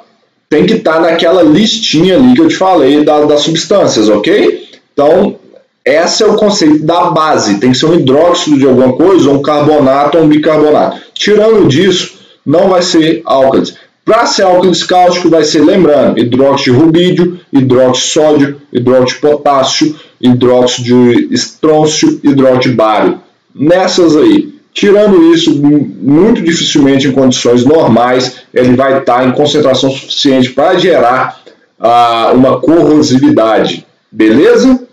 tem 0.46 0.66
que 0.66 0.74
estar 0.74 0.96
tá 0.96 1.00
naquela 1.00 1.42
listinha 1.42 2.16
ali 2.16 2.34
que 2.34 2.42
eu 2.42 2.48
te 2.48 2.56
falei 2.56 3.02
da, 3.02 3.24
das 3.24 3.40
substâncias, 3.40 4.10
ok? 4.10 4.62
Então, 4.92 5.36
esse 5.82 6.22
é 6.22 6.26
o 6.26 6.36
conceito 6.36 6.84
da 6.84 7.06
base. 7.06 7.58
Tem 7.58 7.72
que 7.72 7.78
ser 7.78 7.86
um 7.86 7.94
hidróxido 7.94 8.58
de 8.58 8.66
alguma 8.66 8.92
coisa, 8.92 9.30
ou 9.30 9.36
um 9.36 9.42
carbonato 9.42 10.18
ou 10.18 10.24
um 10.24 10.28
bicarbonato. 10.28 11.00
Tirando 11.14 11.66
disso, 11.66 12.18
não 12.44 12.68
vai 12.68 12.82
ser 12.82 13.22
álcalis. 13.24 13.74
Para 14.04 14.26
ser 14.26 14.42
álcalis 14.42 14.84
cáustico, 14.84 15.30
vai 15.30 15.44
ser, 15.44 15.64
lembrando, 15.64 16.18
hidróxido 16.18 16.76
de 16.76 16.84
rubídio, 16.84 17.40
hidróxido 17.50 17.92
de 17.92 18.12
sódio, 18.12 18.62
hidróxido 18.70 19.14
de 19.14 19.20
potássio, 19.20 19.96
hidróxido 20.20 20.84
de 20.84 21.34
estrôncio, 21.34 22.20
hidróxido 22.22 22.70
de 22.70 22.76
bário. 22.76 23.20
Nessas 23.54 24.16
aí. 24.16 24.52
Tirando 24.74 25.32
isso, 25.32 25.54
muito 25.54 26.42
dificilmente 26.42 27.06
em 27.06 27.12
condições 27.12 27.64
normais, 27.64 28.38
ele 28.52 28.74
vai 28.74 28.98
estar 28.98 29.24
em 29.24 29.30
concentração 29.30 29.88
suficiente 29.88 30.50
para 30.50 30.76
gerar 30.76 31.40
ah, 31.78 32.32
uma 32.34 32.60
corrosividade. 32.60 33.86
Beleza? 34.10 34.84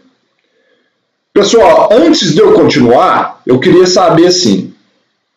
Pessoal, 1.34 1.90
antes 1.92 2.36
de 2.36 2.42
eu 2.42 2.54
continuar, 2.54 3.42
eu 3.48 3.58
queria 3.58 3.88
saber 3.88 4.28
assim, 4.28 4.61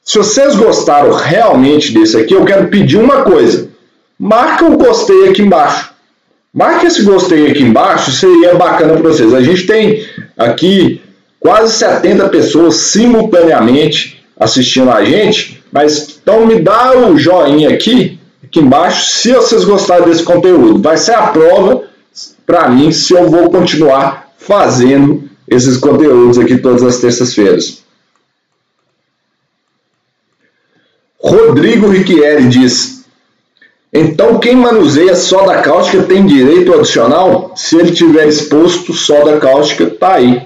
se 0.04 0.18
vocês 0.18 0.54
gostaram 0.54 1.14
realmente 1.14 1.92
desse 1.92 2.14
aqui, 2.18 2.34
eu 2.34 2.44
quero 2.44 2.68
pedir 2.68 2.98
uma 2.98 3.22
coisa. 3.22 3.70
Marca 4.18 4.66
o 4.66 4.76
gostei 4.76 5.30
aqui 5.30 5.40
embaixo. 5.40 5.94
Marca 6.52 6.86
esse 6.86 7.02
gostei 7.02 7.50
aqui 7.50 7.62
embaixo, 7.62 8.12
seria 8.12 8.54
bacana 8.54 8.92
para 8.92 9.10
vocês. 9.10 9.32
A 9.32 9.40
gente 9.40 9.66
tem 9.66 10.06
aqui 10.36 11.00
quase 11.40 11.72
70 11.72 12.28
pessoas 12.28 12.76
simultaneamente 12.76 14.22
assistindo 14.38 14.90
a 14.90 15.02
gente, 15.02 15.64
mas 15.72 16.18
então 16.22 16.46
me 16.46 16.60
dá 16.60 16.96
o 16.96 17.16
joinha 17.16 17.70
aqui, 17.70 18.18
aqui 18.42 18.60
embaixo, 18.60 19.06
se 19.06 19.32
vocês 19.32 19.64
gostaram 19.64 20.04
desse 20.04 20.22
conteúdo. 20.22 20.82
Vai 20.82 20.98
ser 20.98 21.14
a 21.14 21.28
prova 21.28 21.84
para 22.44 22.68
mim 22.68 22.92
se 22.92 23.14
eu 23.14 23.30
vou 23.30 23.48
continuar 23.48 24.28
fazendo 24.36 25.24
esses 25.48 25.78
conteúdos 25.78 26.38
aqui 26.38 26.58
todas 26.58 26.82
as 26.82 26.98
terças-feiras. 26.98 27.83
Rodrigo 31.24 31.88
Riquieri 31.88 32.46
diz: 32.48 33.06
Então 33.90 34.38
quem 34.38 34.54
manuseia 34.54 35.14
soda 35.14 35.62
cáustica 35.62 36.02
tem 36.02 36.26
direito 36.26 36.74
adicional? 36.74 37.52
Se 37.56 37.78
ele 37.78 37.92
tiver 37.92 38.28
exposto 38.28 38.92
soda 38.92 39.38
cáustica, 39.38 39.86
tá 39.86 40.16
aí. 40.16 40.42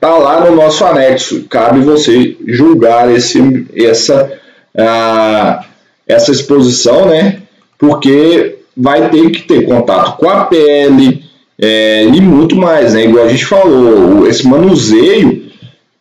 Tá 0.00 0.18
lá 0.18 0.44
no 0.44 0.56
nosso 0.56 0.84
anexo. 0.84 1.44
Cabe 1.48 1.80
você 1.80 2.36
julgar 2.44 3.10
esse, 3.14 3.66
essa, 3.74 4.32
uh, 4.74 5.64
essa 6.06 6.32
exposição, 6.32 7.06
né? 7.06 7.42
Porque 7.78 8.56
vai 8.76 9.08
ter 9.08 9.30
que 9.30 9.42
ter 9.42 9.64
contato 9.64 10.18
com 10.18 10.28
a 10.28 10.44
pele 10.44 11.24
é, 11.58 12.04
e 12.04 12.20
muito 12.20 12.56
mais, 12.56 12.94
né? 12.94 13.04
Igual 13.04 13.24
a 13.24 13.28
gente 13.28 13.46
falou, 13.46 14.26
esse 14.26 14.46
manuseio 14.46 15.46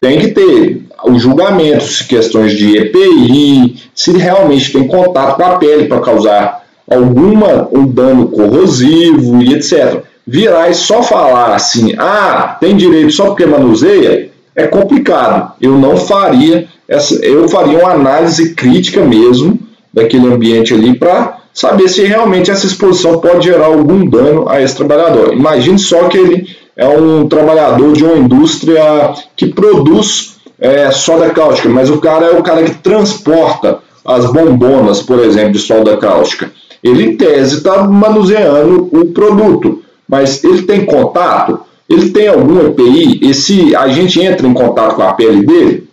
tem 0.02 0.20
que 0.20 0.30
ter 0.30 0.82
os 1.04 1.22
julgamentos, 1.22 2.02
questões 2.02 2.54
de 2.54 2.78
EPI, 2.78 3.76
se 3.93 4.12
realmente 4.18 4.72
tem 4.72 4.88
contato 4.88 5.36
com 5.36 5.43
a 5.43 5.58
pele 5.58 5.86
para 5.86 6.00
causar 6.00 6.66
alguma 6.89 7.68
um 7.72 7.86
dano 7.86 8.28
corrosivo 8.28 9.41
e 9.41 9.54
etc. 9.54 10.04
Virar 10.26 10.70
e 10.70 10.74
só 10.74 11.04
falar 11.04 11.56
assim, 11.56 11.93
ah, 11.98 12.58
tem 12.60 12.76
direito 12.76 13.12
só 13.12 13.26
porque 13.26 13.46
manuseia, 13.46 14.30
é 14.56 14.68
complicado. 14.68 15.54
Eu 15.62 15.74
não 15.74 15.98
faria 15.98 16.68
essa, 16.88 17.16
eu 17.26 17.48
faria 17.50 17.80
uma 17.80 17.91
análise 17.91 18.56
crítica 18.56 19.02
mesmo 19.02 19.60
daquele 19.93 20.28
ambiente 20.28 20.74
ali 20.74 20.98
para 20.98 21.38
saber 21.54 21.88
se 21.88 22.04
realmente 22.04 22.52
essa 22.52 22.66
exposição 22.66 23.20
pode 23.20 23.46
gerar 23.46 23.68
algum 23.68 24.06
dano 24.06 24.48
a 24.50 24.62
esse 24.62 24.76
trabalhador. 24.76 25.34
Imagine 25.34 25.80
só 25.80 26.08
que 26.08 26.18
ele 26.18 26.48
é 26.76 26.88
um 26.88 27.28
trabalhador 27.28 27.93
de 27.93 28.04
uma 28.04 28.18
indústria 28.18 29.14
que 29.36 29.48
produz 29.48 30.35
é, 30.60 30.89
soda 30.91 31.30
cáustica, 31.30 31.70
mas 31.70 31.89
o 31.89 31.99
cara 31.99 32.28
é 32.28 32.32
o 32.32 32.43
cara 32.43 32.64
que 32.64 32.76
transporta 32.76 33.80
as 34.06 34.26
bombonas, 34.32 35.01
por 35.01 35.20
exemplo, 35.20 35.53
de 35.53 35.60
soda 35.60 35.97
cáustica. 35.97 36.51
Ele, 36.84 37.03
em 37.03 37.18
tese, 37.18 37.58
está 37.58 37.84
manuseando 37.84 38.89
o 38.91 39.06
produto, 39.06 39.82
mas 40.08 40.43
ele 40.43 40.62
tem 40.64 40.86
contato? 40.86 41.62
Ele 41.89 42.12
tem 42.12 42.28
algum 42.28 42.68
EPI? 42.68 43.20
E 43.22 43.34
se 43.34 43.76
a 43.76 43.88
gente 43.88 44.22
entra 44.22 44.47
em 44.47 44.53
contato 44.53 44.95
com 44.95 45.01
a 45.01 45.14
pele 45.14 45.45
dele? 45.45 45.88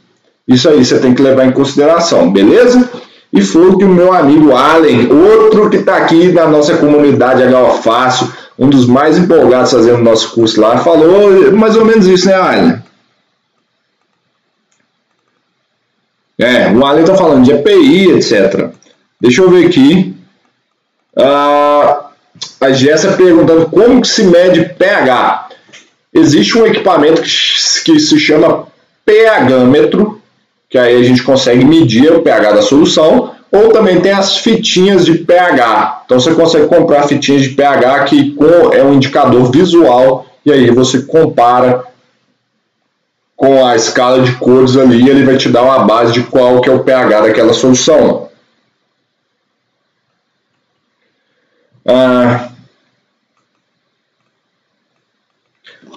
Isso 0.47 0.69
aí 0.69 0.85
você 0.85 0.99
tem 0.99 1.15
que 1.15 1.23
levar 1.23 1.47
em 1.47 1.53
consideração, 1.53 2.31
beleza? 2.31 2.91
E 3.33 3.41
foi 3.41 3.69
o 3.69 3.79
que 3.79 3.85
o 3.85 3.89
meu 3.89 4.13
amigo 4.13 4.53
Allen, 4.53 5.09
outro 5.11 5.71
que 5.71 5.77
está 5.77 5.97
aqui 5.97 6.31
na 6.31 6.47
nossa 6.47 6.77
comunidade 6.77 7.43
Fácil, 7.83 8.29
um 8.59 8.69
dos 8.69 8.87
mais 8.87 9.17
empolgados 9.17 9.73
fazendo 9.73 10.03
nosso 10.03 10.35
curso 10.35 10.61
lá, 10.61 10.77
falou 10.79 11.53
mais 11.53 11.75
ou 11.77 11.85
menos 11.85 12.07
isso, 12.07 12.27
né, 12.27 12.35
Aline? 12.35 12.83
É, 16.39 16.71
o 16.71 16.85
Aline 16.85 17.03
está 17.03 17.17
falando 17.17 17.45
de 17.45 17.53
EPI, 17.53 18.13
etc. 18.13 18.71
Deixa 19.21 19.43
eu 19.43 19.51
ver 19.51 19.67
aqui. 19.67 20.15
Ah, 21.17 22.07
a 22.61 22.73
Jéssica 22.73 23.15
perguntando 23.15 23.67
como 23.67 24.01
que 24.01 24.09
se 24.09 24.25
mede 24.25 24.65
pH. 24.75 25.49
Existe 26.13 26.59
um 26.59 26.67
equipamento 26.67 27.23
que, 27.23 27.29
que 27.85 28.01
se 28.01 28.19
chama 28.19 28.67
pHmetro, 29.07 30.21
que 30.69 30.79
aí 30.79 30.99
a 30.99 31.03
gente 31.03 31.23
consegue 31.23 31.65
medir 31.65 32.13
o 32.13 32.23
pH 32.23 32.53
da 32.53 32.63
solução, 32.63 33.33
ou 33.51 33.69
também 33.69 34.01
tem 34.01 34.13
as 34.13 34.37
fitinhas 34.39 35.05
de 35.05 35.19
pH. 35.19 36.03
Então 36.07 36.19
você 36.19 36.33
consegue 36.35 36.67
comprar 36.67 37.07
fitinhas 37.07 37.43
de 37.43 37.51
pH 37.51 38.05
que 38.05 38.35
é 38.73 38.83
um 38.83 38.95
indicador 38.95 39.51
visual 39.53 40.27
e 40.45 40.51
aí 40.51 40.71
você 40.71 41.03
compara 41.03 41.85
com 43.43 43.67
a 43.67 43.75
escala 43.75 44.21
de 44.23 44.37
cores 44.37 44.77
ali, 44.77 45.11
ele 45.11 45.25
vai 45.25 45.37
te 45.37 45.49
dar 45.49 45.65
uma 45.65 45.81
base 45.81 46.13
de 46.13 46.23
qual 46.23 46.61
que 46.61 46.71
é 46.71 46.73
o 46.73 46.85
pH 46.85 47.23
daquela 47.23 47.53
solução. 47.53 48.29
Ah, 51.85 52.51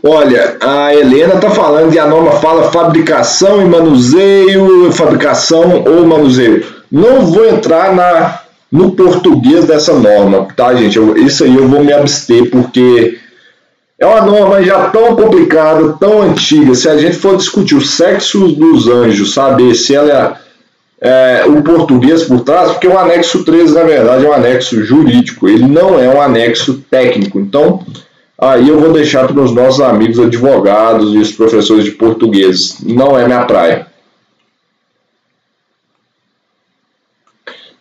Olha, 0.02 0.58
a 0.60 0.94
Helena 0.94 1.36
está 1.36 1.52
falando 1.52 1.94
e 1.94 2.00
a 2.00 2.08
norma 2.08 2.32
fala 2.34 2.72
fabricação 2.72 3.62
e 3.62 3.66
manuseio, 3.66 4.92
fabricação 4.92 5.84
ou 5.84 6.06
manuseio. 6.06 6.66
Não 6.92 7.28
vou 7.28 7.46
entrar 7.48 7.96
na, 7.96 8.40
no 8.72 8.92
português 8.92 9.66
dessa 9.66 9.94
norma, 9.94 10.48
tá, 10.56 10.74
gente? 10.76 10.98
Eu, 10.98 11.16
isso 11.16 11.44
aí 11.44 11.56
eu 11.56 11.68
vou 11.68 11.84
me 11.84 11.94
abster 11.94 12.50
porque 12.50 13.20
é 13.98 14.06
uma 14.06 14.22
norma 14.22 14.62
já 14.64 14.90
tão 14.90 15.16
complicada, 15.16 15.94
tão 15.94 16.22
antiga. 16.22 16.76
Se 16.76 16.90
a 16.90 16.98
gente 16.98 17.18
for 17.18 17.38
discutir 17.38 17.76
o 17.76 17.86
sexo 17.86 18.48
dos 18.50 18.88
anjos, 18.88 19.34
saber 19.34 19.74
se 19.76 19.96
ela 19.96 20.40
é, 21.02 21.42
é 21.42 21.46
o 21.46 21.62
português 21.62 22.24
por 22.24 22.42
trás, 22.42 22.72
porque 22.72 22.88
o 22.88 22.98
anexo 22.98 23.44
13, 23.44 23.74
na 23.74 23.84
verdade, 23.84 24.26
é 24.26 24.30
um 24.30 24.34
anexo 24.34 24.84
jurídico, 24.84 25.48
ele 25.48 25.66
não 25.66 26.00
é 26.00 26.10
um 26.10 26.22
anexo 26.22 26.84
técnico. 26.90 27.40
Então, 27.40 27.84
Aí 28.38 28.68
eu 28.68 28.80
vou 28.80 28.92
deixar 28.92 29.28
para 29.28 29.42
os 29.42 29.54
nossos 29.54 29.80
amigos 29.80 30.20
advogados 30.20 31.14
e 31.14 31.18
os 31.18 31.32
professores 31.32 31.86
de 31.86 31.92
português. 31.92 32.78
Não 32.84 33.18
é 33.18 33.26
minha 33.26 33.46
praia. 33.46 33.88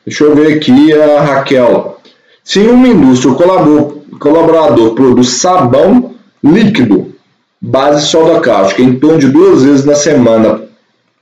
Deixa 0.06 0.24
eu 0.24 0.34
ver 0.34 0.56
aqui 0.56 0.92
a 0.92 1.20
Raquel. 1.22 2.00
Se 2.44 2.60
uma 2.60 2.86
indústria 2.86 3.32
o 3.32 3.36
colaborador 4.18 4.94
produz 4.94 5.28
sabão 5.30 6.14
líquido, 6.42 7.14
base 7.60 8.06
soda 8.06 8.40
cáustica, 8.40 8.82
em 8.82 8.98
torno 8.98 9.18
de 9.18 9.28
duas 9.28 9.62
vezes 9.62 9.84
na 9.84 9.94
semana 9.94 10.62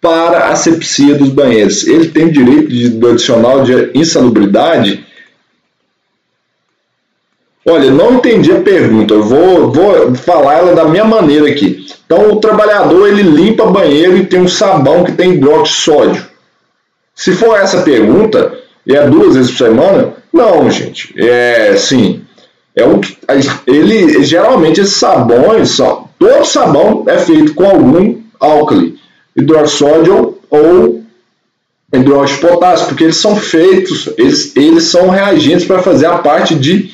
para 0.01 0.38
a 0.38 0.49
asepsia 0.51 1.14
dos 1.14 1.28
banheiros, 1.28 1.86
ele 1.86 2.09
tem 2.09 2.28
direito 2.28 2.68
de, 2.68 3.07
adicional 3.07 3.62
de 3.62 3.93
insalubridade? 3.95 5.07
Olha, 7.64 7.88
não 7.93 8.14
entendi 8.14 8.51
a 8.51 8.61
pergunta. 8.61 9.14
Eu 9.14 9.22
vou, 9.22 9.70
vou 9.70 10.14
falar 10.16 10.55
ela 10.59 10.74
da 10.74 10.84
minha 10.84 11.05
maneira 11.05 11.49
aqui. 11.49 11.86
Então, 12.05 12.32
o 12.32 12.40
trabalhador 12.40 13.07
ele 13.09 13.22
limpa 13.22 13.66
banheiro 13.66 14.16
e 14.16 14.26
tem 14.26 14.40
um 14.40 14.49
sabão 14.49 15.05
que 15.05 15.12
tem 15.12 15.34
hidróxido 15.34 15.78
de 15.78 15.84
sódio. 15.84 16.26
Se 17.14 17.32
for 17.32 17.57
essa 17.57 17.82
pergunta, 17.82 18.53
e 18.84 18.97
é 18.97 19.07
duas 19.07 19.36
vezes 19.36 19.53
por 19.53 19.59
semana? 19.59 20.14
Não, 20.32 20.68
gente. 20.68 21.14
É 21.16 21.76
sim. 21.76 22.22
É 22.74 22.86
um, 22.86 23.00
ele 23.66 24.24
geralmente 24.24 24.80
esses 24.80 24.96
sabões 24.96 25.70
são 25.70 26.08
todo 26.18 26.44
sabão 26.44 27.04
é 27.06 27.18
feito 27.18 27.54
com 27.54 27.64
algum 27.64 28.20
álcali, 28.40 28.96
hidróxido 29.36 29.86
de 29.86 29.94
sódio 29.94 30.38
ou 30.48 31.02
hidróxido 31.92 32.40
de 32.40 32.48
potássio, 32.48 32.86
porque 32.86 33.04
eles 33.04 33.16
são 33.16 33.36
feitos, 33.36 34.08
eles, 34.16 34.56
eles 34.56 34.84
são 34.84 35.10
reagentes 35.10 35.66
para 35.66 35.82
fazer 35.82 36.06
a 36.06 36.18
parte 36.18 36.54
de 36.54 36.90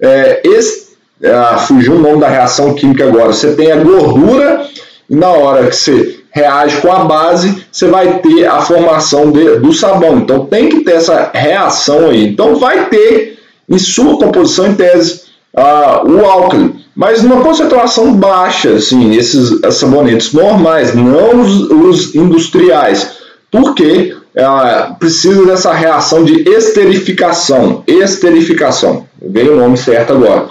é, 0.00 0.42
esse, 0.44 0.92
ah, 1.24 1.58
fugiu 1.58 1.94
o 1.94 2.00
nome 2.00 2.20
da 2.20 2.28
reação 2.28 2.74
química 2.74 3.06
agora. 3.06 3.32
Você 3.32 3.54
tem 3.54 3.72
a 3.72 3.76
gordura 3.76 4.66
e 5.08 5.14
na 5.14 5.28
hora 5.28 5.68
que 5.68 5.76
você 5.76 6.20
reage 6.30 6.78
com 6.78 6.90
a 6.90 7.04
base, 7.04 7.64
você 7.70 7.86
vai 7.86 8.18
ter 8.18 8.46
a 8.46 8.60
formação 8.62 9.30
de, 9.30 9.58
do 9.60 9.72
sabão. 9.72 10.18
Então 10.18 10.46
tem 10.46 10.68
que 10.68 10.80
ter 10.80 10.94
essa 10.94 11.30
reação 11.32 12.10
aí. 12.10 12.26
Então 12.26 12.56
vai 12.56 12.86
ter 12.86 13.31
em 13.72 13.78
sua 13.78 14.16
composição 14.18 14.68
em 14.68 14.74
tese 14.74 15.22
ah, 15.56 16.02
o 16.06 16.24
álcali, 16.24 16.74
mas 16.94 17.22
numa 17.22 17.42
concentração 17.42 18.14
baixa, 18.14 18.74
assim, 18.74 19.16
esses 19.16 19.60
sabonetes 19.74 20.32
normais, 20.32 20.94
não 20.94 21.40
os, 21.40 21.70
os 21.70 22.14
industriais. 22.14 23.16
Por 23.50 23.74
quê? 23.74 24.14
ela 24.34 24.96
precisa 24.98 25.44
dessa 25.44 25.72
reação 25.72 26.24
de 26.24 26.48
esterificação. 26.48 27.84
Esterificação. 27.86 29.06
Veio 29.20 29.54
o 29.54 29.56
nome 29.56 29.76
certo 29.76 30.14
agora. 30.14 30.48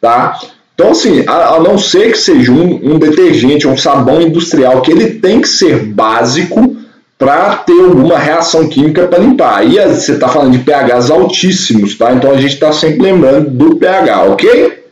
Tá? 0.00 0.38
Então, 0.74 0.90
assim, 0.90 1.24
a, 1.26 1.54
a 1.54 1.60
não 1.60 1.78
ser 1.78 2.12
que 2.12 2.18
seja 2.18 2.52
um, 2.52 2.94
um, 2.94 2.98
detergente, 2.98 3.66
um 3.66 3.76
sabão 3.76 4.20
industrial, 4.20 4.82
que 4.82 4.90
ele 4.90 5.14
tem 5.14 5.40
que 5.40 5.48
ser 5.48 5.84
básico 5.84 6.76
para 7.18 7.56
ter 7.56 7.80
alguma 7.80 8.18
reação 8.18 8.68
química 8.68 9.06
para 9.06 9.18
limpar. 9.18 9.58
Aí 9.58 9.78
você 9.88 10.12
está 10.12 10.28
falando 10.28 10.52
de 10.52 10.58
pHs 10.58 11.10
altíssimos, 11.10 11.96
tá? 11.96 12.12
Então 12.12 12.30
a 12.30 12.36
gente 12.36 12.54
está 12.54 12.72
sempre 12.72 13.02
lembrando 13.02 13.50
do 13.50 13.76
pH, 13.76 14.22
ok? 14.24 14.84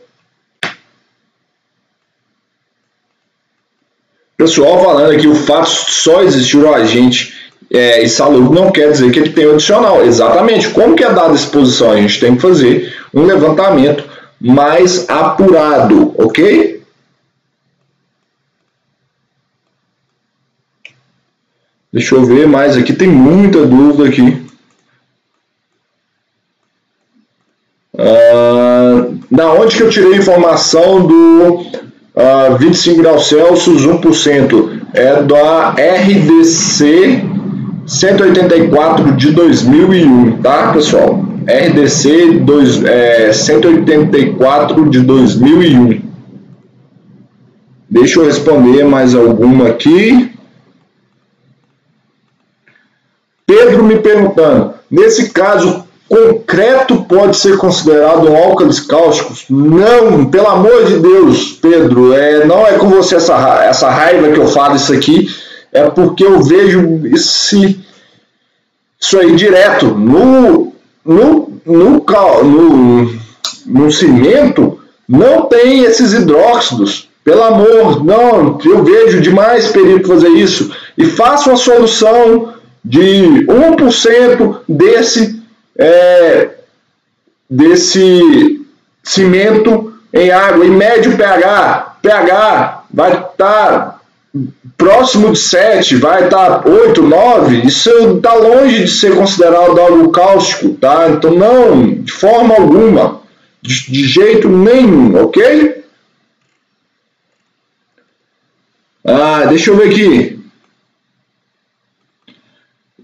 Pessoal 4.37 4.83
falando 4.83 5.11
aqui, 5.11 5.27
o 5.27 5.35
fato 5.35 5.69
só 5.69 6.21
existir 6.23 6.57
o 6.57 6.73
agente 6.73 7.33
é, 7.71 8.03
insalubre 8.03 8.59
não 8.59 8.71
quer 8.71 8.91
dizer 8.91 9.11
que 9.11 9.19
ele 9.19 9.31
tem 9.31 9.47
o 9.47 9.53
adicional. 9.53 10.05
Exatamente. 10.05 10.69
Como 10.69 10.95
que 10.95 11.03
é 11.03 11.11
dada 11.11 11.31
a 11.31 11.35
exposição? 11.35 11.91
A 11.91 11.97
gente 11.97 12.19
tem 12.19 12.35
que 12.35 12.41
fazer 12.41 12.93
um 13.13 13.23
levantamento 13.23 14.03
mais 14.39 15.09
apurado, 15.09 16.13
ok? 16.17 16.82
Deixa 21.93 22.15
eu 22.15 22.25
ver 22.25 22.47
mais 22.47 22.75
aqui, 22.75 22.91
tem 22.91 23.07
muita 23.07 23.63
dúvida 23.67 24.09
aqui. 24.09 24.41
Uh, 27.93 29.19
da 29.29 29.53
onde 29.53 29.77
que 29.77 29.83
eu 29.83 29.89
tirei 29.91 30.15
a 30.15 30.17
informação 30.17 31.05
do 31.05 31.59
uh, 32.15 32.57
25 32.57 32.97
graus 32.97 33.27
Celsius 33.27 33.85
1%? 33.85 34.81
É 34.95 35.21
da 35.21 35.69
RDC 35.69 37.23
184 37.85 39.11
de 39.11 39.31
2001, 39.31 40.41
tá, 40.41 40.71
pessoal? 40.73 41.23
RDC 41.45 42.39
dois, 42.39 42.83
é, 42.83 43.31
184 43.31 44.89
de 44.89 45.01
2001. 45.01 46.01
Deixa 47.87 48.19
eu 48.19 48.25
responder 48.25 48.83
mais 48.83 49.13
alguma 49.13 49.67
aqui. 49.67 50.32
Pedro 53.55 53.83
me 53.83 53.99
perguntando: 53.99 54.73
nesse 54.89 55.29
caso, 55.29 55.83
concreto 56.09 57.03
pode 57.03 57.37
ser 57.37 57.57
considerado 57.57 58.29
um 58.29 58.35
álcalis 58.35 58.79
cáusticos? 58.79 59.45
Não, 59.49 60.25
pelo 60.25 60.47
amor 60.47 60.85
de 60.85 60.99
Deus, 60.99 61.51
Pedro, 61.61 62.13
é, 62.13 62.45
não 62.45 62.65
é 62.65 62.73
com 62.73 62.89
você 62.89 63.15
essa, 63.15 63.63
essa 63.63 63.89
raiva 63.89 64.31
que 64.31 64.39
eu 64.39 64.47
falo 64.47 64.75
isso 64.75 64.93
aqui 64.93 65.27
é 65.71 65.89
porque 65.89 66.23
eu 66.23 66.41
vejo 66.41 67.01
esse, 67.05 67.79
isso 68.99 69.19
aí 69.19 69.35
direto. 69.35 69.87
No, 69.87 70.71
no, 71.03 71.49
no, 71.65 72.05
no, 72.43 73.19
no 73.65 73.91
cimento 73.91 74.79
não 75.09 75.45
tem 75.45 75.83
esses 75.83 76.13
hidróxidos. 76.13 77.09
Pelo 77.23 77.41
amor, 77.41 78.03
não, 78.03 78.59
eu 78.65 78.83
vejo 78.83 79.21
demais 79.21 79.69
perigo 79.69 80.05
fazer 80.05 80.29
isso. 80.29 80.71
E 80.97 81.05
faça 81.05 81.49
uma 81.49 81.57
solução 81.57 82.52
de 82.83 83.45
1% 83.47 84.59
desse, 84.67 85.41
é, 85.77 86.49
desse 87.49 88.65
cimento 89.01 89.93
em 90.13 90.29
água, 90.29 90.65
em 90.65 90.71
médio 90.71 91.15
pH. 91.17 91.97
pH 92.01 92.83
vai 92.93 93.11
estar 93.11 93.31
tá 93.37 93.99
próximo 94.77 95.31
de 95.31 95.39
7, 95.39 95.95
vai 95.97 96.25
estar 96.25 96.59
tá 96.59 96.69
8, 96.69 97.01
9, 97.01 97.67
isso 97.67 97.89
está 98.17 98.33
longe 98.33 98.83
de 98.83 98.91
ser 98.91 99.15
considerado 99.15 99.79
algo 99.79 100.09
cáustico, 100.11 100.73
tá? 100.73 101.09
Então 101.09 101.31
não, 101.31 101.93
de 101.93 102.11
forma 102.11 102.55
alguma, 102.55 103.21
de, 103.61 103.91
de 103.91 104.07
jeito 104.07 104.49
nenhum, 104.49 105.23
ok? 105.23 105.83
Ah, 109.05 109.45
deixa 109.47 109.69
eu 109.69 109.77
ver 109.77 109.89
aqui. 109.89 110.42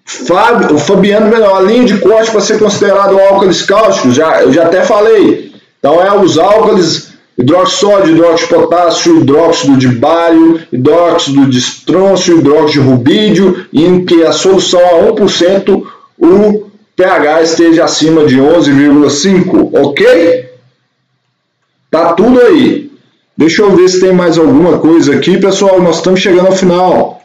Fábio, 0.09 0.75
o 0.75 0.79
Fabiano, 0.79 1.31
a 1.55 1.61
linha 1.61 1.85
de 1.85 1.99
corte 1.99 2.31
para 2.31 2.41
ser 2.41 2.57
considerado 2.57 3.15
um 3.15 3.19
álcalis 3.19 3.61
cáusticos, 3.61 4.15
já, 4.15 4.41
eu 4.41 4.51
já 4.51 4.63
até 4.63 4.83
falei. 4.83 5.53
Então 5.77 6.01
é 6.01 6.11
os 6.17 6.39
álcalis 6.39 7.09
hidróxido 7.37 8.03
de 8.03 8.11
hidróxido 8.13 8.47
de 8.47 8.55
potássio, 8.55 9.19
hidróxido 9.21 9.77
de 9.77 9.87
bário, 9.87 10.61
hidróxido 10.73 11.45
de 11.45 11.59
estrôncio, 11.59 12.39
hidróxido 12.39 12.83
de 12.83 12.89
rubídio, 12.89 13.65
em 13.71 14.03
que 14.03 14.23
a 14.23 14.31
solução 14.31 14.79
a 14.79 15.11
1% 15.13 15.83
o 16.17 16.65
pH 16.95 17.43
esteja 17.43 17.85
acima 17.85 18.25
de 18.25 18.37
11,5, 18.39 19.69
ok? 19.73 20.49
Tá 21.91 22.13
tudo 22.13 22.41
aí. 22.41 22.91
Deixa 23.37 23.61
eu 23.61 23.75
ver 23.75 23.87
se 23.87 24.01
tem 24.01 24.11
mais 24.11 24.39
alguma 24.39 24.79
coisa 24.79 25.13
aqui, 25.13 25.37
pessoal. 25.37 25.79
Nós 25.79 25.97
estamos 25.97 26.19
chegando 26.19 26.47
ao 26.47 26.55
final. 26.55 27.18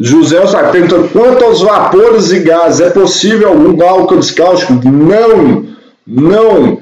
José 0.00 0.44
está 0.44 0.68
perguntando 0.68 1.08
quanto 1.08 1.44
aos 1.44 1.60
vapores 1.60 2.30
e 2.30 2.38
gases, 2.38 2.80
é 2.80 2.90
possível 2.90 3.48
algum 3.48 3.82
álcool 3.84 4.20
cáusticos? 4.36 4.84
Não, 4.84 5.66
não. 6.06 6.78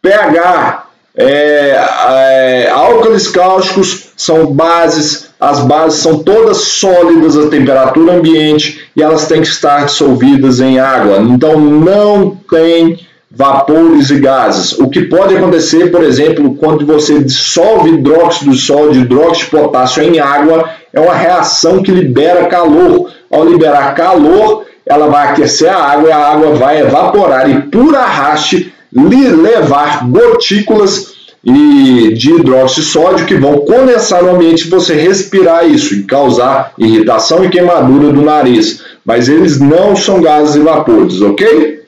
pH, 0.00 0.86
é, 1.14 1.76
é, 2.08 2.70
álcalis 2.70 3.28
cáusticos 3.28 4.08
são 4.16 4.46
bases, 4.46 5.28
as 5.38 5.60
bases 5.60 6.00
são 6.00 6.20
todas 6.20 6.56
sólidas 6.56 7.36
a 7.36 7.48
temperatura 7.48 8.14
ambiente 8.14 8.80
e 8.96 9.02
elas 9.02 9.26
têm 9.26 9.42
que 9.42 9.48
estar 9.48 9.84
dissolvidas 9.84 10.58
em 10.60 10.78
água. 10.78 11.18
Então 11.18 11.60
não 11.60 12.34
tem 12.50 12.98
vapores 13.30 14.08
e 14.08 14.18
gases. 14.18 14.72
O 14.78 14.88
que 14.88 15.02
pode 15.02 15.36
acontecer, 15.36 15.90
por 15.90 16.02
exemplo, 16.02 16.54
quando 16.54 16.86
você 16.86 17.22
dissolve 17.22 17.90
hidróxido 17.90 18.52
de 18.52 18.58
sódio, 18.58 19.02
hidróxido 19.02 19.50
de 19.56 19.62
potássio 19.62 20.02
em 20.02 20.18
água, 20.18 20.77
é 20.92 21.00
uma 21.00 21.14
reação 21.14 21.82
que 21.82 21.90
libera 21.90 22.46
calor. 22.46 23.12
Ao 23.30 23.44
liberar 23.44 23.94
calor, 23.94 24.64
ela 24.86 25.06
vai 25.08 25.28
aquecer 25.28 25.70
a 25.70 25.82
água 25.82 26.08
e 26.08 26.12
a 26.12 26.16
água 26.16 26.54
vai 26.54 26.80
evaporar 26.80 27.48
e 27.50 27.62
por 27.62 27.94
arraste 27.94 28.72
levar 28.92 30.08
gotículas 30.08 31.18
de 31.44 32.30
hidróxido 32.30 32.82
de 32.82 32.88
sódio 32.88 33.26
que 33.26 33.34
vão 33.34 33.60
condensar 33.60 34.22
no 34.22 34.34
ambiente 34.34 34.66
e 34.66 34.70
você 34.70 34.94
respirar 34.94 35.68
isso 35.68 35.94
e 35.94 36.02
causar 36.04 36.72
irritação 36.78 37.44
e 37.44 37.48
queimadura 37.48 38.12
do 38.12 38.22
nariz. 38.22 38.82
Mas 39.04 39.28
eles 39.28 39.60
não 39.60 39.94
são 39.94 40.20
gases 40.20 40.56
e 40.56 40.60
vapores, 40.60 41.20
ok? 41.20 41.84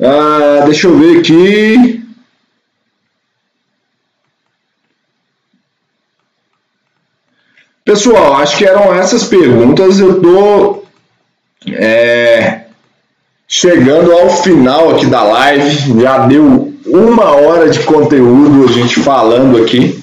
Ah, 0.00 0.62
deixa 0.64 0.86
eu 0.86 0.96
ver 0.96 1.18
aqui. 1.18 1.99
Pessoal, 7.90 8.34
acho 8.36 8.56
que 8.56 8.64
eram 8.64 8.94
essas 8.94 9.24
perguntas. 9.24 9.98
Eu 9.98 10.18
estou 10.18 10.86
é, 11.72 12.60
chegando 13.48 14.12
ao 14.12 14.30
final 14.30 14.90
aqui 14.90 15.06
da 15.06 15.24
live. 15.24 16.00
Já 16.00 16.18
deu 16.18 16.72
uma 16.86 17.32
hora 17.32 17.68
de 17.68 17.80
conteúdo 17.80 18.68
a 18.68 18.72
gente 18.72 19.00
falando 19.00 19.60
aqui. 19.60 20.00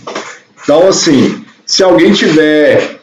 Então, 0.62 0.86
assim, 0.86 1.42
se 1.66 1.82
alguém 1.82 2.12
tiver 2.12 3.00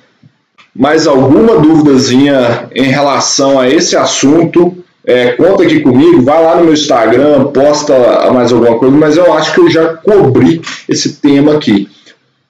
mais 0.77 1.07
alguma 1.07 1.57
duvidazinha 1.57 2.69
em 2.75 2.91
relação 2.91 3.59
a 3.59 3.67
esse 3.67 3.97
assunto, 3.97 4.85
é, 5.07 5.33
conta 5.33 5.63
aqui 5.63 5.81
comigo, 5.81 6.21
vai 6.21 6.45
lá 6.45 6.57
no 6.57 6.65
meu 6.65 6.75
Instagram, 6.75 7.45
posta 7.45 8.31
mais 8.35 8.53
alguma 8.53 8.79
coisa, 8.79 8.95
mas 8.95 9.17
eu 9.17 9.33
acho 9.33 9.55
que 9.55 9.61
eu 9.61 9.71
já 9.71 9.95
cobri 9.95 10.61
esse 10.87 11.15
tema 11.15 11.55
aqui. 11.55 11.89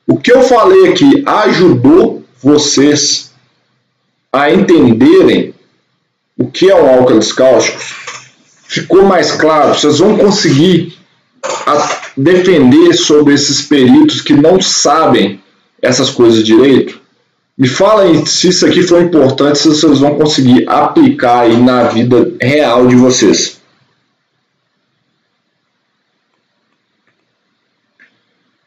O 0.05 0.19
que 0.19 0.33
eu 0.33 0.43
falei 0.43 0.89
aqui 0.89 1.23
ajudou 1.25 2.24
vocês 2.45 3.33
a 4.31 4.51
entenderem 4.51 5.55
o 6.37 6.51
que 6.51 6.71
é 6.71 6.75
um 6.75 6.89
álcalis 6.89 7.33
cáusticos? 7.33 7.95
Ficou 8.67 9.05
mais 9.05 9.33
claro? 9.33 9.75
Vocês 9.75 9.99
vão 9.99 10.19
conseguir 10.19 10.99
defender 12.17 12.93
sobre 12.93 13.35
esses 13.35 13.63
peritos 13.63 14.21
que 14.21 14.35
não 14.35 14.61
sabem 14.61 15.41
essas 15.81 16.11
coisas 16.11 16.45
direito? 16.45 17.01
Me 17.57 17.69
falem 17.69 18.27
se 18.27 18.49
isso 18.49 18.67
aqui 18.67 18.83
foi 18.83 19.03
importante, 19.03 19.59
se 19.59 19.69
vocês 19.69 20.01
vão 20.01 20.17
conseguir 20.17 20.69
aplicar 20.69 21.43
aí 21.43 21.57
na 21.57 21.85
vida 21.85 22.33
real 22.41 22.87
de 22.87 22.97
vocês. 22.97 23.61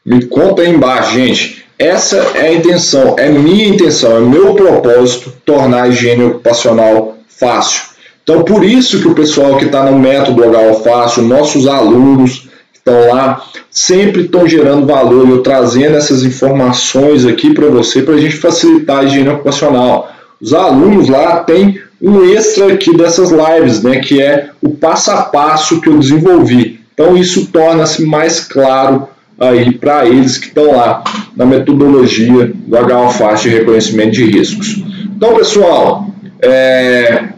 Me 0.04 0.24
conta 0.24 0.62
aí 0.62 0.70
embaixo, 0.70 1.12
gente. 1.12 1.67
Essa 1.78 2.16
é 2.34 2.48
a 2.48 2.52
intenção, 2.52 3.14
é 3.16 3.28
minha 3.28 3.68
intenção, 3.68 4.16
é 4.16 4.20
meu 4.20 4.54
propósito 4.54 5.32
tornar 5.44 5.82
a 5.82 5.88
higiene 5.88 6.24
ocupacional 6.24 7.18
fácil. 7.28 7.82
Então, 8.24 8.42
por 8.42 8.64
isso 8.64 9.00
que 9.00 9.06
o 9.06 9.14
pessoal 9.14 9.56
que 9.56 9.66
está 9.66 9.88
no 9.88 9.96
método 9.96 10.42
HO 10.42 10.82
Fácil, 10.82 11.22
nossos 11.22 11.68
alunos 11.68 12.48
que 12.72 12.78
estão 12.78 13.08
lá, 13.08 13.44
sempre 13.70 14.22
estão 14.22 14.46
gerando 14.46 14.86
valor. 14.86 15.28
Eu 15.28 15.40
trazendo 15.40 15.96
essas 15.96 16.24
informações 16.24 17.24
aqui 17.24 17.54
para 17.54 17.68
você, 17.68 18.02
para 18.02 18.14
a 18.14 18.20
gente 18.20 18.36
facilitar 18.36 18.98
a 18.98 19.04
higiene 19.04 19.28
ocupacional. 19.28 20.10
Os 20.40 20.52
alunos 20.52 21.08
lá 21.08 21.44
têm 21.44 21.80
um 22.02 22.24
extra 22.24 22.72
aqui 22.72 22.96
dessas 22.96 23.30
lives, 23.30 23.82
né, 23.84 24.00
que 24.00 24.20
é 24.20 24.50
o 24.60 24.70
passo 24.70 25.12
a 25.12 25.22
passo 25.22 25.80
que 25.80 25.88
eu 25.88 25.96
desenvolvi. 25.96 26.80
Então, 26.92 27.16
isso 27.16 27.46
torna-se 27.46 28.04
mais 28.04 28.40
claro 28.40 29.08
aí 29.38 29.72
para 29.72 30.06
eles 30.06 30.36
que 30.36 30.48
estão 30.48 30.76
lá 30.76 31.04
na 31.36 31.46
metodologia 31.46 32.52
do 32.52 32.76
HOFAST 32.76 33.48
de 33.48 33.56
reconhecimento 33.56 34.12
de 34.12 34.24
riscos. 34.24 34.82
Então, 35.16 35.34
pessoal, 35.36 36.06
é... 36.42 37.28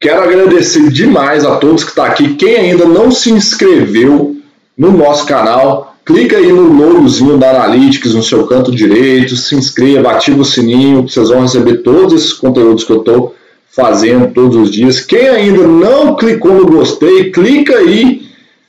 quero 0.00 0.22
agradecer 0.22 0.90
demais 0.90 1.44
a 1.44 1.56
todos 1.56 1.84
que 1.84 1.90
estão 1.90 2.04
tá 2.04 2.10
aqui. 2.10 2.34
Quem 2.34 2.56
ainda 2.56 2.84
não 2.84 3.10
se 3.10 3.30
inscreveu 3.30 4.36
no 4.76 4.90
nosso 4.90 5.24
canal, 5.26 5.96
clica 6.04 6.36
aí 6.36 6.52
no 6.52 6.72
logozinho 6.72 7.38
da 7.38 7.50
Analytics 7.50 8.14
no 8.14 8.22
seu 8.22 8.46
canto 8.46 8.70
direito, 8.70 9.36
se 9.36 9.54
inscreva, 9.54 10.10
ativa 10.10 10.42
o 10.42 10.44
sininho, 10.44 11.08
vocês 11.08 11.28
vão 11.28 11.42
receber 11.42 11.78
todos 11.78 12.14
esses 12.14 12.32
conteúdos 12.32 12.84
que 12.84 12.92
eu 12.92 12.98
estou 12.98 13.34
fazendo 13.74 14.32
todos 14.32 14.56
os 14.56 14.70
dias. 14.70 15.00
Quem 15.00 15.28
ainda 15.28 15.66
não 15.66 16.16
clicou 16.16 16.52
no 16.52 16.66
gostei, 16.66 17.30
clica 17.30 17.76
aí 17.76 18.25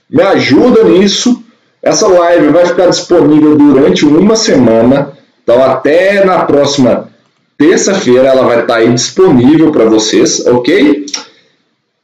me 0.09 0.21
ajuda 0.21 0.83
nisso. 0.83 1.43
Essa 1.81 2.07
live 2.07 2.49
vai 2.49 2.65
ficar 2.65 2.87
disponível 2.87 3.55
durante 3.55 4.05
uma 4.05 4.35
semana. 4.35 5.13
Então, 5.43 5.63
até 5.63 6.25
na 6.25 6.39
próxima 6.45 7.09
terça-feira 7.57 8.27
ela 8.27 8.43
vai 8.43 8.61
estar 8.61 8.75
aí 8.75 8.91
disponível 8.91 9.71
para 9.71 9.85
vocês, 9.85 10.45
ok? 10.45 11.05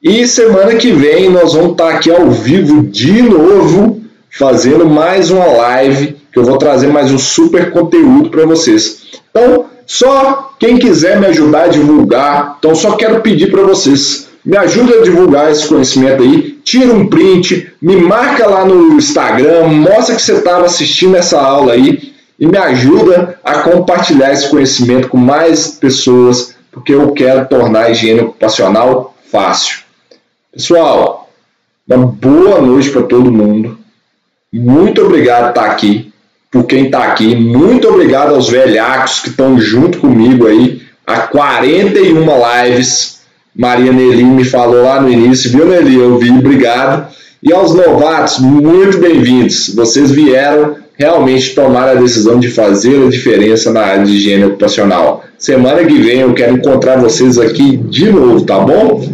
E 0.02 0.28
semana 0.28 0.76
que 0.76 0.92
vem 0.92 1.30
nós 1.30 1.54
vamos 1.54 1.72
estar 1.74 1.90
aqui 1.90 2.12
ao 2.12 2.30
vivo 2.30 2.84
de 2.84 3.22
novo, 3.22 4.02
fazendo 4.30 4.86
mais 4.86 5.30
uma 5.30 5.46
live, 5.46 6.18
que 6.32 6.40
eu 6.40 6.44
vou 6.44 6.58
trazer 6.58 6.88
mais 6.88 7.12
um 7.12 7.20
super 7.20 7.72
conteúdo 7.72 8.30
para 8.30 8.46
vocês. 8.46 9.04
Então, 9.30 9.66
só 9.86 10.54
quem 10.60 10.78
quiser 10.78 11.20
me 11.20 11.28
ajudar 11.28 11.64
a 11.64 11.68
divulgar, 11.68 12.56
então 12.58 12.74
só 12.74 12.94
quero 12.94 13.22
pedir 13.22 13.52
para 13.52 13.64
vocês, 13.64 14.28
me 14.44 14.58
ajuda 14.58 14.96
a 14.96 15.02
divulgar 15.04 15.52
esse 15.52 15.68
conhecimento 15.68 16.24
aí, 16.24 16.53
tira 16.64 16.94
um 16.94 17.08
print, 17.08 17.74
me 17.82 17.98
marca 17.98 18.48
lá 18.48 18.66
no 18.66 18.94
Instagram, 18.94 19.68
mostra 19.68 20.16
que 20.16 20.22
você 20.22 20.34
estava 20.34 20.66
assistindo 20.66 21.16
essa 21.16 21.40
aula 21.40 21.74
aí 21.74 22.14
e 22.40 22.48
me 22.48 22.58
ajuda 22.58 23.40
a 23.44 23.60
compartilhar 23.60 24.32
esse 24.32 24.50
conhecimento 24.50 25.10
com 25.10 25.18
mais 25.18 25.68
pessoas, 25.68 26.56
porque 26.72 26.94
eu 26.94 27.12
quero 27.12 27.48
tornar 27.48 27.86
a 27.86 27.90
higiene 27.92 28.22
ocupacional 28.22 29.16
fácil. 29.32 29.80
Pessoal, 30.52 31.30
uma 31.88 32.06
boa 32.06 32.62
noite 32.62 32.90
para 32.90 33.04
todo 33.04 33.32
mundo. 33.32 33.78
Muito 34.52 35.04
obrigado 35.04 35.46
por 35.46 35.50
estar 35.50 35.72
aqui, 35.72 36.14
por 36.52 36.64
quem 36.66 36.86
está 36.86 37.06
aqui. 37.06 37.36
Muito 37.36 37.88
obrigado 37.90 38.36
aos 38.36 38.50
velhacos 38.50 39.20
que 39.20 39.30
estão 39.30 39.60
junto 39.60 40.00
comigo 40.00 40.48
aí 40.48 40.82
há 41.06 41.22
41 41.22 42.26
lives 42.66 43.13
Maria 43.56 43.92
Nelly 43.92 44.24
me 44.24 44.44
falou 44.44 44.84
lá 44.84 45.00
no 45.00 45.12
início, 45.12 45.52
viu, 45.52 45.68
Nelly? 45.68 45.96
Eu 45.96 46.18
vi, 46.18 46.32
obrigado. 46.32 47.14
E 47.42 47.54
aos 47.54 47.76
novatos, 47.76 48.40
muito 48.40 48.98
bem-vindos. 48.98 49.72
Vocês 49.76 50.10
vieram 50.10 50.78
realmente 50.98 51.54
tomar 51.54 51.88
a 51.90 51.94
decisão 51.94 52.40
de 52.40 52.50
fazer 52.50 53.06
a 53.06 53.10
diferença 53.10 53.72
na 53.72 53.82
área 53.82 54.06
de 54.06 54.14
higiene 54.14 54.46
ocupacional. 54.46 55.24
Semana 55.38 55.84
que 55.84 56.02
vem 56.02 56.22
eu 56.22 56.34
quero 56.34 56.56
encontrar 56.56 56.98
vocês 56.98 57.38
aqui 57.38 57.78
de 57.78 58.12
novo, 58.12 58.42
tá 58.44 58.58
bom? 58.60 59.08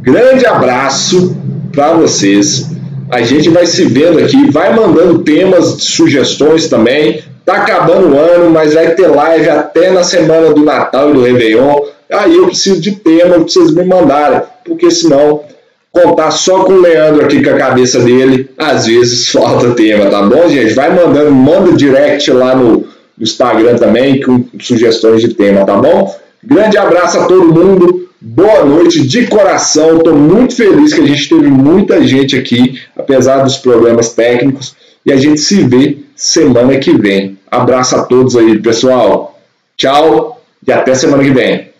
Grande 0.00 0.46
abraço 0.46 1.36
para 1.70 1.92
vocês. 1.92 2.70
A 3.10 3.20
gente 3.20 3.50
vai 3.50 3.66
se 3.66 3.84
vendo 3.84 4.18
aqui, 4.20 4.50
vai 4.50 4.74
mandando 4.74 5.18
temas, 5.18 5.66
sugestões 5.80 6.66
também. 6.66 7.20
Tá 7.44 7.56
acabando 7.56 8.14
o 8.14 8.18
ano, 8.18 8.50
mas 8.50 8.72
vai 8.72 8.94
ter 8.94 9.08
live 9.08 9.50
até 9.50 9.90
na 9.90 10.02
semana 10.02 10.54
do 10.54 10.64
Natal 10.64 11.10
e 11.10 11.12
do 11.12 11.22
Réveillon. 11.22 11.80
Aí 12.12 12.36
eu 12.36 12.46
preciso 12.46 12.80
de 12.80 12.92
tema 12.92 13.42
que 13.42 13.52
vocês 13.52 13.70
me 13.70 13.84
mandarem, 13.84 14.42
porque 14.64 14.90
senão 14.90 15.42
contar 15.90 16.30
só 16.30 16.64
com 16.64 16.72
o 16.72 16.80
Leandro 16.80 17.24
aqui 17.24 17.42
com 17.42 17.50
a 17.50 17.58
cabeça 17.58 18.00
dele, 18.00 18.50
às 18.56 18.86
vezes 18.86 19.28
falta 19.28 19.72
tema, 19.72 20.06
tá 20.06 20.22
bom, 20.22 20.48
gente? 20.48 20.72
Vai 20.72 20.94
mandando, 20.94 21.30
manda 21.30 21.76
direct 21.76 22.30
lá 22.30 22.56
no, 22.56 22.78
no 22.78 22.86
Instagram 23.20 23.76
também 23.76 24.20
com 24.20 24.44
sugestões 24.58 25.20
de 25.20 25.34
tema, 25.34 25.64
tá 25.64 25.76
bom? 25.76 26.14
Grande 26.42 26.78
abraço 26.78 27.18
a 27.18 27.26
todo 27.26 27.52
mundo, 27.52 28.08
boa 28.20 28.64
noite 28.64 29.06
de 29.06 29.26
coração. 29.26 29.98
Estou 29.98 30.14
muito 30.14 30.56
feliz 30.56 30.94
que 30.94 31.00
a 31.00 31.06
gente 31.06 31.28
teve 31.28 31.46
muita 31.48 32.02
gente 32.02 32.36
aqui, 32.36 32.80
apesar 32.96 33.42
dos 33.42 33.58
problemas 33.58 34.10
técnicos. 34.10 34.74
E 35.04 35.12
a 35.12 35.16
gente 35.16 35.40
se 35.40 35.62
vê 35.62 35.98
semana 36.16 36.76
que 36.78 36.96
vem. 36.96 37.38
Abraço 37.50 37.96
a 37.96 38.02
todos 38.02 38.36
aí, 38.36 38.58
pessoal. 38.60 39.38
Tchau 39.76 40.40
e 40.66 40.72
até 40.72 40.94
semana 40.94 41.22
que 41.22 41.30
vem. 41.30 41.71